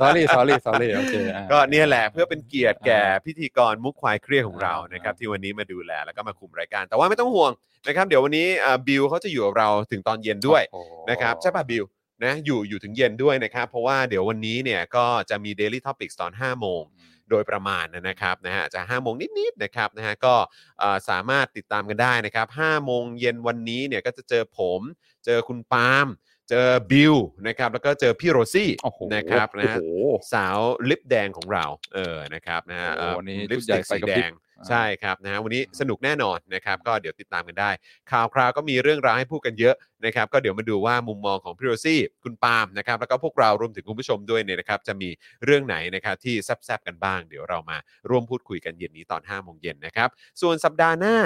[0.00, 7.52] sorry sorry sorry โอเคอ่าก็เนี่ยแหละเพื่อเป็นเกียรติแก่อ่าพิธีกรมุกควายเครียดของเราอ่านนะครับอ่าที่วันนี้มาดูแลแล้วก็มาคุมรายการ แต่ว่าไม่ต้องห่วง
[7.86, 11.84] นะครับ เดี๋ยววันนี้อ่าบิวเขาจะอยู่กับเราถึงตอนเย็นด้วยโอ้โหนะครับใช่ป่ะบิว
[12.22, 16.82] นะอยู่อยู่ถึงเย็นด้วยนะครับ เพราะว่าเดี๋ยววันนี้เนี่ยก็จะมี Daily Topics ตอน 5 โมง
[17.30, 20.34] โดยประมาณนะครับนะฮะอาจจะ5โมงนิดๆนะครับนะฮะก็
[20.78, 24.80] เอ่อสามารถติดตามกันได้นะครับ5โมงเย็นวันนี้เนี่ยก็จะเจอผม
[25.24, 26.06] เจอคุณปาล์ม
[26.50, 27.14] เจอบิว
[27.48, 30.58] นะครับแล้วก็เจอพี่โรซี่โอ้โหนะครับนะฮะโอ้โหสาว
[30.90, 31.64] ลิปแดงของเรา
[31.94, 37.70] เออนะครับนะฮะโอ้โหเอ่อวันนี้ลิปชุสดใหญ่ติกไฟสีกระแดพริบงอ่า ใช่ครับนะฮะวันนี้สนุกแน่นอนนะครับก็เดี๋ยวติดตามกันได้
[38.10, 39.74] ข่าวคราวก็มีเรื่องราวให้พูดกันเยอะ
[40.06, 45.08] นะครับก็เดี๋ยวมาดูว่ามุมมองของพี่โรซี่คุณปาล์มนะครับแล้วก็พวกเรารวมถึงคุณผู้ชมด้วยเนี่ยนะครับจะมี
[45.44, 47.76] เรื่องไหนนะครับที่แซบๆกันบ้าง เดี๋ยวเรามา
[48.10, 50.08] ร่วมพูดคุยกันเย็นนี้ตอน5โมงเย็นนะครับ
[50.40, 51.16] ส่วนสัปดาห์หน้า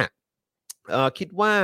[0.91, 1.55] เอ่อคิดว่า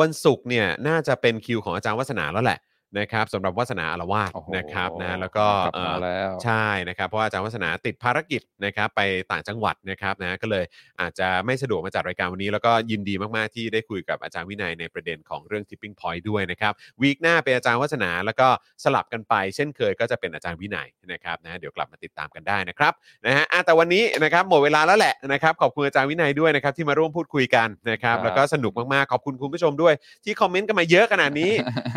[0.00, 2.58] วันศุกร์เนี่ยน่าจะเป็นคิวของอาจารย์วัฒนาแล้วแหละ
[2.98, 9.00] นะครับสำหรับวัฒนาอารวาสโอ้โหนะครับนะแล้วก็กลับมาเอ่อแล้ว ใช่นะครับเพราะว่าอาจารย์วัฒนาติดภารกิจนะครับไป
[9.30, 10.64] ต่างจังหวัดนะครับนะก็เลย
[11.00, 16.72] อาจจะไม่สะดวกมาจัดรายการวันนี้ แล้วก็ยินดีมากๆที่ได้คุยกับอาจารย์วินัยในประเด็นของเรื่อง tipping point ด้วยนะครับ
[17.02, 18.48] วีคหน้าเป็นอาจารย์วัฒนาแล้วก็
[18.84, 22.92] สลับกันไป เช่นเคยก็จะเป็นอาจารย์วินัยนะครับนะเดี๋ยวกลับมาติดตามกันได้นะครับ
[23.26, 29.94] นะฮะอะแต่วันนี้นะครับหมดเวลาแล้วแหละนะครับขอบคุณอาจารย์วินัยด้วยนะครับที่มาร่วมพูดคุยกันนะครับครับแล้วก็สนุกมากๆขอบคุณคุณผู้ชมด้วย
[30.24, 31.52] ที่คอมเมนต์กันมาเยอะขนาดนี้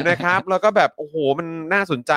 [0.10, 2.14] นะครับแล้วก็แบบโอ้โหมันน่าสนใจ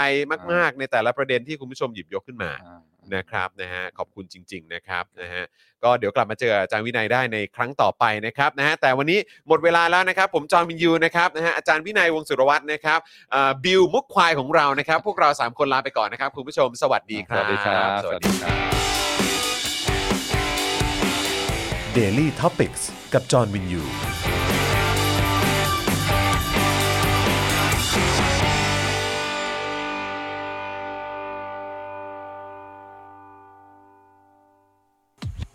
[0.52, 2.80] มาก ๆ ในแต่ละประเด็นที่คุณผู้ชมหยิบยกขึ้นมาอ่า
[3.14, 5.44] นะครับนะฮะขอบคุณจริง ๆ นะครับนะฮะ
[5.82, 9.18] ก็เดี๋ยวกลับมาเจออาจารย์วินัยได้ในครั้งต่อไปนะครับนะฮะแต่วันนี้
[9.48, 12.98] หมดเวลาแล้วนะครับ ผมจอห์นวินยูนะครับนะฮะอาจารย์วินัยวงศ์สุรวัตรนะครับ
[13.34, 18.56] อ่าบิวมุกควายของเรานะครับ พวกเรา 3 คนลาไปก่อนนะครับ คุณผู้ชมสวัสดีคสรับวัสดีครับ สวัสดีครับ
[21.98, 22.78] Daily t o p i c ก
[23.12, 24.11] กับจอห์นวินยู